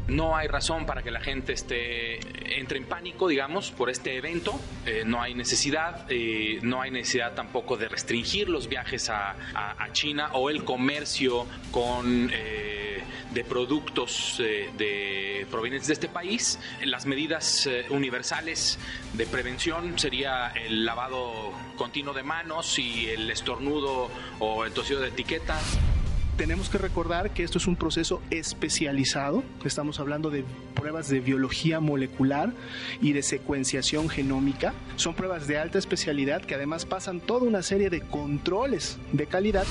No 0.09 0.37
hay 0.37 0.49
razón 0.49 0.85
para 0.85 1.03
que 1.03 1.11
la 1.11 1.21
gente 1.21 1.55
esté, 1.55 2.21
entre 2.59 2.77
en 2.77 2.85
pánico, 2.85 3.27
digamos, 3.27 3.71
por 3.71 3.89
este 3.89 4.17
evento. 4.19 4.61
Eh, 4.85 5.03
no 5.07 5.23
hay 5.23 5.35
necesidad, 5.35 6.05
eh, 6.11 6.59
no 6.63 6.83
hay 6.83 6.91
necesidad 6.91 7.33
tampoco 7.35 7.79
de 7.79 7.89
restringir 7.89 8.51
los 8.51 8.69
viajes 8.69 9.09
a, 9.09 9.35
China 9.93 10.31
o 10.33 10.51
el 10.51 10.65
comercio 10.65 11.47
con 11.71 12.29
eh, 12.33 13.01
de 13.33 13.45
productos 13.45 14.37
de 14.39 15.47
provenientes 15.51 15.87
de 15.87 15.95
este 15.95 16.09
país. 16.09 16.59
Las 16.85 17.07
medidas 17.07 17.69
universales 17.91 18.79
de 19.13 19.27
prevención 19.27 19.97
sería 19.99 20.49
el 20.49 20.85
lavado 20.85 21.53
continuo 21.77 22.13
de 22.13 22.25
manos 22.25 22.79
y 22.79 23.09
el 23.09 23.31
estornudo 23.31 24.11
o 24.41 24.65
el 24.65 24.73
tosido 24.73 25.01
de 25.01 25.09
etiqueta 25.09 25.61
tenemos 26.37 26.69
que 26.69 26.79
recordar 26.79 27.31
que 27.31 27.43
esto 27.43 27.59
es 27.59 27.67
un 27.67 27.77
proceso 27.77 28.21
especializado. 28.31 29.43
Estamos 29.65 30.01
hablando 30.01 30.31
de 30.31 30.45
pruebas 30.75 31.09
de 31.09 31.21
biología 31.21 31.81
molecular 31.81 32.53
y 33.01 33.13
de 33.13 33.23
secuenciación 33.23 34.09
genómica. 34.09 34.75
Son 34.97 35.15
pruebas 35.15 35.47
de 35.47 35.59
alta 35.59 35.79
especialidad 35.79 36.43
que 36.43 36.55
además 36.55 36.87
pasan 36.87 37.21
toda 37.21 37.47
una 37.47 37.63
serie 37.63 37.91
de 37.91 38.01
controles 38.01 38.99
de 39.13 39.27
calidad 39.27 39.67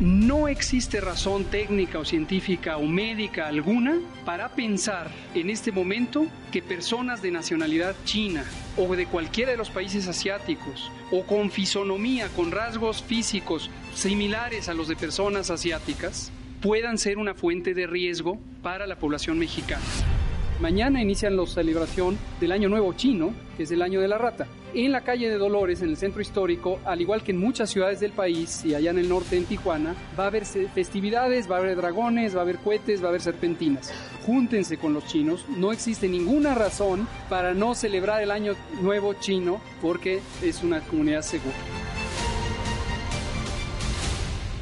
no 0.00 0.48
existe 0.48 0.98
razón 0.98 1.44
técnica 1.44 1.98
o 1.98 2.06
científica 2.06 2.78
o 2.78 2.86
médica 2.86 3.46
alguna 3.46 3.98
para 4.24 4.48
pensar 4.48 5.10
en 5.34 5.50
este 5.50 5.72
momento 5.72 6.26
que 6.50 6.62
personas 6.62 7.20
de 7.20 7.30
nacionalidad 7.30 7.94
china 8.04 8.44
o 8.78 8.96
de 8.96 9.06
cualquiera 9.06 9.50
de 9.50 9.58
los 9.58 9.68
países 9.68 10.08
asiáticos 10.08 10.90
o 11.10 11.24
con 11.26 11.50
fisonomía, 11.50 12.28
con 12.34 12.50
rasgos 12.50 13.02
físicos 13.02 13.70
similares 13.94 14.70
a 14.70 14.74
los 14.74 14.88
de 14.88 14.96
personas 14.96 15.50
asiáticas 15.50 16.32
puedan 16.62 16.96
ser 16.96 17.18
una 17.18 17.34
fuente 17.34 17.74
de 17.74 17.86
riesgo 17.86 18.38
para 18.62 18.86
la 18.86 18.96
población 18.96 19.38
mexicana. 19.38 19.84
Mañana 20.60 21.00
inician 21.00 21.38
la 21.38 21.46
celebración 21.46 22.18
del 22.38 22.52
Año 22.52 22.68
Nuevo 22.68 22.92
Chino, 22.92 23.32
que 23.56 23.62
es 23.62 23.70
el 23.70 23.80
Año 23.80 23.98
de 24.02 24.08
la 24.08 24.18
Rata. 24.18 24.46
En 24.74 24.92
la 24.92 25.00
calle 25.00 25.30
de 25.30 25.38
Dolores, 25.38 25.80
en 25.80 25.88
el 25.88 25.96
centro 25.96 26.20
histórico, 26.20 26.80
al 26.84 27.00
igual 27.00 27.22
que 27.22 27.32
en 27.32 27.38
muchas 27.38 27.70
ciudades 27.70 27.98
del 27.98 28.12
país 28.12 28.62
y 28.66 28.74
allá 28.74 28.90
en 28.90 28.98
el 28.98 29.08
norte, 29.08 29.38
en 29.38 29.46
Tijuana, 29.46 29.94
va 30.18 30.24
a 30.24 30.26
haber 30.26 30.44
festividades, 30.44 31.50
va 31.50 31.56
a 31.56 31.60
haber 31.60 31.76
dragones, 31.76 32.34
va 32.34 32.40
a 32.40 32.42
haber 32.42 32.58
cohetes, 32.58 33.00
va 33.00 33.06
a 33.06 33.08
haber 33.08 33.22
serpentinas. 33.22 33.90
Júntense 34.26 34.76
con 34.76 34.92
los 34.92 35.06
chinos, 35.06 35.46
no 35.48 35.72
existe 35.72 36.08
ninguna 36.08 36.54
razón 36.54 37.08
para 37.30 37.54
no 37.54 37.74
celebrar 37.74 38.22
el 38.22 38.30
Año 38.30 38.52
Nuevo 38.82 39.14
Chino 39.14 39.62
porque 39.80 40.20
es 40.42 40.62
una 40.62 40.80
comunidad 40.80 41.22
segura. 41.22 41.56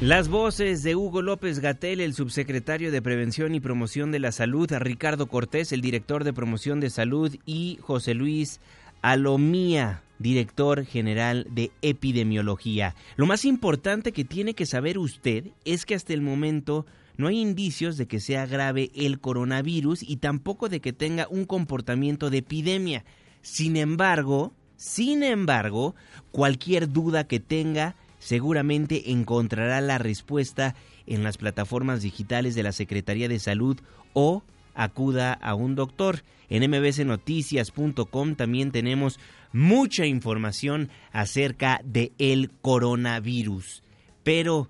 Las 0.01 0.29
voces 0.29 0.81
de 0.81 0.95
Hugo 0.95 1.21
López 1.21 1.59
Gatel, 1.59 1.99
el 1.99 2.13
subsecretario 2.13 2.89
de 2.89 3.01
Prevención 3.01 3.53
y 3.53 3.59
Promoción 3.59 4.13
de 4.13 4.19
la 4.19 4.31
Salud, 4.31 4.71
Ricardo 4.71 5.27
Cortés, 5.27 5.73
el 5.73 5.81
director 5.81 6.23
de 6.23 6.31
Promoción 6.31 6.79
de 6.79 6.89
Salud, 6.89 7.35
y 7.45 7.79
José 7.81 8.13
Luis 8.13 8.61
Alomía, 9.01 10.01
director 10.17 10.85
general 10.85 11.47
de 11.51 11.71
Epidemiología. 11.81 12.95
Lo 13.17 13.25
más 13.25 13.43
importante 13.43 14.13
que 14.13 14.23
tiene 14.23 14.53
que 14.53 14.65
saber 14.65 14.97
usted 14.97 15.47
es 15.65 15.85
que 15.85 15.95
hasta 15.95 16.13
el 16.13 16.21
momento 16.21 16.85
no 17.17 17.27
hay 17.27 17.41
indicios 17.41 17.97
de 17.97 18.05
que 18.05 18.21
sea 18.21 18.45
grave 18.45 18.91
el 18.95 19.19
coronavirus 19.19 20.01
y 20.01 20.15
tampoco 20.15 20.69
de 20.69 20.79
que 20.79 20.93
tenga 20.93 21.27
un 21.29 21.43
comportamiento 21.43 22.29
de 22.29 22.37
epidemia. 22.37 23.03
Sin 23.41 23.75
embargo, 23.75 24.53
sin 24.77 25.23
embargo, 25.23 25.93
cualquier 26.31 26.89
duda 26.89 27.25
que 27.25 27.41
tenga 27.41 27.97
seguramente 28.19 29.11
encontrará 29.11 29.81
la 29.81 29.97
respuesta 29.97 30.75
en 31.07 31.23
las 31.23 31.37
plataformas 31.37 32.01
digitales 32.01 32.55
de 32.55 32.63
la 32.63 32.71
Secretaría 32.71 33.27
de 33.27 33.39
Salud 33.39 33.79
o 34.13 34.43
acuda 34.75 35.33
a 35.33 35.55
un 35.55 35.75
doctor. 35.75 36.23
En 36.49 36.69
mbcnoticias.com 36.69 38.35
también 38.35 38.71
tenemos 38.71 39.19
mucha 39.51 40.05
información 40.05 40.89
acerca 41.11 41.81
de 41.83 42.11
el 42.17 42.51
coronavirus. 42.61 43.83
Pero 44.23 44.69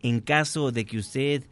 en 0.00 0.20
caso 0.20 0.72
de 0.72 0.84
que 0.84 0.98
usted 0.98 1.44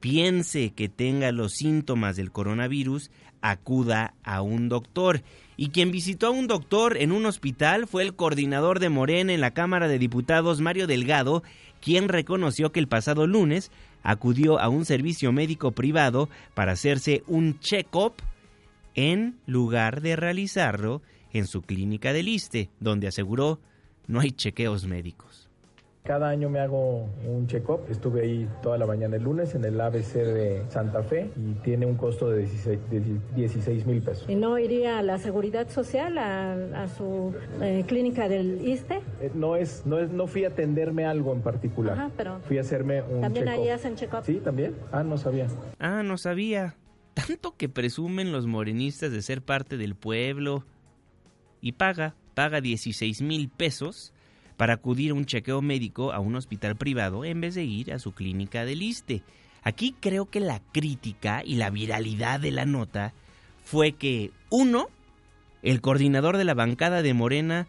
piense 0.00 0.70
que 0.70 0.88
tenga 0.88 1.30
los 1.32 1.52
síntomas 1.52 2.16
del 2.16 2.32
coronavirus, 2.32 3.10
acuda 3.42 4.14
a 4.22 4.40
un 4.40 4.68
doctor. 4.68 5.22
Y 5.56 5.68
quien 5.68 5.90
visitó 5.90 6.28
a 6.28 6.30
un 6.30 6.46
doctor 6.46 6.96
en 6.96 7.12
un 7.12 7.26
hospital 7.26 7.86
fue 7.86 8.02
el 8.02 8.14
coordinador 8.14 8.80
de 8.80 8.88
Morena 8.88 9.32
en 9.32 9.40
la 9.40 9.52
Cámara 9.52 9.88
de 9.88 9.98
Diputados, 9.98 10.60
Mario 10.60 10.86
Delgado, 10.86 11.42
quien 11.80 12.08
reconoció 12.08 12.72
que 12.72 12.80
el 12.80 12.88
pasado 12.88 13.26
lunes 13.26 13.70
acudió 14.02 14.58
a 14.58 14.68
un 14.68 14.84
servicio 14.84 15.32
médico 15.32 15.72
privado 15.72 16.28
para 16.54 16.72
hacerse 16.72 17.22
un 17.26 17.60
check-up 17.60 18.14
en 18.94 19.36
lugar 19.46 20.00
de 20.00 20.16
realizarlo 20.16 21.02
en 21.32 21.46
su 21.46 21.62
clínica 21.62 22.12
del 22.12 22.28
ISTE, 22.28 22.70
donde 22.80 23.08
aseguró 23.08 23.58
no 24.06 24.20
hay 24.20 24.32
chequeos 24.32 24.86
médicos. 24.86 25.31
Cada 26.04 26.30
año 26.30 26.50
me 26.50 26.58
hago 26.58 27.08
un 27.24 27.46
check-up. 27.46 27.82
Estuve 27.88 28.22
ahí 28.22 28.48
toda 28.60 28.76
la 28.76 28.86
mañana 28.86 29.14
el 29.14 29.22
lunes 29.22 29.54
en 29.54 29.64
el 29.64 29.80
ABC 29.80 30.14
de 30.14 30.64
Santa 30.68 31.04
Fe 31.04 31.30
y 31.36 31.54
tiene 31.62 31.86
un 31.86 31.94
costo 31.94 32.28
de 32.28 32.48
16 33.36 33.86
mil 33.86 34.02
pesos. 34.02 34.28
¿Y 34.28 34.34
no 34.34 34.58
iría 34.58 34.98
a 34.98 35.02
la 35.02 35.18
Seguridad 35.18 35.68
Social, 35.68 36.18
a, 36.18 36.88
su 36.88 37.32
eh, 37.60 37.84
clínica 37.86 38.28
del 38.28 38.66
ISTE? 38.66 39.00
Eh, 39.20 39.30
no, 39.34 39.54
es, 39.54 39.86
no, 39.86 40.00
es, 40.00 40.10
no 40.10 40.26
fui 40.26 40.44
a 40.44 40.48
atenderme 40.48 41.06
algo 41.06 41.32
en 41.34 41.40
particular. 41.40 41.96
Ajá, 41.96 42.10
pero 42.16 42.40
fui 42.48 42.58
a 42.58 42.62
hacerme 42.62 43.02
un 43.02 43.20
¿También 43.20 43.48
ahí 43.48 43.68
hacen 43.68 43.94
check-up? 43.94 44.24
Sí, 44.24 44.40
también. 44.42 44.74
Ah, 44.90 45.04
no 45.04 45.16
sabía. 45.16 45.46
Ah, 45.78 46.02
no 46.02 46.18
sabía. 46.18 46.74
Tanto 47.14 47.56
que 47.56 47.68
presumen 47.68 48.32
los 48.32 48.48
morenistas 48.48 49.12
de 49.12 49.22
ser 49.22 49.40
parte 49.40 49.76
del 49.76 49.94
pueblo. 49.94 50.64
Y 51.60 51.72
paga, 51.72 52.16
paga 52.34 52.60
16 52.60 53.22
mil 53.22 53.48
pesos 53.48 54.11
para 54.62 54.74
acudir 54.74 55.10
a 55.10 55.14
un 55.14 55.26
chequeo 55.26 55.60
médico 55.60 56.12
a 56.12 56.20
un 56.20 56.36
hospital 56.36 56.76
privado 56.76 57.24
en 57.24 57.40
vez 57.40 57.56
de 57.56 57.64
ir 57.64 57.92
a 57.92 57.98
su 57.98 58.12
clínica 58.12 58.64
del 58.64 58.80
ISTE. 58.80 59.24
Aquí 59.64 59.96
creo 59.98 60.30
que 60.30 60.38
la 60.38 60.60
crítica 60.70 61.42
y 61.44 61.56
la 61.56 61.68
viralidad 61.68 62.38
de 62.38 62.52
la 62.52 62.64
nota 62.64 63.12
fue 63.64 63.90
que, 63.90 64.30
uno, 64.50 64.86
el 65.64 65.80
coordinador 65.80 66.36
de 66.36 66.44
la 66.44 66.54
bancada 66.54 67.02
de 67.02 67.12
Morena 67.12 67.66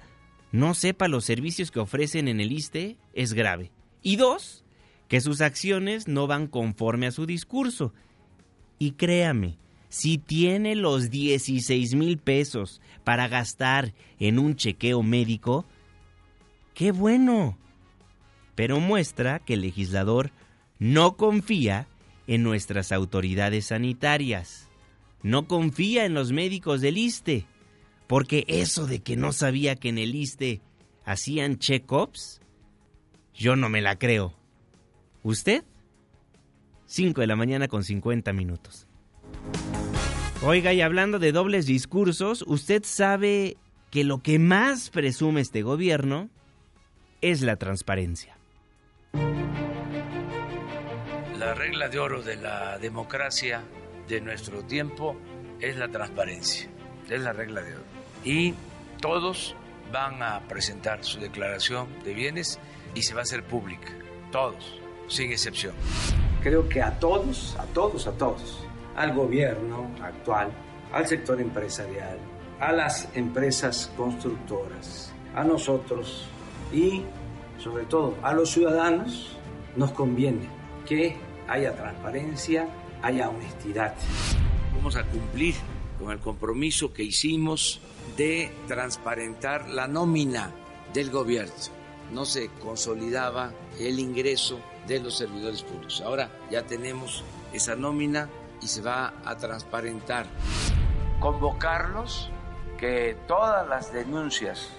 no 0.52 0.76
sepa 0.76 1.08
los 1.08 1.26
servicios 1.26 1.72
que 1.72 1.80
ofrecen 1.80 2.28
en 2.28 2.40
el 2.40 2.52
ISTE 2.52 2.96
es 3.16 3.34
grave. 3.34 3.72
Y 4.04 4.18
dos, 4.18 4.64
que 5.08 5.20
sus 5.20 5.42
acciones 5.42 6.08
no 6.08 6.28
van 6.28 6.46
conforme 6.46 7.08
a 7.08 7.12
su 7.12 7.26
discurso. 7.26 7.92
Y 8.78 8.92
créame, 8.92 9.58
si 9.90 10.20
tiene 10.20 10.76
los 10.76 11.10
16 11.10 11.96
mil 11.96 12.20
pesos 12.20 12.82
para 13.04 13.28
gastar 13.28 13.96
en 14.20 14.38
un 14.38 14.56
chequeo 14.56 15.02
médico, 15.02 15.66
¡Qué 16.74 16.92
bueno! 16.92 17.58
Pero 18.56 18.80
muestra 18.80 19.40
que 19.40 19.56
el 19.56 19.62
legislador 19.62 20.32
no 20.80 21.18
confía 21.18 21.88
en 22.28 22.44
nuestras 22.44 22.92
autoridades 22.92 23.68
sanitarias. 23.68 24.70
No 25.22 25.48
confía 25.48 26.06
en 26.06 26.14
los 26.14 26.32
médicos 26.32 26.82
del 26.82 26.98
ISTE. 26.98 27.46
Porque 28.08 28.46
eso 28.48 28.86
de 28.86 29.00
que 29.00 29.16
no 29.16 29.32
sabía 29.34 29.76
que 29.76 29.90
en 29.90 29.98
el 29.98 30.14
ISTE 30.14 30.62
hacían 31.06 31.58
check-ups, 31.58 32.42
yo 33.34 33.56
no 33.56 33.70
me 33.70 33.82
la 33.82 33.98
creo. 33.98 34.34
¿Usted? 35.24 35.64
5 36.86 37.22
de 37.22 37.28
la 37.28 37.36
mañana 37.36 37.68
con 37.68 37.84
50 37.84 38.34
minutos. 38.34 38.88
Oiga, 40.44 40.74
y 40.74 40.82
hablando 40.82 41.20
de 41.20 41.32
dobles 41.32 41.66
discursos, 41.66 42.44
usted 42.46 42.84
sabe 42.84 43.58
que 43.90 44.04
lo 44.04 44.22
que 44.22 44.38
más 44.38 44.90
presume 44.90 45.42
este 45.42 45.62
gobierno 45.62 46.30
es 47.24 47.42
la 47.42 47.56
transparencia. 47.56 48.36
La 51.40 51.54
regla 51.54 51.88
de 51.88 51.98
oro 51.98 52.22
de 52.22 52.36
la 52.36 52.78
democracia 52.80 53.64
de 54.10 54.20
nuestro 54.20 54.66
tiempo 54.66 55.16
es 55.62 55.78
la 55.78 55.88
transparencia, 55.88 56.70
es 57.10 57.22
la 57.22 57.32
regla 57.32 57.62
de 57.62 57.76
oro. 57.76 57.84
Y 58.26 58.54
todos 59.00 59.56
van 59.90 60.22
a 60.22 60.42
presentar 60.50 61.06
su 61.06 61.22
declaración 61.22 61.88
de 62.04 62.14
bienes 62.14 62.60
y 62.94 63.04
se 63.04 63.14
va 63.14 63.22
a 63.22 63.24
hacer 63.24 63.46
pública, 63.46 63.94
todos. 64.30 64.82
sin 65.08 65.32
excepción. 65.32 65.76
Creo 66.42 66.68
que 66.68 66.82
a 66.82 67.00
todos, 67.00 67.56
a 67.58 67.64
todos, 67.68 68.06
a 68.06 68.12
todos, 68.12 68.66
al 68.98 69.14
gobierno 69.14 69.90
actual, 70.02 70.52
al 70.92 71.08
sector 71.08 71.40
empresarial, 71.40 72.18
a 72.60 72.74
las 72.74 73.08
empresas 73.16 73.90
constructoras, 73.96 75.14
a 75.34 75.46
nosotros 75.46 76.28
y 76.74 77.04
sobre 77.60 77.86
todo 77.86 78.16
a 78.24 78.34
los 78.34 78.52
ciudadanos, 78.52 79.38
nos 79.76 79.92
conviene 79.92 80.50
que 80.86 81.16
haya 81.48 81.76
transparencia, 81.76 82.68
haya 83.02 83.30
honestidad. 83.30 83.96
Vamos 84.76 84.96
a 84.96 85.04
cumplir 85.04 85.56
con 86.00 86.12
el 86.12 86.20
compromiso 86.20 86.92
que 86.92 87.04
hicimos 87.04 87.80
de 88.18 88.52
transparentar 88.68 89.70
la 89.70 89.88
nómina 89.88 90.52
del 90.94 91.10
gobierno. 91.10 91.54
No 92.12 92.26
se 92.26 92.50
consolidaba 92.62 93.54
el 93.80 94.00
ingreso 94.00 94.60
de 94.88 95.00
los 95.00 95.18
servidores 95.18 95.64
públicos. 95.64 96.02
Ahora 96.02 96.30
ya 96.52 96.64
tenemos 96.64 97.24
esa 97.54 97.76
nómina 97.76 98.30
y 98.62 98.68
se 98.68 98.82
va 98.82 99.14
a 99.24 99.38
transparentar. 99.38 100.28
Convocarlos 101.20 102.30
que 102.78 103.16
todas 103.28 103.68
las 103.68 103.94
denuncias 103.94 104.70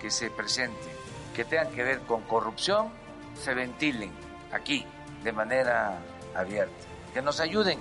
que 0.00 0.10
se 0.10 0.30
presenten, 0.30 1.01
que 1.34 1.44
tengan 1.44 1.72
que 1.72 1.82
ver 1.82 2.00
con 2.00 2.22
corrupción, 2.22 2.88
se 3.34 3.54
ventilen 3.54 4.10
aquí 4.52 4.84
de 5.24 5.32
manera 5.32 5.98
abierta. 6.34 6.72
Que 7.14 7.22
nos 7.22 7.40
ayuden 7.40 7.78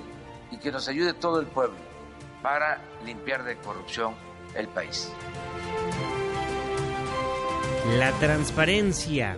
y 0.52 0.58
que 0.58 0.72
nos 0.72 0.88
ayude 0.88 1.14
todo 1.14 1.40
el 1.40 1.48
pueblo 1.48 1.78
para 2.42 2.82
limpiar 3.06 3.44
de 3.44 3.58
corrupción 3.58 4.14
el 4.56 4.68
país. 4.68 5.12
La 7.98 8.12
transparencia, 8.20 9.38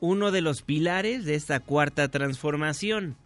uno 0.00 0.30
de 0.30 0.40
los 0.40 0.62
pilares 0.62 1.24
de 1.24 1.34
esta 1.34 1.60
cuarta 1.60 2.08
transformación. 2.08 3.16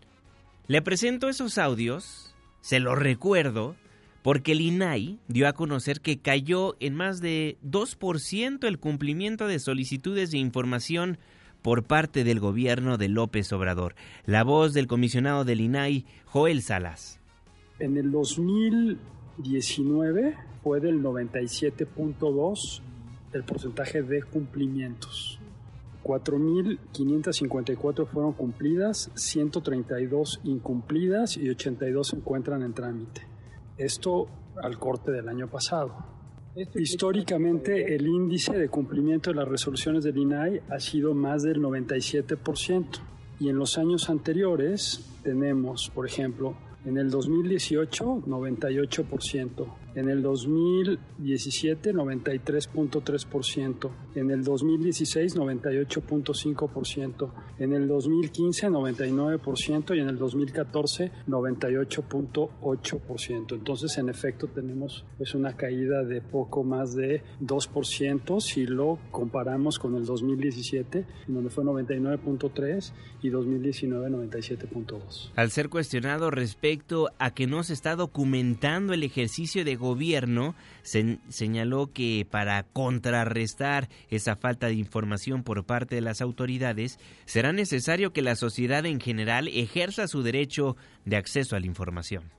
Le 0.67 0.83
presento 0.83 1.29
esos 1.29 1.59
audios, 1.59 2.35
se 2.61 2.81
los 2.81 2.99
recuerdo, 2.99 3.77
porque 4.27 4.51
el 4.51 4.61
INAI 4.61 5.21
dio 5.29 5.47
a 5.47 5.53
conocer 5.53 6.01
que 6.01 6.19
cayó 6.19 6.75
en 6.81 6.97
más 6.97 7.21
de 7.21 7.59
2% 7.65 8.67
el 8.67 8.81
cumplimiento 8.81 9.47
de 9.47 9.61
solicitudes 9.61 10.33
de 10.33 10.39
información 10.39 11.19
por 11.63 11.85
parte 11.85 12.25
del 12.25 12.41
gobierno 12.41 12.99
de 12.99 13.09
López 13.09 13.53
Obrador. 13.53 13.95
La 14.25 14.43
voz 14.43 14.75
del 14.75 14.89
comisionado 14.89 15.45
del 15.45 15.61
INAI, 15.61 16.07
Joel 16.25 16.63
Salas. 16.63 17.21
En 17.79 17.97
el 17.97 18.11
2019 18.11 20.35
fue 20.65 20.81
del 20.81 21.01
97.2 21.05 22.81
el 23.33 23.45
porcentaje 23.45 24.03
de 24.03 24.25
cumplimientos. 24.25 25.39
4.554 26.03 28.09
fueron 28.09 28.33
cumplidas, 28.33 29.13
132 29.15 30.41
incumplidas 30.43 31.37
y 31.37 31.49
82 31.49 32.09
se 32.09 32.17
encuentran 32.17 32.65
en 32.65 32.75
trámite. 32.75 33.36
Esto 33.79 34.27
al 34.63 34.79
corte 34.79 35.13
del 35.13 35.29
año 35.29 35.49
pasado. 35.49 35.95
Históricamente, 36.75 37.95
el 37.95 38.07
índice 38.07 38.57
de 38.57 38.71
cumplimiento 38.71 39.31
de 39.31 39.37
las 39.37 39.47
resoluciones 39.47 40.05
del 40.05 40.17
INAI 40.17 40.63
ha 40.71 40.81
sido 40.81 41.13
más 41.13 41.43
del 41.43 41.61
97%. 41.61 42.87
Y 43.39 43.51
en 43.51 43.59
los 43.59 43.77
años 43.77 44.09
anteriores 44.09 45.21
tenemos, 45.23 45.91
por 45.95 46.07
ejemplo, 46.07 46.57
en 46.87 46.97
el 46.97 47.11
2018, 47.11 48.23
98%. 48.27 49.67
En 49.97 50.09
el 50.11 50.23
2017, 50.23 51.95
93.3%. 51.95 53.91
En 54.15 54.31
el 54.31 54.45
2016, 54.45 55.37
98.5%. 55.37 57.33
En 57.59 57.73
el 57.73 57.89
2015, 57.89 58.69
99%. 58.69 59.97
Y 59.97 60.01
en 60.01 60.11
el 60.11 60.19
2014, 60.19 61.13
98.8%. 61.27 63.55
Entonces, 63.55 63.97
en 63.97 64.11
efecto, 64.11 64.49
tenemos 64.49 65.07
pues, 65.17 65.35
una 65.35 65.57
caída 65.57 66.05
de 66.05 66.21
poco 66.21 66.63
más 66.63 66.95
de 66.95 67.23
2% 67.41 68.41
si 68.41 68.67
lo 68.67 68.99
comparamos 69.11 69.79
con 69.79 69.95
el 69.95 70.05
2017, 70.05 71.07
en 71.27 71.35
donde 71.35 71.49
fue 71.49 71.65
99.3 71.65 72.93
y 73.23 73.31
2019, 73.31 74.11
97.2. 74.11 75.31
Al 75.37 75.51
ser 75.51 75.71
cuestionado 75.71 76.31
respecto 76.31 77.09
a 77.19 77.33
que 77.33 77.47
no 77.47 77.63
se 77.63 77.73
está 77.73 77.97
documentando 77.97 78.93
el 78.93 79.03
ejercicio 79.03 79.65
de 79.65 79.86
gobierno, 79.87 80.55
se 80.83 81.19
señaló 81.29 81.93
que 81.93 82.27
para 82.31 82.63
contrarrestar 82.63 83.89
esa 84.11 84.37
falta 84.37 84.67
de 84.67 84.75
información 84.75 85.43
por 85.43 85.65
parte 85.65 85.95
de 85.95 86.01
las 86.01 86.21
autoridades, 86.21 86.99
será 87.25 87.53
necesario 87.53 88.13
que 88.13 88.23
la 88.23 88.37
sociedad 88.37 88.85
en 88.87 89.01
general 89.01 89.49
ejerza 89.49 90.07
su 90.07 90.23
derecho 90.23 90.77
de 91.05 91.17
acceso 91.17 91.57
a 91.57 91.61
la 91.61 91.67
información. 91.67 92.36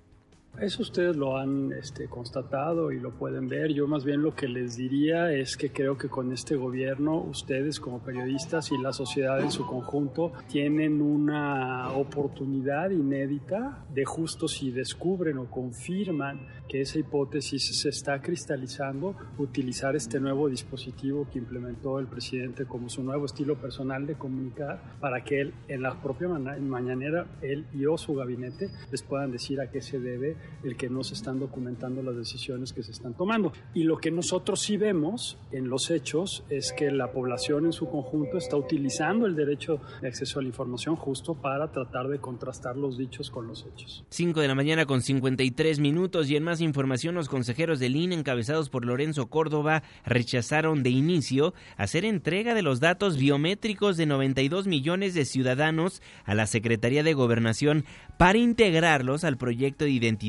Eso 0.60 0.82
ustedes 0.82 1.16
lo 1.16 1.38
han 1.38 1.72
este, 1.74 2.08
constatado 2.08 2.91
y 2.91 2.99
lo 2.99 3.12
pueden 3.12 3.47
ver. 3.47 3.72
Yo 3.74 3.86
más 3.86 4.03
bien 4.03 4.24
lo 4.24 4.34
que 4.34 4.47
les 4.47 4.76
diría 4.76 5.32
es 5.32 5.55
que 5.55 5.72
creo 5.72 5.99
que 5.99 6.10
con 6.10 6.32
este 6.32 6.55
gobierno 6.55 7.16
ustedes 7.22 7.80
como 7.80 7.99
periodistas 7.99 8.72
y 8.72 8.78
la 8.80 8.91
sociedad 8.91 9.39
en 9.39 9.51
su 9.51 9.68
conjunto 9.68 10.34
tienen 10.47 10.99
una 10.99 11.91
oportunidad 11.91 12.89
inédita 12.89 13.86
de 13.93 14.03
justo 14.03 14.47
si 14.47 14.72
descubren 14.72 15.38
o 15.38 15.45
confirman 15.45 16.47
que 16.68 16.82
esa 16.82 16.97
hipótesis 16.97 17.80
se 17.80 17.89
está 17.89 18.20
cristalizando, 18.20 19.16
utilizar 19.38 19.95
este 19.95 20.20
nuevo 20.20 20.49
dispositivo 20.49 21.28
que 21.32 21.38
implementó 21.38 21.99
el 21.99 22.08
presidente 22.08 22.66
como 22.66 22.89
su 22.89 23.03
nuevo 23.03 23.28
estilo 23.28 23.58
personal 23.62 24.08
de 24.08 24.16
comunicar 24.16 24.97
para 24.99 25.24
que 25.24 25.41
él 25.41 25.53
en 25.68 25.84
la 25.84 26.01
propia 26.01 26.28
mañanera, 26.28 27.28
él 27.43 27.68
y 27.74 27.86
o 27.86 27.95
su 27.97 28.16
gabinete 28.16 28.72
les 28.91 29.03
puedan 29.03 29.32
decir 29.32 29.62
a 29.62 29.70
qué 29.70 29.82
se 29.82 29.99
debe 29.99 30.36
el 30.64 30.76
que 30.76 30.89
no 30.89 31.04
se 31.04 31.14
están 31.14 31.39
documentando 31.39 32.02
las 32.02 32.16
decisiones 32.16 32.74
que 32.74 32.84
se 32.84 32.91
están 32.91 33.14
tomando. 33.14 33.54
Y 33.74 33.84
lo 33.84 33.98
que 33.98 34.12
nosotros 34.12 34.62
sí 34.62 34.78
vemos 34.78 35.38
en 35.52 35.70
los 35.70 35.89
hechos 35.89 36.43
es 36.50 36.74
que 36.74 36.91
la 36.91 37.12
población 37.12 37.66
en 37.66 37.74
su 37.74 37.89
conjunto 37.89 38.38
está 38.38 38.58
utilizando 38.58 39.26
el 39.26 39.36
derecho 39.36 39.80
de 40.02 40.08
acceso 40.08 40.39
a 40.39 40.41
la 40.41 40.50
información 40.50 40.95
justo 40.95 41.36
para 41.36 41.72
tratar 41.72 42.08
de 42.08 42.20
contrastar 42.20 42.76
los 42.76 42.98
dichos 42.98 43.30
con 43.30 43.48
los 43.48 43.66
hechos. 43.66 44.04
5 44.10 44.41
de 44.41 44.48
la 44.48 44.56
mañana 44.56 44.86
con 44.86 45.02
53 45.02 45.80
minutos 45.80 46.30
y 46.30 46.36
en 46.36 46.43
más 46.43 46.62
información 46.62 47.16
los 47.16 47.30
consejeros 47.30 47.80
del 47.80 47.95
INE 47.95 48.16
encabezados 48.16 48.70
por 48.70 48.86
Lorenzo 48.86 49.28
Córdoba 49.28 49.84
rechazaron 50.06 50.84
de 50.84 50.89
inicio 50.89 51.54
hacer 51.78 52.06
entrega 52.06 52.54
de 52.54 52.62
los 52.62 52.80
datos 52.80 53.18
biométricos 53.18 53.98
de 53.98 54.06
92 54.06 54.68
millones 54.68 55.14
de 55.14 55.26
ciudadanos 55.26 56.02
a 56.26 56.36
la 56.36 56.48
Secretaría 56.48 57.04
de 57.04 57.14
Gobernación 57.14 57.86
para 58.18 58.38
integrarlos 58.38 59.24
al 59.24 59.38
proyecto 59.38 59.86
de 59.86 59.91
identidad 59.91 60.26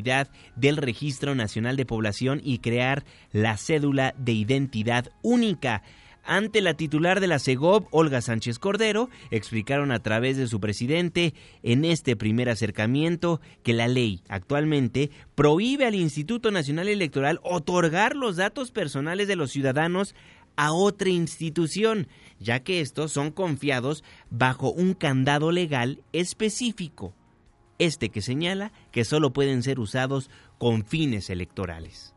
del 0.55 0.77
Registro 0.77 1.35
Nacional 1.35 1.75
de 1.75 1.85
Población 1.85 2.41
y 2.43 2.59
crear 2.59 3.03
la 3.31 3.57
cédula 3.57 4.13
de 4.17 4.33
identidad 4.33 5.11
única. 5.21 5.83
Ante 6.23 6.61
la 6.61 6.75
titular 6.75 7.21
de 7.21 7.27
la 7.27 7.39
CEGOB, 7.39 7.87
Olga 7.91 8.21
Sánchez 8.21 8.59
Cordero, 8.59 9.09
explicaron 9.31 9.91
a 9.91 9.99
través 9.99 10.37
de 10.37 10.47
su 10.47 10.59
presidente 10.59 11.33
en 11.63 11.85
este 11.85 12.15
primer 12.15 12.49
acercamiento 12.49 13.41
que 13.63 13.73
la 13.73 13.87
ley 13.87 14.21
actualmente 14.29 15.09
prohíbe 15.33 15.85
al 15.87 15.95
Instituto 15.95 16.51
Nacional 16.51 16.87
Electoral 16.87 17.39
otorgar 17.41 18.15
los 18.15 18.35
datos 18.35 18.69
personales 18.69 19.27
de 19.27 19.37
los 19.37 19.51
ciudadanos 19.51 20.13
a 20.55 20.73
otra 20.73 21.09
institución, 21.09 22.07
ya 22.39 22.59
que 22.59 22.81
estos 22.81 23.11
son 23.11 23.31
confiados 23.31 24.03
bajo 24.29 24.71
un 24.71 24.93
candado 24.93 25.51
legal 25.51 26.03
específico 26.11 27.15
este 27.79 28.09
que 28.09 28.21
señala 28.21 28.71
que 28.91 29.03
solo 29.03 29.31
pueden 29.31 29.63
ser 29.63 29.79
usados 29.79 30.29
con 30.57 30.83
fines 30.83 31.29
electorales. 31.29 32.13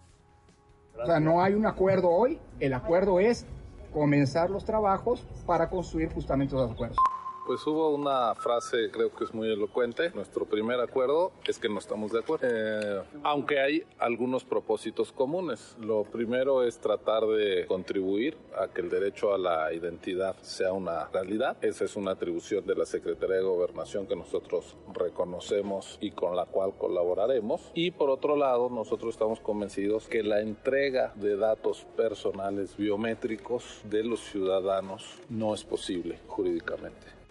O 1.02 1.06
sea, 1.06 1.18
no 1.18 1.42
hay 1.42 1.54
un 1.54 1.66
acuerdo 1.66 2.10
hoy, 2.10 2.38
el 2.60 2.74
acuerdo 2.74 3.18
es 3.18 3.46
comenzar 3.92 4.50
los 4.50 4.64
trabajos 4.64 5.24
para 5.46 5.70
construir 5.70 6.12
justamente 6.12 6.54
los 6.54 6.70
acuerdos. 6.70 6.98
Pues 7.45 7.66
hubo 7.66 7.90
una 7.90 8.36
frase, 8.36 8.90
creo 8.93 9.12
que 9.12 9.24
es 9.24 9.34
muy 9.34 9.51
elocuente. 9.51 10.11
Nuestro 10.14 10.45
primer 10.45 10.78
acuerdo 10.78 11.32
es 11.45 11.59
que 11.59 11.68
no 11.68 11.80
estamos 11.80 12.12
de 12.12 12.20
acuerdo. 12.20 12.47
Eh, 12.49 13.03
aunque 13.24 13.59
hay 13.59 13.82
algunos 13.99 14.45
propósitos 14.45 15.11
comunes. 15.11 15.76
Lo 15.80 16.05
primero 16.05 16.62
es 16.62 16.78
tratar 16.78 17.26
de 17.26 17.66
contribuir 17.66 18.38
a 18.57 18.68
que 18.68 18.80
el 18.80 18.90
derecho 18.90 19.34
a 19.34 19.38
la 19.38 19.72
identidad 19.72 20.36
sea 20.43 20.72
una 20.72 21.09
realidad. 21.09 21.57
Esa 21.62 21.84
es 21.84 21.97
una 21.97 22.12
atribución 22.12 22.64
de 22.64 22.76
la 22.76 22.86
Secretaría 22.86 23.36
de 23.36 23.43
Gobernación 23.43 24.07
que 24.07 24.14
nosotros 24.14 24.76
reconocemos 24.95 25.99
y 26.01 26.12
con 26.12 26.36
la 26.36 26.47
cual 26.47 26.74
colaboraremos. 26.78 27.72
Y 27.74 27.90
por 27.90 28.09
otro 28.11 28.36
lado, 28.36 28.70
nosotros 28.70 29.14
estamos 29.14 29.40
convencidos 29.40 30.07
que 30.07 30.22
la 30.22 30.40
entrega 30.40 31.12
de 31.16 31.36
datos 31.36 31.86
personales 31.97 32.76
biométricos 32.76 33.80
de 33.84 34.05
los 34.05 34.20
ciudadanos 34.20 35.18
no 35.28 35.55
es 35.55 35.64
posible 35.64 36.20
jurídicamente 36.28 37.21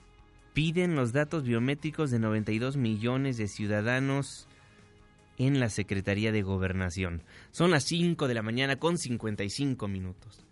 piden 0.53 0.95
los 0.95 1.13
datos 1.13 1.43
biométricos 1.43 2.11
de 2.11 2.19
92 2.19 2.77
millones 2.77 3.37
de 3.37 3.47
ciudadanos 3.47 4.47
en 5.37 5.59
la 5.59 5.69
Secretaría 5.69 6.31
de 6.31 6.41
Gobernación. 6.41 7.23
Son 7.51 7.71
las 7.71 7.83
5 7.85 8.27
de 8.27 8.33
la 8.33 8.41
mañana 8.41 8.75
con 8.77 8.97
55 8.97 9.87
minutos. 9.87 10.45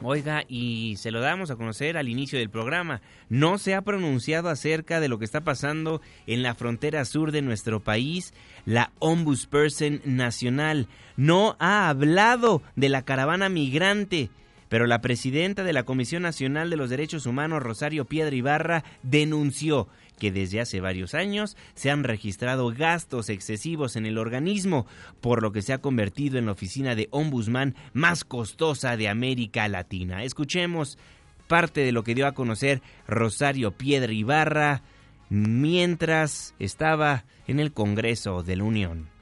Oiga, 0.00 0.44
y 0.48 0.94
se 0.96 1.10
lo 1.10 1.20
damos 1.20 1.50
a 1.50 1.56
conocer 1.56 1.96
al 1.96 2.08
inicio 2.08 2.38
del 2.38 2.50
programa. 2.50 3.00
No 3.28 3.58
se 3.58 3.74
ha 3.74 3.82
pronunciado 3.82 4.48
acerca 4.48 5.00
de 5.00 5.08
lo 5.08 5.18
que 5.18 5.24
está 5.24 5.40
pasando 5.40 6.00
en 6.28 6.44
la 6.44 6.54
frontera 6.54 7.04
sur 7.04 7.32
de 7.32 7.42
nuestro 7.42 7.80
país. 7.80 8.32
La 8.64 8.92
Ombudsperson 9.00 10.00
Nacional 10.04 10.86
no 11.16 11.56
ha 11.58 11.88
hablado 11.88 12.62
de 12.76 12.88
la 12.88 13.02
caravana 13.02 13.48
migrante. 13.48 14.30
Pero 14.68 14.86
la 14.86 15.00
presidenta 15.00 15.64
de 15.64 15.72
la 15.72 15.84
Comisión 15.84 16.22
Nacional 16.22 16.70
de 16.70 16.76
los 16.76 16.90
Derechos 16.90 17.26
Humanos, 17.26 17.62
Rosario 17.62 18.04
Piedra 18.04 18.34
Ibarra, 18.34 18.84
denunció 19.02 19.88
que 20.18 20.32
desde 20.32 20.60
hace 20.60 20.80
varios 20.80 21.14
años 21.14 21.56
se 21.74 21.90
han 21.90 22.04
registrado 22.04 22.72
gastos 22.76 23.28
excesivos 23.30 23.96
en 23.96 24.04
el 24.04 24.18
organismo, 24.18 24.86
por 25.20 25.42
lo 25.42 25.52
que 25.52 25.62
se 25.62 25.72
ha 25.72 25.78
convertido 25.78 26.38
en 26.38 26.46
la 26.46 26.52
oficina 26.52 26.94
de 26.94 27.08
ombudsman 27.10 27.74
más 27.92 28.24
costosa 28.24 28.96
de 28.96 29.08
América 29.08 29.68
Latina. 29.68 30.24
Escuchemos 30.24 30.98
parte 31.46 31.80
de 31.80 31.92
lo 31.92 32.04
que 32.04 32.14
dio 32.14 32.26
a 32.26 32.32
conocer 32.32 32.82
Rosario 33.06 33.72
Piedra 33.72 34.12
Ibarra 34.12 34.82
mientras 35.30 36.54
estaba 36.58 37.24
en 37.46 37.60
el 37.60 37.72
Congreso 37.72 38.42
de 38.42 38.56
la 38.56 38.64
Unión. 38.64 39.17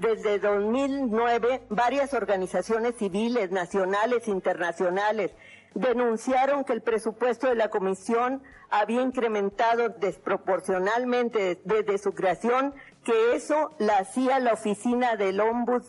Desde 0.00 0.38
2009, 0.38 1.66
varias 1.68 2.14
organizaciones 2.14 2.94
civiles, 2.96 3.50
nacionales 3.50 4.26
e 4.26 4.30
internacionales, 4.30 5.34
denunciaron 5.74 6.64
que 6.64 6.72
el 6.72 6.80
presupuesto 6.80 7.48
de 7.48 7.54
la 7.54 7.68
Comisión 7.68 8.42
había 8.70 9.02
incrementado 9.02 9.90
desproporcionalmente 9.90 11.60
desde 11.64 11.98
su 11.98 12.12
creación, 12.12 12.72
que 13.04 13.34
eso 13.34 13.72
la 13.78 13.98
hacía 13.98 14.38
la 14.40 14.52
oficina 14.52 15.16
del 15.16 15.40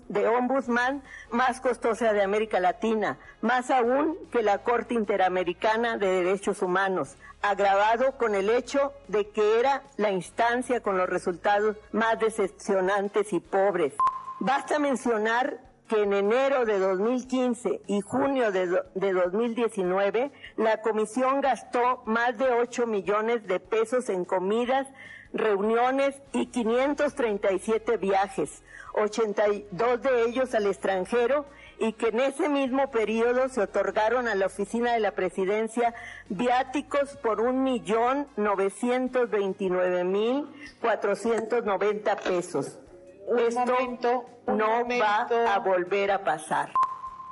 de 0.07 0.27
Ombudsman 0.27 1.03
más 1.31 1.59
costosa 1.59 2.13
de 2.13 2.21
América 2.21 2.59
Latina, 2.59 3.17
más 3.41 3.69
aún 3.69 4.17
que 4.31 4.43
la 4.43 4.59
Corte 4.59 4.93
Interamericana 4.93 5.97
de 5.97 6.07
Derechos 6.07 6.61
Humanos, 6.61 7.17
agravado 7.41 8.17
con 8.17 8.35
el 8.35 8.49
hecho 8.49 8.93
de 9.07 9.29
que 9.29 9.59
era 9.59 9.83
la 9.97 10.11
instancia 10.11 10.81
con 10.81 10.97
los 10.97 11.09
resultados 11.09 11.75
más 11.91 12.19
decepcionantes 12.19 13.33
y 13.33 13.39
pobres. 13.39 13.93
Basta 14.39 14.79
mencionar 14.79 15.70
que 15.91 16.03
en 16.03 16.13
enero 16.13 16.63
de 16.63 16.79
2015 16.79 17.81
y 17.85 17.99
junio 17.99 18.49
de, 18.53 18.65
2019 18.95 20.31
la 20.55 20.81
comisión 20.81 21.41
gastó 21.41 22.01
más 22.05 22.37
de 22.37 22.49
8 22.49 22.87
millones 22.87 23.45
de 23.45 23.59
pesos 23.59 24.07
en 24.07 24.23
comidas, 24.23 24.87
reuniones 25.33 26.15
y 26.31 26.45
537 26.45 27.97
viajes, 27.97 28.63
82 28.93 30.01
de 30.01 30.23
ellos 30.23 30.55
al 30.55 30.67
extranjero 30.67 31.45
y 31.77 31.91
que 31.91 32.07
en 32.07 32.21
ese 32.21 32.47
mismo 32.47 32.89
periodo 32.89 33.49
se 33.49 33.59
otorgaron 33.59 34.29
a 34.29 34.35
la 34.35 34.45
oficina 34.45 34.93
de 34.93 35.01
la 35.01 35.11
presidencia 35.11 35.93
viáticos 36.29 37.17
por 37.17 37.41
un 37.41 37.63
millón 37.63 38.27
novecientos 38.37 39.29
veintinueve 39.29 40.05
mil 40.05 40.47
cuatrocientos 40.79 41.65
noventa 41.65 42.15
pesos 42.15 42.79
esto 43.27 44.25
no 44.47 44.87
va 44.99 45.55
a 45.55 45.59
volver 45.59 46.11
a 46.11 46.23
pasar. 46.23 46.71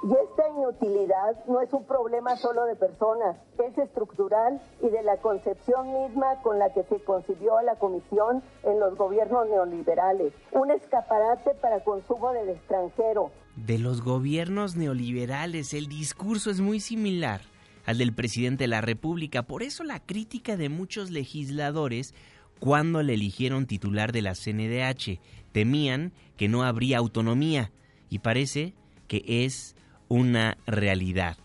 Y 0.02 0.12
esta 0.14 0.48
inutilidad 0.50 1.46
no 1.46 1.60
es 1.60 1.74
un 1.74 1.86
problema 1.86 2.38
solo 2.38 2.64
de 2.64 2.78
personas, 2.78 3.36
es 3.58 3.78
estructural 3.78 4.62
y 4.82 4.90
de 4.90 5.04
la 5.04 5.18
concepción 5.18 5.92
misma 5.92 6.42
con 6.42 6.58
la 6.58 6.74
que 6.74 6.84
se 6.84 7.04
concibió 7.04 7.62
la 7.64 7.76
Comisión 7.76 8.42
en 8.64 8.80
los 8.80 8.96
gobiernos 8.96 9.50
neoliberales. 9.50 10.32
Un 10.54 10.72
escaparate 10.72 11.52
para 11.62 11.84
consumo 11.84 12.32
del 12.32 12.48
extranjero. 12.48 13.32
De 13.58 13.78
los 13.78 14.02
gobiernos 14.02 14.78
neoliberales, 14.78 15.74
el 15.74 15.88
discurso 15.88 16.50
es 16.50 16.62
muy 16.62 16.80
similar 16.80 17.42
al 17.86 17.98
del 17.98 18.14
presidente 18.14 18.64
de 18.64 18.68
la 18.70 18.80
República. 18.80 19.44
Por 19.44 19.64
eso 19.64 19.84
la 19.84 20.00
crítica 20.00 20.56
de 20.56 20.70
muchos 20.70 21.12
legisladores 21.12 22.14
cuando 22.60 23.02
le 23.04 23.16
eligieron 23.16 23.66
titular 23.66 24.12
de 24.12 24.22
la 24.22 24.34
CNDH. 24.36 25.20
Temían 25.52 26.14
que 26.38 26.48
no 26.48 26.64
habría 26.64 26.98
autonomía 26.98 27.72
y 28.10 28.20
parece 28.20 28.74
que 29.08 29.24
es 29.28 29.76
una 30.08 30.58
realidad. 30.66 31.38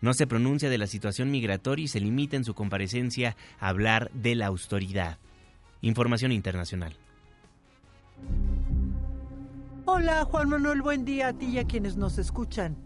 No 0.00 0.12
se 0.12 0.26
pronuncia 0.26 0.68
de 0.68 0.78
la 0.78 0.86
situación 0.86 1.30
migratoria 1.30 1.84
y 1.84 1.88
se 1.88 2.00
limita 2.00 2.36
en 2.36 2.44
su 2.44 2.54
comparecencia 2.54 3.36
a 3.58 3.68
hablar 3.68 4.10
de 4.12 4.34
la 4.34 4.46
autoridad. 4.46 5.18
Información 5.80 6.32
internacional. 6.32 6.96
Hola 9.86 10.24
Juan 10.24 10.48
Manuel, 10.48 10.82
buen 10.82 11.04
día 11.04 11.28
a 11.28 11.32
ti 11.32 11.46
y 11.46 11.58
a 11.58 11.64
quienes 11.64 11.96
nos 11.96 12.18
escuchan. 12.18 12.76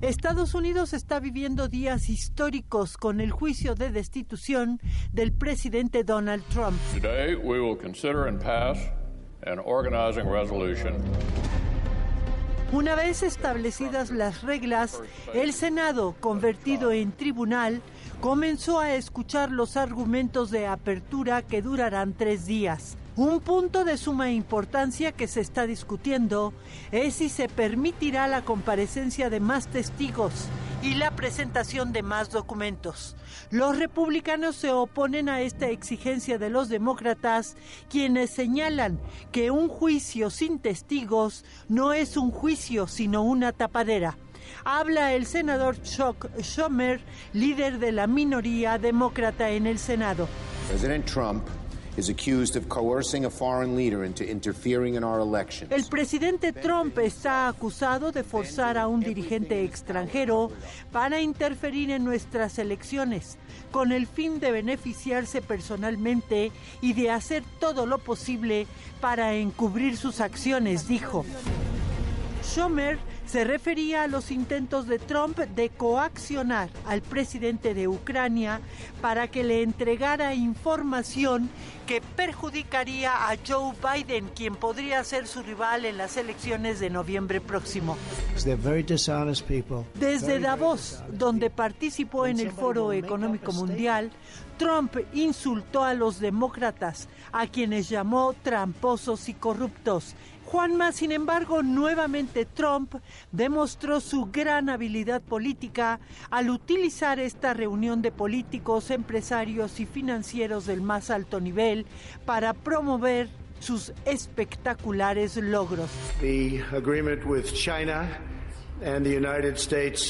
Estados 0.00 0.54
Unidos 0.54 0.92
está 0.92 1.20
viviendo 1.20 1.68
días 1.68 2.08
históricos 2.08 2.96
con 2.96 3.20
el 3.20 3.30
juicio 3.30 3.74
de 3.74 3.90
destitución 3.90 4.80
del 5.12 5.32
presidente 5.32 6.04
Donald 6.04 6.44
Trump. 6.48 6.76
Today 6.92 7.34
we 7.36 7.60
will 7.60 7.76
consider 7.76 8.26
and 8.26 8.42
pass 8.42 8.78
an 9.46 9.60
organizing 9.60 10.28
resolution 10.28 10.94
una 12.72 12.96
vez 12.96 13.22
establecidas 13.22 14.10
las 14.10 14.42
reglas, 14.42 15.00
el 15.32 15.52
Senado, 15.52 16.16
convertido 16.18 16.90
en 16.90 17.12
tribunal, 17.12 17.80
comenzó 18.20 18.80
a 18.80 18.94
escuchar 18.94 19.52
los 19.52 19.76
argumentos 19.76 20.50
de 20.50 20.66
apertura 20.66 21.42
que 21.42 21.62
durarán 21.62 22.12
tres 22.12 22.44
días. 22.44 22.96
Un 23.16 23.40
punto 23.40 23.86
de 23.86 23.96
suma 23.96 24.30
importancia 24.30 25.10
que 25.10 25.26
se 25.26 25.40
está 25.40 25.66
discutiendo 25.66 26.52
es 26.92 27.14
si 27.14 27.30
se 27.30 27.48
permitirá 27.48 28.28
la 28.28 28.42
comparecencia 28.42 29.30
de 29.30 29.40
más 29.40 29.68
testigos 29.68 30.48
y 30.82 30.96
la 30.96 31.10
presentación 31.12 31.94
de 31.94 32.02
más 32.02 32.30
documentos. 32.30 33.16
Los 33.50 33.78
republicanos 33.78 34.54
se 34.56 34.70
oponen 34.70 35.30
a 35.30 35.40
esta 35.40 35.70
exigencia 35.70 36.36
de 36.36 36.50
los 36.50 36.68
demócratas, 36.68 37.56
quienes 37.88 38.28
señalan 38.28 39.00
que 39.32 39.50
un 39.50 39.70
juicio 39.70 40.28
sin 40.28 40.58
testigos 40.58 41.46
no 41.70 41.94
es 41.94 42.18
un 42.18 42.30
juicio, 42.30 42.86
sino 42.86 43.22
una 43.22 43.52
tapadera. 43.52 44.18
Habla 44.62 45.14
el 45.14 45.24
senador 45.24 45.80
Chuck 45.80 46.28
Schumer, 46.38 47.00
líder 47.32 47.78
de 47.78 47.92
la 47.92 48.06
minoría 48.06 48.76
demócrata 48.76 49.48
en 49.48 49.66
el 49.66 49.78
Senado. 49.78 50.28
Trump 51.06 51.42
el 55.70 55.84
presidente 55.86 56.52
Trump 56.52 56.98
está 56.98 57.48
acusado 57.48 58.12
de 58.12 58.22
forzar 58.22 58.76
a 58.76 58.86
un 58.86 59.00
dirigente 59.00 59.64
extranjero 59.64 60.50
para 60.92 61.20
interferir 61.20 61.90
en 61.90 62.04
nuestras 62.04 62.58
elecciones 62.58 63.38
con 63.70 63.92
el 63.92 64.06
fin 64.06 64.40
de 64.40 64.52
beneficiarse 64.52 65.42
personalmente 65.42 66.52
y 66.80 66.92
de 66.92 67.10
hacer 67.10 67.42
todo 67.58 67.86
lo 67.86 67.98
posible 67.98 68.66
para 69.00 69.34
encubrir 69.34 69.96
sus 69.96 70.20
acciones, 70.20 70.88
dijo. 70.88 71.24
Schumer 72.42 72.98
se 73.26 73.44
refería 73.44 74.04
a 74.04 74.06
los 74.06 74.30
intentos 74.30 74.86
de 74.86 74.98
Trump 74.98 75.38
de 75.38 75.70
coaccionar 75.70 76.70
al 76.86 77.02
presidente 77.02 77.74
de 77.74 77.88
Ucrania 77.88 78.60
para 79.00 79.28
que 79.28 79.44
le 79.44 79.62
entregara 79.62 80.34
información 80.34 81.50
que 81.86 82.00
perjudicaría 82.00 83.28
a 83.28 83.36
Joe 83.46 83.74
Biden, 83.82 84.28
quien 84.34 84.56
podría 84.56 85.02
ser 85.04 85.26
su 85.26 85.42
rival 85.42 85.84
en 85.84 85.98
las 85.98 86.16
elecciones 86.16 86.80
de 86.80 86.90
noviembre 86.90 87.40
próximo. 87.40 87.96
Desde 89.94 90.40
Davos, 90.40 91.02
donde 91.12 91.50
participó 91.50 92.26
en 92.26 92.40
el 92.40 92.50
Foro 92.50 92.92
Económico 92.92 93.52
Mundial, 93.52 94.10
Trump 94.58 94.96
insultó 95.12 95.84
a 95.84 95.94
los 95.94 96.18
demócratas, 96.18 97.08
a 97.30 97.46
quienes 97.46 97.88
llamó 97.88 98.34
tramposos 98.42 99.28
y 99.28 99.34
corruptos 99.34 100.14
Juanma, 100.46 100.92
sin 100.92 101.10
embargo, 101.10 101.64
nuevamente 101.64 102.44
Trump 102.44 102.94
demostró 103.32 104.00
su 104.00 104.26
gran 104.26 104.70
habilidad 104.70 105.20
política 105.20 105.98
al 106.30 106.50
utilizar 106.50 107.18
esta 107.18 107.52
reunión 107.52 108.00
de 108.00 108.12
políticos, 108.12 108.92
empresarios 108.92 109.80
y 109.80 109.86
financieros 109.86 110.66
del 110.66 110.82
más 110.82 111.10
alto 111.10 111.40
nivel 111.40 111.84
para 112.24 112.54
promover 112.54 113.28
sus 113.58 113.92
espectaculares 114.04 115.36
logros. 115.36 115.90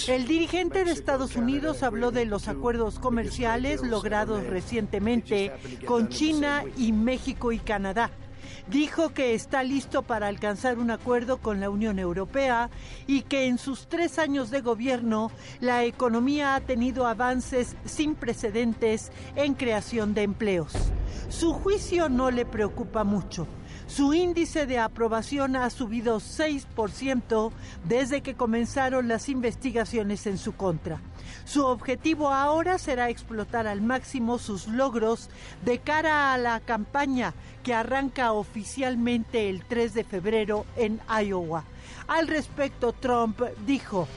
El 0.09 0.27
dirigente 0.27 0.85
de 0.85 0.91
Estados 0.91 1.37
Unidos 1.37 1.83
habló 1.83 2.11
de 2.11 2.27
los 2.27 2.49
acuerdos 2.49 2.99
comerciales 2.99 3.83
logrados 3.83 4.45
recientemente 4.45 5.53
con 5.87 6.09
China 6.09 6.63
y 6.77 6.93
México 6.93 7.53
y 7.53 7.59
Canadá 7.59 8.11
dijo 8.69 9.11
que 9.11 9.35
está 9.35 9.63
listo 9.63 10.03
para 10.03 10.29
alcanzar 10.29 10.79
un 10.79 10.91
acuerdo 10.91 11.39
con 11.39 11.61
la 11.61 11.71
Unión 11.71 11.99
Europea 11.99 12.71
y 13.07 13.23
que 13.23 13.47
en 13.47 13.59
sus 13.59 13.87
tres 13.87 14.19
años 14.19 14.51
de 14.51 14.61
gobierno 14.61 15.31
la 15.61 15.85
economía 15.85 16.55
ha 16.55 16.61
tenido 16.61 17.07
avances 17.07 17.77
sin 17.85 18.15
precedentes 18.15 19.13
en 19.35 19.55
creación 19.55 20.15
de 20.15 20.23
empleos. 20.23 20.73
Su 21.29 21.53
juicio 21.53 22.09
no 22.09 22.31
le 22.31 22.45
preocupa 22.45 23.05
mucho. 23.05 23.47
Su 23.87 24.15
índice 24.15 24.67
de 24.67 24.79
aprobación 24.79 25.55
ha 25.55 25.71
subido 25.71 26.19
6% 26.19 27.53
desde 27.85 28.21
que 28.21 28.35
comenzaron 28.35 29.07
las 29.07 29.29
investigaciones 29.29 30.27
en 30.27 30.39
su 30.39 30.55
contra. 30.55 31.01
Su 31.45 31.65
objetivo 31.65 32.31
ahora 32.31 32.79
será 32.79 33.09
explotar 33.09 33.69
al 33.69 33.81
máximo 33.81 34.39
sus 34.39 34.67
logros 34.67 35.31
de 35.65 35.79
cara 35.79 36.35
a 36.35 36.39
la 36.39 36.59
campaña 36.61 37.33
que 37.63 37.75
arranca 37.75 38.33
oficialmente 38.33 39.49
el 39.49 39.65
3 39.65 39.95
de 39.95 40.05
febrero 40.05 40.67
en 40.77 41.01
Iowa. 41.09 41.65
Al 42.09 42.27
respecto, 42.27 42.93
Trump 42.93 43.41
dijo, 43.67 44.09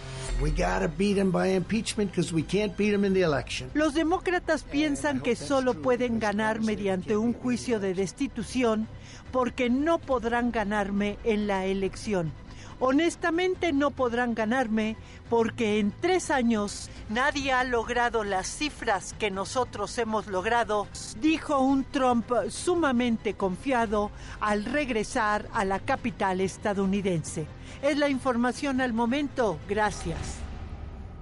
los 3.74 3.94
demócratas 3.94 4.64
piensan 4.64 5.20
que 5.20 5.36
solo 5.36 5.74
pueden 5.82 6.18
ganar 6.18 6.62
mediante 6.62 7.18
un 7.18 7.34
juicio 7.34 7.82
de 7.82 7.94
destitución 7.94 8.88
porque 9.34 9.70
no 9.70 10.00
podrán 10.00 10.52
ganarme 10.52 11.18
en 11.26 11.46
la 11.46 11.66
elección. 11.66 12.32
Honestamente 12.80 13.74
no 13.74 13.92
podrán 13.92 14.34
ganarme 14.34 14.96
porque 15.30 15.80
en 15.80 15.92
tres 15.92 16.32
años 16.32 16.90
nadie 17.10 17.52
ha 17.52 17.64
logrado 17.64 18.24
las 18.24 18.48
cifras 18.48 19.14
que 19.20 19.32
nosotros 19.32 19.98
hemos 19.98 20.28
logrado, 20.28 20.88
dijo 21.20 21.60
un 21.60 21.84
Trump 21.84 22.32
sumamente 22.50 23.34
confiado 23.34 24.12
al 24.40 24.64
regresar 24.64 25.48
a 25.54 25.66
la 25.66 25.80
capital 25.80 26.42
estadounidense. 26.42 27.48
Es 27.82 27.98
la 27.98 28.10
información 28.10 28.82
al 28.82 28.94
momento. 28.94 29.60
Gracias. 29.68 30.40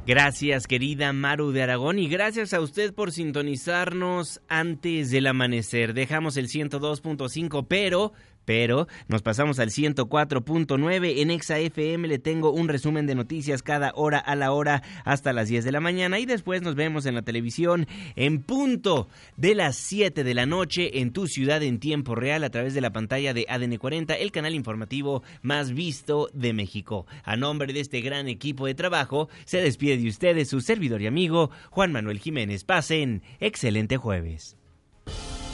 Gracias, 0.07 0.67
querida 0.67 1.11
Maru 1.11 1.51
de 1.51 1.63
Aragón, 1.63 1.99
y 1.99 2.07
gracias 2.07 2.53
a 2.53 2.61
usted 2.61 2.93
por 2.93 3.11
sintonizarnos 3.11 4.41
antes 4.47 5.11
del 5.11 5.27
amanecer. 5.27 5.93
Dejamos 5.93 6.37
el 6.37 6.47
102.5, 6.47 7.65
pero 7.67 8.13
pero 8.47 8.87
nos 9.09 9.23
pasamos 9.23 9.59
al 9.59 9.71
104.9 9.71 11.19
en 11.21 11.31
Exa 11.31 11.59
FM. 11.59 12.07
Le 12.07 12.17
tengo 12.17 12.51
un 12.51 12.69
resumen 12.69 13.05
de 13.05 13.13
noticias 13.13 13.61
cada 13.61 13.91
hora 13.93 14.19
a 14.19 14.37
la 14.37 14.53
hora 14.53 14.83
hasta 15.03 15.33
las 15.33 15.49
10 15.49 15.65
de 15.65 15.73
la 15.73 15.81
mañana 15.81 16.17
y 16.17 16.25
después 16.25 16.61
nos 16.61 16.75
vemos 16.75 17.05
en 17.05 17.15
la 17.15 17.23
televisión 17.23 17.87
en 18.15 18.41
punto 18.41 19.09
de 19.35 19.53
las 19.53 19.75
7 19.75 20.23
de 20.23 20.33
la 20.33 20.45
noche 20.45 21.01
en 21.01 21.11
tu 21.11 21.27
ciudad 21.27 21.61
en 21.61 21.77
tiempo 21.79 22.15
real 22.15 22.45
a 22.45 22.49
través 22.49 22.73
de 22.73 22.79
la 22.79 22.93
pantalla 22.93 23.33
de 23.33 23.45
ADN 23.49 23.75
40, 23.75 24.13
el 24.15 24.31
canal 24.31 24.55
informativo 24.55 25.23
más 25.41 25.73
visto 25.73 26.29
de 26.33 26.53
México. 26.53 27.05
A 27.25 27.35
nombre 27.35 27.73
de 27.73 27.81
este 27.81 27.99
gran 27.99 28.29
equipo 28.29 28.65
de 28.65 28.75
trabajo, 28.75 29.27
se 29.43 29.59
despide 29.59 29.97
de 29.97 30.07
ustedes 30.07 30.47
su 30.47 30.61
servidor 30.61 31.01
y 31.01 31.07
amigo 31.07 31.51
Juan 31.69 31.91
Manuel 31.91 32.19
Jiménez. 32.19 32.63
Pasen 32.63 33.23
excelente 33.41 33.97
jueves. 33.97 34.55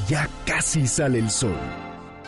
Ya 0.07 0.29
casi 0.45 0.85
sale 0.85 1.17
el 1.17 1.31
sol. 1.31 1.57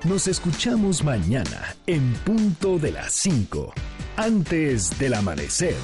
Nos 0.08 0.28
escuchamos 0.28 1.04
mañana 1.04 1.76
en 1.88 2.14
punto 2.26 2.78
de 2.78 2.92
las 2.92 3.12
5, 3.14 3.74
antes 4.18 5.00
del 5.00 5.16
amanecer. 5.16 5.76